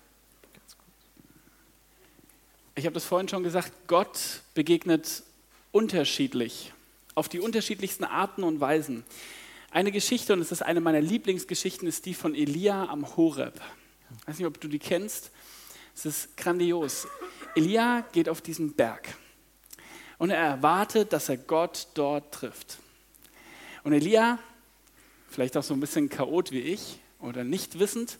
ich 2.74 2.87
habe 2.87 2.94
das 2.94 3.04
vorhin 3.04 3.28
schon 3.28 3.42
gesagt, 3.42 3.72
Gott 3.87 4.40
begegnet 4.54 5.22
unterschiedlich, 5.72 6.72
auf 7.14 7.28
die 7.28 7.40
unterschiedlichsten 7.40 8.04
Arten 8.04 8.42
und 8.44 8.61
Weisen. 8.61 9.04
Eine 9.70 9.92
Geschichte, 9.92 10.32
und 10.32 10.40
es 10.40 10.52
ist 10.52 10.62
eine 10.62 10.80
meiner 10.80 11.00
Lieblingsgeschichten, 11.00 11.87
ist 11.87 12.06
die 12.06 12.14
von 12.14 12.35
Elia 12.35 12.87
am 12.87 13.16
Horeb. 13.16 13.61
Ich 14.20 14.28
weiß 14.28 14.38
nicht, 14.38 14.46
ob 14.46 14.61
du 14.61 14.68
die 14.68 14.78
kennst. 14.78 15.30
Es 15.94 16.06
ist 16.06 16.37
grandios. 16.37 17.06
Elia 17.54 18.06
geht 18.12 18.28
auf 18.28 18.40
diesen 18.40 18.72
Berg 18.72 19.16
und 20.18 20.30
er 20.30 20.38
erwartet, 20.38 21.12
dass 21.12 21.28
er 21.28 21.37
Gott 21.37 21.88
dort 21.94 22.32
trifft. 22.32 22.78
Und 23.85 23.92
Elia, 23.92 24.38
vielleicht 25.28 25.56
auch 25.56 25.62
so 25.62 25.74
ein 25.74 25.80
bisschen 25.80 26.08
chaot 26.08 26.52
wie 26.52 26.61
ich 26.61 26.98
oder 27.20 27.44
nicht 27.44 27.78
wissend, 27.78 28.18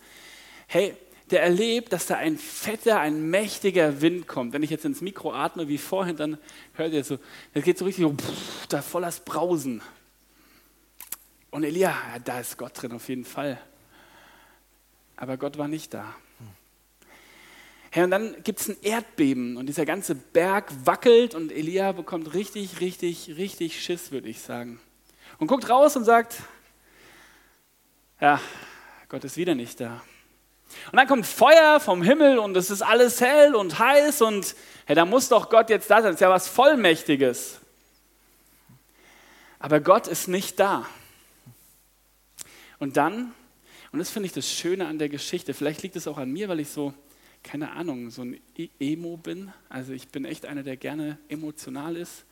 hey, 0.67 0.95
der 1.33 1.43
erlebt, 1.43 1.93
dass 1.93 2.07
da 2.07 2.17
ein 2.17 2.39
fetter, 2.39 3.01
ein 3.01 3.31
mächtiger 3.31 4.01
Wind 4.01 4.29
kommt. 4.29 4.53
Wenn 4.53 4.63
ich 4.63 4.71
jetzt 4.71 4.85
ins 4.85 5.01
Mikro 5.01 5.33
atme 5.33 5.69
wie 5.69 5.79
vorhin, 5.79 6.17
dann 6.17 6.39
hört 6.75 6.93
ihr 6.93 7.03
so, 7.03 7.19
das 7.55 7.65
geht 7.65 7.79
so 7.79 7.85
richtig 7.85 8.07
pff, 8.07 8.67
da 8.69 8.83
das 9.01 9.21
Brausen. 9.21 9.83
Und 11.51 11.65
Elia, 11.65 11.91
ja, 11.91 12.19
da 12.19 12.41
ist 12.41 12.57
Gott 12.57 12.81
drin 12.81 12.93
auf 12.93 13.09
jeden 13.09 13.25
Fall. 13.25 13.61
Aber 15.17 15.37
Gott 15.37 15.59
war 15.59 15.69
nicht 15.69 15.93
da. 15.93 16.15
Hey, 17.91 18.05
und 18.05 18.11
dann 18.11 18.43
gibt 18.43 18.61
es 18.61 18.69
ein 18.69 18.77
Erdbeben 18.81 19.59
und 19.59 19.67
dieser 19.67 19.85
ganze 19.85 20.15
Berg 20.15 20.73
wackelt 20.85 21.35
und 21.35 21.53
Elia 21.53 21.93
bekommt 21.93 22.33
richtig, 22.33 22.81
richtig, 22.81 23.37
richtig 23.37 23.83
Schiss, 23.83 24.13
würde 24.13 24.29
ich 24.29 24.41
sagen. 24.41 24.81
Und 25.39 25.47
guckt 25.47 25.69
raus 25.69 25.95
und 25.95 26.05
sagt, 26.05 26.37
ja, 28.19 28.41
Gott 29.11 29.25
ist 29.25 29.37
wieder 29.37 29.55
nicht 29.55 29.79
da. 29.79 30.03
Und 30.91 30.97
dann 30.97 31.07
kommt 31.07 31.27
Feuer 31.27 31.81
vom 31.81 32.03
Himmel 32.03 32.39
und 32.39 32.57
es 32.57 32.71
ist 32.71 32.83
alles 32.83 33.21
hell 33.21 33.55
und 33.55 33.79
heiß 33.79 34.23
und 34.23 34.55
hey, 34.87 34.97
da 34.97 35.05
muss 35.05 35.29
doch 35.29 35.49
Gott 35.49 35.71
jetzt 35.71 35.91
da 35.91 35.97
sein. 35.97 36.11
Das 36.11 36.15
ist 36.15 36.21
ja 36.21 36.31
was 36.31 36.49
Vollmächtiges. 36.49 37.61
Aber 39.59 39.81
Gott 39.81 40.09
ist 40.09 40.29
nicht 40.29 40.59
da. 40.59 40.87
Und 42.79 42.97
dann, 42.97 43.33
und 43.93 44.01
das 44.01 44.11
finde 44.11 44.27
ich 44.27 44.33
das 44.33 44.51
Schöne 44.51 44.87
an 44.89 44.99
der 44.99 45.09
Geschichte, 45.09 45.55
vielleicht 45.55 45.83
liegt 45.83 45.95
es 45.95 46.09
auch 46.09 46.19
an 46.19 46.33
mir, 46.33 46.49
weil 46.49 46.59
ich 46.59 46.69
so, 46.69 46.93
keine 47.45 47.71
Ahnung, 47.71 48.11
so 48.11 48.23
ein 48.23 48.41
e-, 48.57 48.69
Emo 48.81 49.17
bin. 49.17 49.53
Also 49.69 49.93
ich 49.93 50.09
bin 50.09 50.25
echt 50.25 50.47
einer, 50.47 50.65
der 50.65 50.77
gerne 50.77 51.19
emotional 51.29 51.97
ist. 51.97 52.25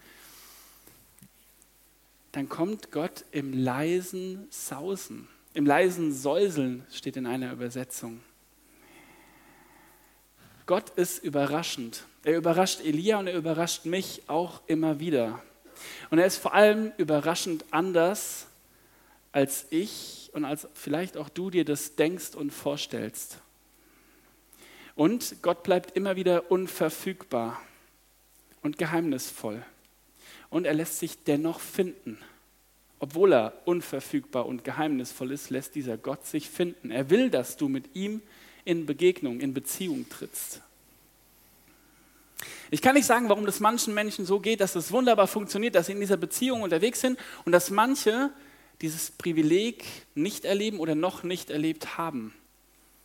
Dann 2.32 2.48
kommt 2.48 2.90
Gott 2.90 3.24
im 3.32 3.52
leisen 3.52 4.46
Sausen, 4.50 5.28
im 5.54 5.66
leisen 5.66 6.12
Säuseln 6.12 6.86
steht 6.92 7.16
in 7.16 7.26
einer 7.26 7.52
Übersetzung. 7.52 8.20
Gott 10.66 10.90
ist 10.90 11.22
überraschend. 11.22 12.04
Er 12.22 12.36
überrascht 12.36 12.80
Elia 12.80 13.18
und 13.18 13.26
er 13.26 13.36
überrascht 13.36 13.86
mich 13.86 14.22
auch 14.26 14.60
immer 14.66 15.00
wieder. 15.00 15.42
Und 16.10 16.18
er 16.18 16.26
ist 16.26 16.36
vor 16.36 16.54
allem 16.54 16.92
überraschend 16.96 17.64
anders, 17.70 18.46
als 19.32 19.66
ich 19.70 20.30
und 20.32 20.44
als 20.44 20.68
vielleicht 20.74 21.16
auch 21.16 21.28
du 21.28 21.50
dir 21.50 21.64
das 21.64 21.96
denkst 21.96 22.34
und 22.34 22.50
vorstellst. 22.50 23.38
Und 24.94 25.36
Gott 25.42 25.62
bleibt 25.62 25.96
immer 25.96 26.16
wieder 26.16 26.50
unverfügbar 26.50 27.60
und 28.62 28.76
geheimnisvoll. 28.76 29.64
Und 30.50 30.66
er 30.66 30.74
lässt 30.74 30.98
sich 30.98 31.22
dennoch 31.24 31.60
finden. 31.60 32.18
Obwohl 32.98 33.32
er 33.32 33.54
unverfügbar 33.64 34.44
und 34.44 34.62
geheimnisvoll 34.62 35.32
ist, 35.32 35.48
lässt 35.48 35.74
dieser 35.74 35.96
Gott 35.96 36.26
sich 36.26 36.50
finden. 36.50 36.90
Er 36.90 37.08
will, 37.08 37.30
dass 37.30 37.56
du 37.56 37.68
mit 37.68 37.96
ihm 37.96 38.20
in 38.64 38.86
Begegnung, 38.86 39.40
in 39.40 39.54
Beziehung 39.54 40.08
trittst. 40.08 40.60
Ich 42.70 42.82
kann 42.82 42.94
nicht 42.94 43.06
sagen, 43.06 43.28
warum 43.28 43.46
das 43.46 43.60
manchen 43.60 43.94
Menschen 43.94 44.24
so 44.24 44.38
geht, 44.38 44.60
dass 44.60 44.76
es 44.76 44.92
wunderbar 44.92 45.26
funktioniert, 45.26 45.74
dass 45.74 45.86
sie 45.86 45.92
in 45.92 46.00
dieser 46.00 46.16
Beziehung 46.16 46.62
unterwegs 46.62 47.00
sind 47.00 47.18
und 47.44 47.52
dass 47.52 47.70
manche 47.70 48.30
dieses 48.80 49.10
Privileg 49.10 49.84
nicht 50.14 50.44
erleben 50.44 50.78
oder 50.78 50.94
noch 50.94 51.22
nicht 51.22 51.50
erlebt 51.50 51.98
haben. 51.98 52.32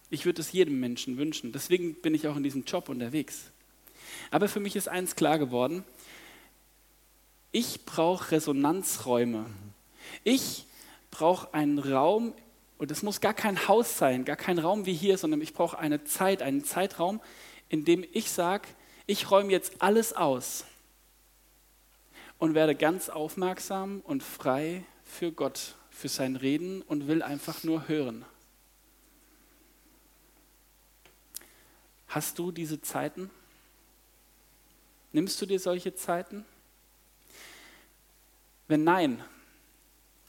Ich 0.09 0.25
würde 0.25 0.41
es 0.41 0.51
jedem 0.51 0.79
Menschen 0.79 1.17
wünschen. 1.17 1.51
Deswegen 1.51 1.95
bin 1.95 2.13
ich 2.13 2.27
auch 2.27 2.35
in 2.35 2.43
diesem 2.43 2.63
Job 2.63 2.89
unterwegs. 2.89 3.45
Aber 4.31 4.47
für 4.47 4.59
mich 4.59 4.75
ist 4.75 4.87
eins 4.87 5.15
klar 5.15 5.39
geworden. 5.39 5.83
Ich 7.51 7.85
brauche 7.85 8.31
Resonanzräume. 8.31 9.47
Ich 10.23 10.65
brauche 11.09 11.53
einen 11.53 11.79
Raum, 11.79 12.33
und 12.77 12.91
es 12.91 13.03
muss 13.03 13.21
gar 13.21 13.33
kein 13.33 13.67
Haus 13.67 13.97
sein, 13.97 14.25
gar 14.25 14.35
kein 14.35 14.59
Raum 14.59 14.85
wie 14.85 14.93
hier, 14.93 15.17
sondern 15.17 15.41
ich 15.41 15.53
brauche 15.53 15.77
eine 15.77 16.03
Zeit, 16.03 16.41
einen 16.41 16.63
Zeitraum, 16.63 17.21
in 17.69 17.85
dem 17.85 18.05
ich 18.13 18.31
sage, 18.31 18.67
ich 19.05 19.31
räume 19.31 19.51
jetzt 19.51 19.81
alles 19.81 20.13
aus 20.13 20.65
und 22.37 22.53
werde 22.53 22.75
ganz 22.75 23.09
aufmerksam 23.09 24.01
und 24.01 24.23
frei 24.23 24.83
für 25.03 25.31
Gott, 25.31 25.75
für 25.89 26.09
sein 26.09 26.35
Reden 26.35 26.81
und 26.81 27.07
will 27.07 27.23
einfach 27.23 27.63
nur 27.63 27.87
hören. 27.87 28.25
Hast 32.07 32.39
du 32.39 32.51
diese 32.51 32.81
Zeiten? 32.81 33.29
Nimmst 35.11 35.41
du 35.41 35.45
dir 35.45 35.59
solche 35.59 35.95
Zeiten? 35.95 36.45
Wenn 38.67 38.83
nein, 38.83 39.23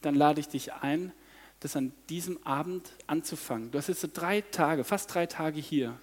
dann 0.02 0.14
lade 0.14 0.40
ich 0.40 0.48
dich 0.48 0.74
ein, 0.74 1.12
das 1.60 1.76
an 1.76 1.92
diesem 2.08 2.42
Abend 2.44 2.90
anzufangen. 3.06 3.70
Du 3.70 3.78
hast 3.78 3.88
jetzt 3.88 4.08
drei 4.12 4.40
Tage, 4.42 4.84
fast 4.84 5.14
drei 5.14 5.26
Tage 5.26 5.60
hier. 5.60 5.98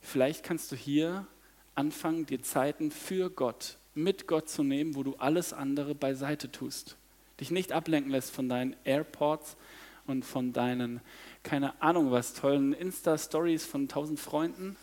Vielleicht 0.00 0.42
kannst 0.42 0.72
du 0.72 0.76
hier 0.76 1.26
anfangen, 1.74 2.26
dir 2.26 2.42
Zeiten 2.42 2.90
für 2.90 3.30
Gott, 3.30 3.76
mit 3.94 4.26
Gott 4.26 4.48
zu 4.48 4.62
nehmen, 4.62 4.94
wo 4.94 5.02
du 5.02 5.14
alles 5.16 5.52
andere 5.52 5.94
beiseite 5.94 6.50
tust. 6.50 6.96
Dich 7.40 7.50
nicht 7.50 7.72
ablenken 7.72 8.10
lässt 8.10 8.30
von 8.30 8.48
deinen 8.48 8.76
AirPods 8.84 9.56
und 10.06 10.24
von 10.24 10.52
deinen, 10.52 11.00
keine 11.42 11.80
Ahnung 11.80 12.10
was, 12.10 12.34
tollen 12.34 12.72
Insta-Stories 12.72 13.64
von 13.64 13.88
tausend 13.88 14.20
Freunden, 14.20 14.76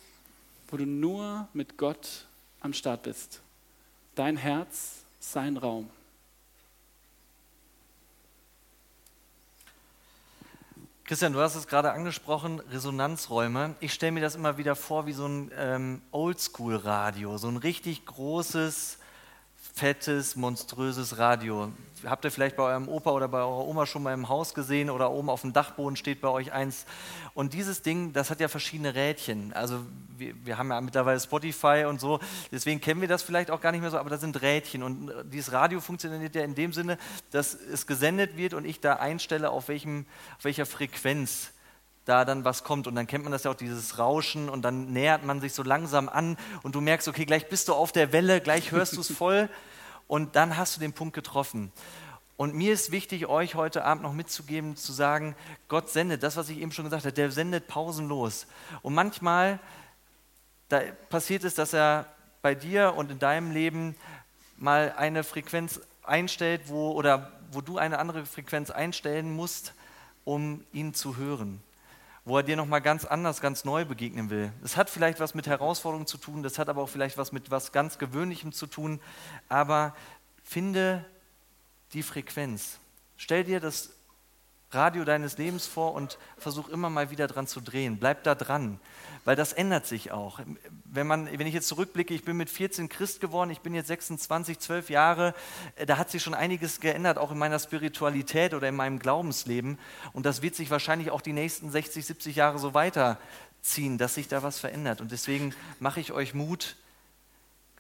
wo 0.70 0.78
du 0.78 0.86
nur 0.86 1.48
mit 1.54 1.78
Gott 1.78 2.28
am 2.62 2.74
Start 2.74 3.04
bist. 3.04 3.42
Dein 4.16 4.38
Herz, 4.38 5.04
sein 5.20 5.58
Raum. 5.58 5.90
Christian, 11.10 11.34
du 11.34 11.40
hast 11.40 11.56
es 11.56 11.66
gerade 11.66 11.92
angesprochen, 11.92 12.60
Resonanzräume. 12.72 13.74
Ich 13.80 13.96
stelle 13.96 14.12
mir 14.12 14.22
das 14.22 14.36
immer 14.36 14.60
wieder 14.60 14.76
vor 14.76 15.08
wie 15.08 15.12
so 15.12 15.26
ein 15.26 15.52
ähm, 15.58 16.02
Oldschool-Radio, 16.12 17.40
so 17.40 17.48
ein 17.48 17.58
richtig 17.58 18.06
großes, 18.06 19.00
fettes, 19.80 20.36
monströses 20.36 21.20
Radio. 21.20 21.72
Habt 22.06 22.26
ihr 22.26 22.32
vielleicht 22.32 22.58
bei 22.58 22.64
eurem 22.64 22.90
Opa 22.90 23.12
oder 23.12 23.30
bei 23.30 23.38
eurer 23.38 23.66
Oma 23.66 23.86
schon 23.86 24.04
mal 24.04 24.14
im 24.14 24.28
Haus 24.28 24.54
gesehen 24.54 24.90
oder 24.90 25.10
oben 25.10 25.30
auf 25.30 25.40
dem 25.40 25.54
Dachboden 25.54 25.96
steht 25.96 26.20
bei 26.20 26.28
euch 26.28 26.52
eins. 26.52 26.86
Und 27.34 27.54
dieses 27.54 27.82
Ding, 27.82 28.12
das 28.12 28.30
hat 28.30 28.42
ja 28.42 28.50
verschiedene 28.50 28.94
Rädchen. 28.94 29.54
Also 29.54 29.80
wir, 30.18 30.34
wir 30.44 30.58
haben 30.58 30.70
ja 30.70 30.82
mittlerweile 30.82 31.18
Spotify 31.18 31.86
und 31.88 32.02
so, 32.02 32.20
deswegen 32.52 32.82
kennen 32.82 33.00
wir 33.00 33.08
das 33.08 33.24
vielleicht 33.24 33.52
auch 33.52 33.62
gar 33.62 33.72
nicht 33.72 33.80
mehr 33.80 33.90
so, 33.90 33.98
aber 33.98 34.10
da 34.10 34.18
sind 34.18 34.42
Rädchen. 34.42 34.84
Und 34.84 35.14
dieses 35.32 35.54
Radio 35.54 35.80
funktioniert 35.80 36.36
ja 36.36 36.44
in 36.44 36.56
dem 36.56 36.74
Sinne, 36.74 36.98
dass 37.32 37.54
es 37.54 37.88
gesendet 37.88 38.36
wird 38.36 38.54
und 38.54 38.66
ich 38.66 38.82
da 38.82 38.96
einstelle, 38.96 39.50
auf, 39.50 39.70
welchem, 39.70 40.06
auf 40.38 40.44
welcher 40.44 40.66
Frequenz 40.66 41.52
da 42.04 42.26
dann 42.26 42.44
was 42.44 42.66
kommt. 42.66 42.86
Und 42.86 42.96
dann 42.96 43.08
kennt 43.08 43.24
man 43.24 43.32
das 43.32 43.46
ja 43.46 43.52
auch, 43.52 43.56
dieses 43.56 43.98
Rauschen 43.98 44.50
und 44.50 44.64
dann 44.64 44.92
nähert 44.92 45.24
man 45.24 45.40
sich 45.40 45.54
so 45.54 45.64
langsam 45.64 46.10
an 46.10 46.36
und 46.64 46.76
du 46.76 46.82
merkst, 46.82 47.08
okay, 47.08 47.24
gleich 47.24 47.48
bist 47.48 47.70
du 47.70 47.74
auf 47.74 47.94
der 47.94 48.12
Welle, 48.12 48.42
gleich 48.42 48.72
hörst 48.72 48.98
du 48.98 49.02
es 49.02 49.10
voll 49.10 49.48
und 50.10 50.36
dann 50.36 50.58
hast 50.58 50.76
du 50.76 50.82
den 50.82 50.92
Punkt 50.92 51.14
getroffen. 51.14 51.72
Und 52.36 52.56
mir 52.56 52.74
ist 52.74 52.92
wichtig, 52.92 53.28
euch 53.28 53.56
heute 53.56 53.86
Abend 53.86 54.04
noch 54.04 54.14
mitzugeben, 54.14 54.76
zu 54.76 54.92
sagen, 54.92 55.36
Gott 55.68 55.90
sendet, 55.90 56.24
das, 56.24 56.36
was 56.36 56.50
ich 56.50 56.58
eben 56.58 56.72
schon 56.72 56.86
gesagt 56.86 57.06
habe, 57.06 57.14
der 57.14 57.32
sendet 57.32 57.68
pausenlos. 57.68 58.48
Und 58.82 58.94
manchmal 58.96 59.60
da 60.70 60.82
passiert 61.10 61.44
es, 61.44 61.56
dass 61.56 61.74
er 61.74 62.06
bei 62.42 62.56
dir 62.56 62.94
und 62.96 63.12
in 63.12 63.20
deinem 63.20 63.52
Leben 63.52 63.96
mal 64.58 64.94
eine 64.98 65.24
Frequenz 65.24 65.82
einstellt, 66.04 66.62
wo, 66.66 66.92
oder 66.92 67.32
wo 67.52 67.62
du 67.62 67.78
eine 67.78 68.00
andere 68.00 68.26
Frequenz 68.26 68.70
einstellen 68.72 69.32
musst, 69.32 69.74
um 70.26 70.64
ihn 70.72 70.94
zu 70.94 71.18
hören 71.18 71.62
wo 72.26 72.38
er 72.38 72.44
dir 72.44 72.56
nochmal 72.56 72.82
ganz 72.82 73.06
anders, 73.06 73.42
ganz 73.42 73.66
neu 73.66 73.86
begegnen 73.86 74.30
will. 74.30 74.52
Das 74.62 74.78
hat 74.78 74.90
vielleicht 74.90 75.20
was 75.20 75.34
mit 75.34 75.48
Herausforderungen 75.48 76.08
zu 76.08 76.18
tun, 76.18 76.44
das 76.44 76.60
hat 76.60 76.70
aber 76.70 76.82
auch 76.82 76.90
vielleicht 76.90 77.18
was 77.18 77.32
mit 77.32 77.52
was 77.52 77.72
ganz 77.72 77.98
Gewöhnlichem 77.98 78.52
zu 78.52 78.68
tun, 78.68 79.00
aber 79.48 79.96
finde 80.44 81.06
die 81.94 82.04
Frequenz. 82.04 82.80
Stell 83.18 83.44
dir 83.44 83.60
das 83.60 83.92
Radio 84.72 85.04
deines 85.04 85.40
Lebens 85.40 85.66
vor 85.66 85.94
und 85.94 86.20
versuch 86.38 86.70
immer 86.70 86.92
mal 86.92 87.10
wieder 87.10 87.28
dran 87.28 87.48
zu 87.48 87.60
drehen. 87.60 87.98
Bleib 87.98 88.24
da 88.24 88.36
dran, 88.36 88.80
weil 89.26 89.36
das 89.36 89.52
ändert 89.52 89.88
sich 89.88 90.12
auch. 90.12 90.40
Wenn, 90.86 91.08
man, 91.08 91.28
wenn 91.40 91.48
ich 91.48 91.56
jetzt 91.56 91.68
zurückblicke, 91.68 92.14
ich 92.14 92.24
bin 92.24 92.38
mit 92.38 92.52
14 92.52 92.88
Christ 92.88 93.20
geworden, 93.20 93.50
ich 93.50 93.62
bin 93.62 93.74
jetzt 93.74 93.88
26, 93.88 94.60
12 94.60 94.90
Jahre, 94.92 95.34
äh, 95.76 95.88
da 95.88 95.98
hat 95.98 96.12
sich 96.12 96.22
schon 96.22 96.36
einiges 96.36 96.80
geändert, 96.80 97.18
auch 97.18 97.32
in 97.32 97.40
meiner 97.40 97.58
Spiritualität 97.58 98.54
oder 98.54 98.70
in 98.70 98.76
meinem 98.76 99.00
Glaubensleben. 99.00 99.80
Und 100.14 100.28
das 100.28 100.44
wird 100.44 100.54
sich 100.54 100.70
wahrscheinlich 100.70 101.10
auch 101.10 101.22
die 101.22 101.34
nächsten 101.34 101.72
60, 101.72 102.06
70 102.06 102.36
Jahre 102.36 102.60
so 102.60 102.76
weiterziehen, 102.76 103.98
dass 103.98 104.14
sich 104.14 104.28
da 104.28 104.44
was 104.44 104.60
verändert. 104.60 105.02
Und 105.02 105.12
deswegen 105.12 105.56
mache 105.80 106.00
ich 106.00 106.12
euch 106.12 106.36
Mut, 106.36 106.76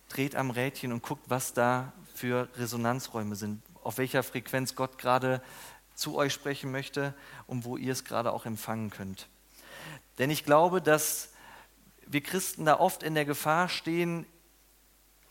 dreht 0.09 0.35
am 0.35 0.49
Rädchen 0.49 0.91
und 0.91 1.03
guckt, 1.03 1.25
was 1.27 1.53
da 1.53 1.93
für 2.15 2.49
Resonanzräume 2.57 3.35
sind, 3.35 3.61
auf 3.83 3.99
welcher 3.99 4.23
Frequenz 4.23 4.73
Gott 4.73 4.97
gerade 4.97 5.41
zu 5.99 6.15
euch 6.15 6.33
sprechen 6.33 6.71
möchte 6.71 7.13
und 7.45 7.65
wo 7.65 7.77
ihr 7.77 7.91
es 7.91 8.05
gerade 8.05 8.31
auch 8.31 8.45
empfangen 8.45 8.89
könnt. 8.89 9.27
Denn 10.17 10.29
ich 10.29 10.45
glaube, 10.45 10.81
dass 10.81 11.29
wir 12.07 12.21
Christen 12.21 12.65
da 12.65 12.79
oft 12.79 13.03
in 13.03 13.13
der 13.13 13.25
Gefahr 13.25 13.69
stehen, 13.69 14.25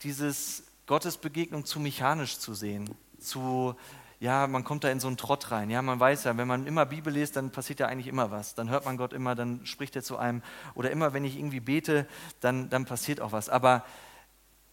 dieses 0.03 0.63
Gottesbegegnung 0.87 1.65
zu 1.65 1.79
mechanisch 1.79 2.39
zu 2.39 2.53
sehen, 2.53 2.89
zu 3.19 3.75
ja, 4.21 4.47
man 4.47 4.65
kommt 4.65 4.83
da 4.83 4.89
in 4.89 4.99
so 4.99 5.07
einen 5.07 5.15
Trott 5.15 5.49
rein. 5.51 5.69
Ja, 5.69 5.81
man 5.81 5.97
weiß 5.97 6.25
ja, 6.25 6.35
wenn 6.35 6.47
man 6.47 6.67
immer 6.67 6.85
Bibel 6.85 7.13
liest, 7.13 7.37
dann 7.37 7.51
passiert 7.51 7.79
ja 7.79 7.87
eigentlich 7.87 8.07
immer 8.07 8.31
was. 8.31 8.53
Dann 8.53 8.69
hört 8.69 8.83
man 8.83 8.97
Gott 8.97 9.13
immer, 9.13 9.33
dann 9.33 9.65
spricht 9.65 9.95
er 9.95 10.03
zu 10.03 10.17
einem. 10.17 10.41
Oder 10.75 10.91
immer, 10.91 11.13
wenn 11.13 11.23
ich 11.23 11.37
irgendwie 11.37 11.61
bete, 11.61 12.05
dann, 12.41 12.69
dann 12.69 12.83
passiert 12.83 13.21
auch 13.21 13.31
was. 13.31 13.47
Aber 13.47 13.85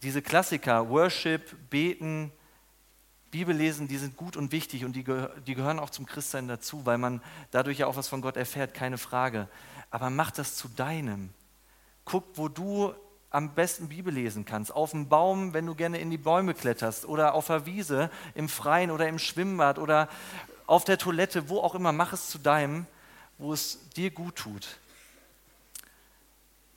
diese 0.02 0.20
Klassiker, 0.20 0.90
Worship, 0.90 1.70
Beten, 1.70 2.32
Bibel 3.30 3.55
lesen, 3.55 3.88
die 3.88 3.98
sind 3.98 4.16
gut 4.16 4.36
und 4.36 4.53
wichtig 4.53 4.84
und 4.84 4.94
die, 4.94 5.05
die 5.46 5.55
gehören 5.55 5.78
auch 5.78 5.90
zum 5.90 6.07
Christsein 6.07 6.48
dazu, 6.48 6.86
weil 6.86 6.98
man 6.98 7.20
dadurch 7.51 7.78
ja 7.78 7.86
auch 7.86 7.96
was 7.96 8.09
von 8.09 8.20
Gott 8.20 8.36
erfährt, 8.36 8.74
keine 8.74 8.98
Frage. 8.98 9.48
Aber 9.90 10.11
mach 10.11 10.30
das 10.30 10.57
zu 10.57 10.68
deinem. 10.68 11.30
Guck, 12.05 12.24
wo 12.34 12.48
du 12.48 12.94
am 13.30 13.55
besten 13.55 13.88
Bibel 13.88 14.12
lesen 14.12 14.44
kannst. 14.44 14.72
Auf 14.74 14.92
dem 14.92 15.09
Baum, 15.09 15.53
wenn 15.53 15.66
du 15.66 15.74
gerne 15.74 15.98
in 15.98 16.11
die 16.11 16.18
Bäume 16.18 16.55
kletterst 16.55 17.05
oder 17.05 17.34
auf 17.34 17.48
der 17.48 17.66
Wiese, 17.66 18.11
im 18.34 18.48
Freien 18.48 18.90
oder 18.90 19.09
im 19.09 19.18
Schwimmbad 19.18 19.78
oder 19.78 20.09
auf 20.66 20.84
der 20.84 20.98
Toilette, 20.98 21.48
wo 21.48 21.59
auch 21.61 21.74
immer, 21.74 21.92
mach 21.92 22.12
es 22.12 22.28
zu 22.28 22.38
deinem, 22.38 22.86
wo 23.38 23.53
es 23.53 23.90
dir 23.90 24.11
gut 24.11 24.36
tut. 24.36 24.78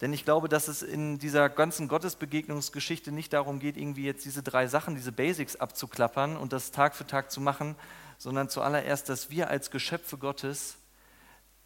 Denn 0.01 0.13
ich 0.13 0.23
glaube, 0.23 0.47
dass 0.47 0.67
es 0.67 0.81
in 0.81 1.19
dieser 1.19 1.49
ganzen 1.49 1.87
Gottesbegegnungsgeschichte 1.87 3.11
nicht 3.11 3.33
darum 3.33 3.59
geht, 3.59 3.75
irgendwie 3.75 4.05
jetzt 4.05 4.23
diese 4.23 4.41
drei 4.41 4.67
Sachen, 4.67 4.95
diese 4.95 5.11
Basics 5.11 5.57
abzuklappern 5.57 6.37
und 6.37 6.53
das 6.53 6.71
Tag 6.71 6.95
für 6.95 7.05
Tag 7.05 7.31
zu 7.31 7.41
machen, 7.41 7.75
sondern 8.17 8.49
zuallererst, 8.49 9.09
dass 9.09 9.29
wir 9.29 9.49
als 9.49 9.71
Geschöpfe 9.71 10.17
Gottes 10.17 10.77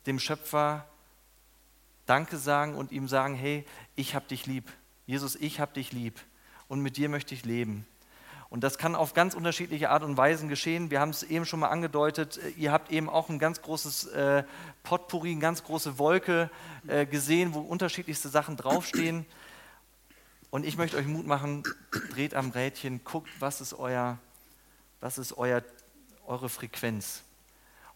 dem 0.08 0.20
Schöpfer 0.20 0.88
Danke 2.06 2.38
sagen 2.38 2.76
und 2.76 2.92
ihm 2.92 3.08
sagen, 3.08 3.36
hey, 3.36 3.66
ich 3.96 4.16
hab 4.16 4.28
dich 4.28 4.46
lieb. 4.46 4.72
Jesus, 5.06 5.36
ich 5.36 5.60
hab 5.60 5.74
dich 5.74 5.92
lieb 5.92 6.20
und 6.68 6.82
mit 6.82 6.98
dir 6.98 7.10
möchte 7.10 7.34
ich 7.34 7.46
leben. 7.46 7.86
Und 8.54 8.64
das 8.64 8.78
kann 8.78 8.96
auf 8.96 9.16
ganz 9.16 9.34
unterschiedliche 9.34 9.90
Art 9.90 10.04
und 10.04 10.16
Weisen 10.16 10.48
geschehen. 10.48 10.92
Wir 10.92 11.00
haben 11.00 11.10
es 11.10 11.24
eben 11.24 11.44
schon 11.44 11.60
mal 11.60 11.70
angedeutet. 11.70 12.40
Ihr 12.56 12.72
habt 12.72 12.92
eben 12.92 13.10
auch 13.10 13.30
ein 13.30 13.40
ganz 13.40 13.64
großes 13.64 14.06
äh, 14.10 14.44
Potpourri, 14.84 15.32
eine 15.32 15.40
ganz 15.40 15.64
große 15.64 15.98
Wolke 15.98 16.52
äh, 16.86 17.08
gesehen, 17.08 17.56
wo 17.56 17.62
unterschiedlichste 17.62 18.30
Sachen 18.30 18.56
draufstehen. 18.56 19.26
Und 20.52 20.68
ich 20.68 20.78
möchte 20.78 20.98
euch 20.98 21.08
Mut 21.08 21.26
machen, 21.26 21.64
dreht 22.12 22.36
am 22.36 22.52
Rädchen, 22.52 23.04
guckt, 23.04 23.32
was 23.40 23.60
ist, 23.60 23.74
euer, 23.74 24.20
was 25.00 25.18
ist 25.18 25.36
euer, 25.36 25.64
eure 26.28 26.48
Frequenz. 26.48 27.24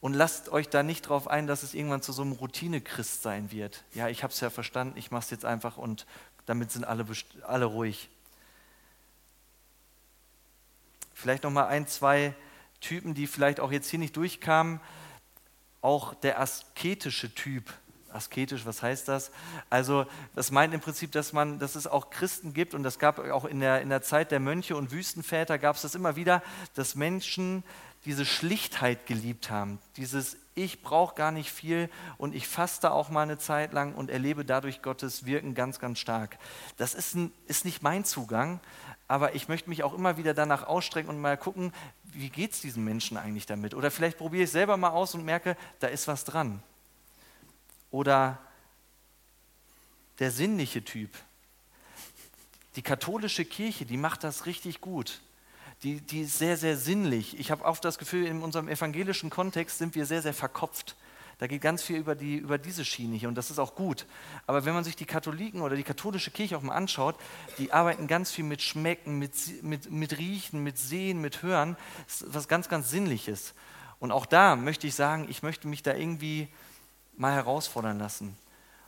Und 0.02 0.16
lasst 0.16 0.50
euch 0.50 0.70
da 0.70 0.82
nicht 0.82 1.06
darauf 1.06 1.28
ein, 1.28 1.46
dass 1.46 1.62
es 1.62 1.76
irgendwann 1.76 2.02
zu 2.02 2.14
so 2.14 2.24
einem 2.24 2.32
Routine-Christ 2.32 3.22
sein 3.22 3.52
wird. 3.52 3.84
Ja, 3.94 4.08
ich 4.08 4.24
habe 4.24 4.34
es 4.34 4.40
ja 4.40 4.50
verstanden, 4.50 4.98
ich 4.98 5.12
mache 5.12 5.26
es 5.26 5.30
jetzt 5.30 5.46
einfach 5.46 5.78
und 5.78 6.08
damit 6.48 6.72
sind 6.72 6.84
alle, 6.84 7.06
alle 7.44 7.66
ruhig. 7.66 8.10
Vielleicht 11.18 11.42
noch 11.42 11.50
mal 11.50 11.66
ein, 11.66 11.88
zwei 11.88 12.36
Typen, 12.80 13.16
die 13.16 13.26
vielleicht 13.26 13.60
auch 13.60 13.72
jetzt 13.72 13.90
hier 13.90 13.98
nicht 13.98 14.16
durchkamen. 14.16 14.80
Auch 15.82 16.14
der 16.14 16.40
asketische 16.40 17.34
Typ. 17.34 17.74
Asketisch, 18.14 18.68
was 18.68 18.84
heißt 18.84 19.08
das? 19.08 19.32
Also, 19.72 20.06
das 20.36 20.52
meint 20.52 20.76
im 20.76 20.80
Prinzip, 20.80 21.12
dass, 21.12 21.34
man, 21.34 21.58
dass 21.58 21.74
es 21.74 21.88
auch 21.88 22.12
Christen 22.12 22.54
gibt 22.54 22.76
und 22.76 22.84
das 22.84 23.00
gab 23.00 23.18
auch 23.18 23.46
in 23.46 23.62
der, 23.62 23.82
in 23.82 23.90
der 23.90 24.04
Zeit 24.04 24.30
der 24.30 24.40
Mönche 24.40 24.78
und 24.78 24.92
Wüstenväter, 24.92 25.58
gab 25.58 25.76
es 25.76 25.82
das 25.82 25.96
immer 25.96 26.16
wieder, 26.16 26.44
dass 26.76 26.94
Menschen 26.94 27.64
diese 28.06 28.26
Schlichtheit 28.26 29.08
geliebt 29.08 29.50
haben. 29.50 29.80
Dieses 29.98 30.38
Ich 30.54 30.84
brauche 30.84 31.16
gar 31.16 31.32
nicht 31.32 31.52
viel 31.52 31.90
und 32.20 32.36
ich 32.36 32.48
faste 32.48 32.92
auch 32.92 33.10
mal 33.10 33.24
eine 33.24 33.40
Zeit 33.40 33.74
lang 33.74 33.96
und 33.96 34.12
erlebe 34.12 34.46
dadurch 34.46 34.84
Gottes 34.84 35.26
Wirken 35.26 35.56
ganz, 35.56 35.80
ganz 35.80 35.98
stark. 35.98 36.38
Das 36.78 36.94
ist, 36.94 37.16
ein, 37.16 37.34
ist 37.48 37.66
nicht 37.66 37.82
mein 37.82 38.06
Zugang, 38.06 38.60
aber 39.08 39.36
ich 39.36 39.48
möchte 39.48 39.70
mich 39.70 39.84
auch 39.84 39.94
immer 39.94 40.18
wieder 40.18 40.34
danach 40.34 40.68
ausstrecken 40.68 41.10
und 41.10 41.22
mal 41.22 41.38
gucken, 41.38 41.74
wie 42.04 42.30
geht 42.30 42.52
es 42.52 42.62
diesen 42.62 42.84
Menschen 42.84 43.18
eigentlich 43.18 43.46
damit? 43.46 43.74
Oder 43.74 43.90
vielleicht 43.90 44.18
probiere 44.18 44.44
ich 44.44 44.52
selber 44.52 44.76
mal 44.76 44.90
aus 44.90 45.16
und 45.16 45.24
merke, 45.24 45.56
da 45.80 45.88
ist 45.88 46.08
was 46.08 46.26
dran. 46.26 46.62
Oder 47.90 48.38
der 50.20 50.32
sinnliche 50.32 50.84
Typ. 50.84 51.12
Die 52.76 52.82
katholische 52.82 53.46
Kirche, 53.46 53.86
die 53.86 53.98
macht 53.98 54.24
das 54.24 54.46
richtig 54.46 54.82
gut. 54.82 55.22
Die, 55.84 56.02
die 56.02 56.22
ist 56.22 56.38
sehr, 56.38 56.58
sehr 56.58 56.76
sinnlich. 56.76 57.40
Ich 57.40 57.52
habe 57.52 57.64
oft 57.64 57.86
das 57.86 57.98
Gefühl, 57.98 58.26
in 58.26 58.42
unserem 58.42 58.68
evangelischen 58.68 59.30
Kontext 59.30 59.78
sind 59.78 59.96
wir 59.96 60.06
sehr, 60.06 60.22
sehr 60.22 60.34
verkopft. 60.34 60.96
Da 61.40 61.46
geht 61.46 61.62
ganz 61.62 61.84
viel 61.84 61.98
über, 61.98 62.16
die, 62.16 62.38
über 62.38 62.58
diese 62.58 62.84
Schiene 62.84 63.16
hier 63.16 63.30
und 63.30 63.36
das 63.36 63.52
ist 63.52 63.60
auch 63.60 63.76
gut. 63.76 64.08
Aber 64.48 64.66
wenn 64.66 64.74
man 64.74 64.84
sich 64.84 64.96
die 64.96 65.06
Katholiken 65.06 65.62
oder 65.62 65.76
die 65.76 65.84
katholische 65.84 66.32
Kirche 66.32 66.58
auch 66.58 66.64
mal 66.64 66.74
anschaut, 66.74 67.16
die 67.60 67.72
arbeiten 67.72 68.08
ganz 68.08 68.32
viel 68.32 68.44
mit 68.44 68.62
Schmecken, 68.64 69.20
mit, 69.20 69.64
mit, 69.64 69.92
mit 69.92 70.18
Riechen, 70.18 70.64
mit 70.64 70.80
Sehen, 70.80 71.22
mit 71.22 71.44
Hören. 71.44 71.78
Das 72.08 72.22
ist 72.22 72.34
was 72.34 72.48
ganz, 72.48 72.70
ganz 72.70 72.90
Sinnliches. 72.90 73.54
Und 74.00 74.12
auch 74.12 74.26
da 74.26 74.56
möchte 74.56 74.88
ich 74.88 74.96
sagen, 74.96 75.28
ich 75.30 75.44
möchte 75.44 75.68
mich 75.68 75.84
da 75.84 75.94
irgendwie 75.94 76.48
mal 77.16 77.34
herausfordern 77.34 78.00
lassen. 78.00 78.36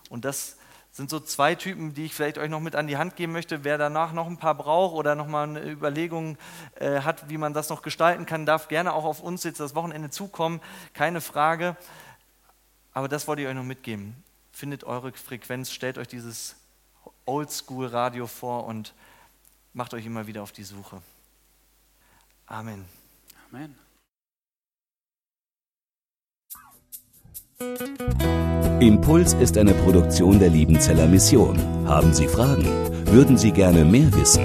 Und 0.09 0.25
das 0.25 0.57
sind 0.91 1.09
so 1.11 1.19
zwei 1.19 1.53
Typen, 1.53 1.93
die 1.93 2.05
ich 2.05 2.15
vielleicht 2.15 2.39
euch 2.39 2.49
noch 2.49 2.59
mit 2.59 2.75
an 2.75 2.87
die 2.87 2.97
Hand 2.97 3.15
geben 3.15 3.31
möchte. 3.31 3.63
Wer 3.63 3.77
danach 3.77 4.11
noch 4.11 4.25
ein 4.25 4.37
paar 4.37 4.55
braucht 4.55 4.95
oder 4.95 5.13
noch 5.13 5.27
mal 5.27 5.47
eine 5.47 5.69
Überlegung 5.69 6.37
äh, 6.79 7.01
hat, 7.01 7.29
wie 7.29 7.37
man 7.37 7.53
das 7.53 7.69
noch 7.69 7.83
gestalten 7.83 8.25
kann, 8.25 8.47
darf 8.47 8.67
gerne 8.69 8.93
auch 8.93 9.05
auf 9.05 9.21
uns 9.21 9.43
jetzt 9.43 9.59
das 9.59 9.75
Wochenende 9.75 10.09
zukommen. 10.09 10.61
Keine 10.93 11.21
Frage. 11.21 11.77
Aber 12.99 13.07
das 13.07 13.27
wollte 13.29 13.43
ich 13.43 13.47
euch 13.47 13.55
noch 13.55 13.63
mitgeben. 13.63 14.13
Findet 14.51 14.83
eure 14.83 15.13
Frequenz, 15.13 15.71
stellt 15.71 15.97
euch 15.97 16.09
dieses 16.09 16.57
Oldschool-Radio 17.25 18.27
vor 18.27 18.65
und 18.65 18.93
macht 19.71 19.93
euch 19.93 20.05
immer 20.05 20.27
wieder 20.27 20.43
auf 20.43 20.51
die 20.51 20.65
Suche. 20.65 21.01
Amen. 22.45 22.83
Amen. 23.49 23.73
Impuls 28.81 29.31
ist 29.35 29.57
eine 29.57 29.73
Produktion 29.75 30.37
der 30.37 30.49
Liebenzeller 30.49 31.07
Mission. 31.07 31.57
Haben 31.87 32.13
Sie 32.13 32.27
Fragen? 32.27 32.65
Würden 33.05 33.37
Sie 33.37 33.53
gerne 33.53 33.85
mehr 33.85 34.13
wissen? 34.13 34.43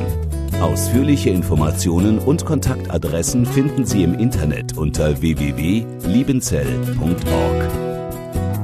Ausführliche 0.63 1.31
Informationen 1.31 2.21
und 2.21 2.47
Kontaktadressen 2.47 3.47
finden 3.47 3.85
Sie 3.85 4.05
im 4.05 4.15
Internet 4.15 4.79
unter 4.79 5.21
www.liebenzell.org. 5.21 7.84